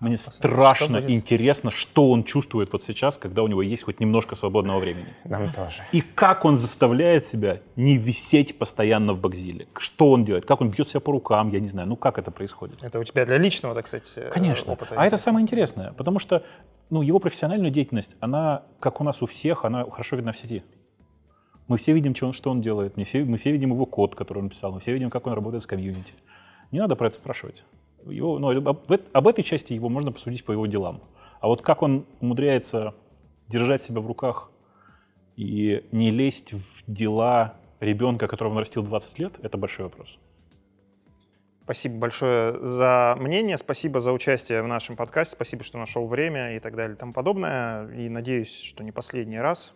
Мне 0.01 0.18
страшно 0.18 1.01
будет? 1.01 1.11
интересно, 1.11 1.70
что 1.70 2.11
он 2.11 2.24
чувствует 2.24 2.72
вот 2.72 2.82
сейчас, 2.82 3.16
когда 3.16 3.43
у 3.43 3.49
него 3.49 3.62
есть 3.62 3.84
хоть 3.84 4.01
немножко 4.01 4.34
свободного 4.34 4.78
времени. 4.78 5.14
Нам 5.24 5.53
тоже. 5.53 5.84
И 5.93 6.01
как 6.01 6.45
он 6.45 6.59
заставляет 6.59 7.24
себя 7.24 7.61
не 7.76 7.97
висеть 7.97 8.59
постоянно 8.59 9.14
в 9.14 9.20
Bugzilla. 9.20 9.68
Что 9.78 10.11
он 10.11 10.24
делает? 10.24 10.45
Как 10.45 10.61
он 10.61 10.70
бьет 10.70 10.89
себя 10.89 11.01
по 11.01 11.12
рукам, 11.12 11.49
я 11.49 11.61
не 11.61 11.68
знаю. 11.68 11.89
Ну, 11.89 11.97
как 11.97 12.18
это 12.18 12.30
происходит? 12.30 12.82
Это 12.82 12.99
у 12.99 13.05
тебя 13.05 13.24
для 13.24 13.39
личного, 13.39 13.74
так 13.74 13.87
сказать, 13.89 14.12
э, 14.16 14.30
Конечно. 14.30 14.72
опыта. 14.72 14.95
А 14.97 15.07
это 15.07 15.16
самое 15.16 15.43
интересное, 15.43 15.93
потому 15.93 16.18
что 16.18 16.43
ну, 16.91 17.03
его 17.03 17.18
профессиональная 17.18 17.70
деятельность, 17.70 18.16
она, 18.20 18.62
как 18.80 19.01
у 19.01 19.05
нас 19.05 19.22
у 19.22 19.26
всех, 19.26 19.64
она 19.64 19.89
хорошо 19.91 20.16
видна 20.16 20.32
в 20.32 20.39
сети. 20.39 20.62
Мы 21.69 21.79
все 21.79 21.93
видим, 21.93 22.14
что 22.14 22.27
он, 22.27 22.33
что 22.33 22.51
он 22.51 22.61
делает, 22.61 22.97
мы 22.97 23.05
все, 23.05 23.25
мы 23.25 23.39
все 23.39 23.51
видим 23.51 23.73
его 23.73 23.87
код, 23.87 24.14
который 24.14 24.39
он 24.39 24.49
писал, 24.49 24.73
мы 24.73 24.81
все 24.81 24.93
видим, 24.93 25.11
как 25.11 25.27
он 25.27 25.33
работает 25.33 25.62
с 25.64 25.67
комьюнити. 25.67 26.12
Не 26.71 26.79
надо 26.79 26.95
про 26.97 27.09
это 27.09 27.17
спрашивать. 27.17 27.64
Его, 28.07 28.39
ну, 28.39 28.51
об, 28.57 28.93
об 29.12 29.29
этой 29.29 29.43
части 29.43 29.73
его 29.73 29.89
можно 29.89 30.12
посудить 30.12 30.45
по 30.45 30.53
его 30.53 30.67
делам. 30.67 31.03
А 31.41 31.49
вот 31.49 31.62
как 31.62 31.83
он 31.83 32.07
умудряется 32.21 32.95
держать 33.49 33.83
себя 33.83 34.01
в 34.01 34.07
руках 34.07 34.51
и 35.37 35.85
не 35.93 36.11
лезть 36.11 36.53
в 36.53 36.85
дела 36.87 37.55
ребенка, 37.81 38.29
которого 38.29 38.55
он 38.55 38.59
растил 38.59 38.83
20 38.83 39.19
лет, 39.19 39.35
это 39.43 39.59
большой 39.59 39.87
вопрос. 39.87 40.19
Спасибо 41.64 41.97
большое 41.97 42.64
за 42.64 43.17
мнение, 43.19 43.59
спасибо 43.59 43.99
за 43.99 44.12
участие 44.12 44.62
в 44.62 44.69
нашем 44.69 44.95
подкасте, 44.95 45.35
спасибо, 45.35 45.64
что 45.64 45.79
нашел 45.79 46.07
время 46.07 46.55
и 46.55 46.61
так 46.61 46.77
далее 46.77 46.95
и 46.95 46.99
тому 46.99 47.12
подобное. 47.12 47.89
И 47.89 48.09
надеюсь, 48.09 48.57
что 48.62 48.85
не 48.85 48.93
последний 48.93 49.41
раз. 49.41 49.75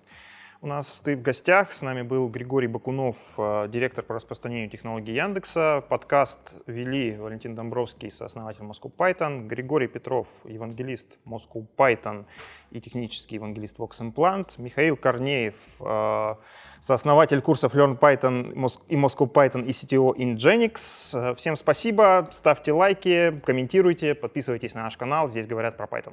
У 0.62 0.66
нас 0.66 1.00
ты 1.02 1.16
в 1.16 1.22
гостях. 1.22 1.72
С 1.72 1.80
нами 1.80 2.02
был 2.02 2.28
Григорий 2.28 2.66
Бакунов, 2.66 3.16
э, 3.38 3.66
директор 3.68 4.04
по 4.04 4.14
распространению 4.14 4.68
технологий 4.68 5.14
Яндекса. 5.14 5.82
Подкаст 5.88 6.54
вели 6.66 7.16
Валентин 7.16 7.54
Домбровский, 7.54 8.11
сооснователь 8.11 8.64
Moscow 8.64 8.92
Python, 8.94 9.46
Григорий 9.46 9.88
Петров, 9.88 10.28
евангелист 10.44 11.18
Moscow 11.24 11.66
Python 11.78 12.26
и 12.70 12.80
технический 12.82 13.36
евангелист 13.36 13.78
Vox 13.78 14.00
Implant, 14.00 14.50
Михаил 14.58 14.98
Корнеев, 14.98 15.54
э, 15.80 16.34
сооснователь 16.80 17.40
курсов 17.40 17.74
Learn 17.74 17.98
Python 17.98 18.52
и 18.88 18.96
Moscow 18.96 19.32
Python 19.32 19.64
и 19.64 19.70
CTO 19.70 20.14
Ingenix. 20.14 21.14
Э, 21.14 21.34
Всем 21.36 21.56
спасибо, 21.56 22.28
ставьте 22.32 22.72
лайки, 22.72 23.34
комментируйте, 23.46 24.14
подписывайтесь 24.14 24.74
на 24.74 24.82
наш 24.82 24.98
канал. 24.98 25.30
Здесь 25.30 25.46
говорят 25.46 25.78
про 25.78 25.86
Python. 25.86 26.12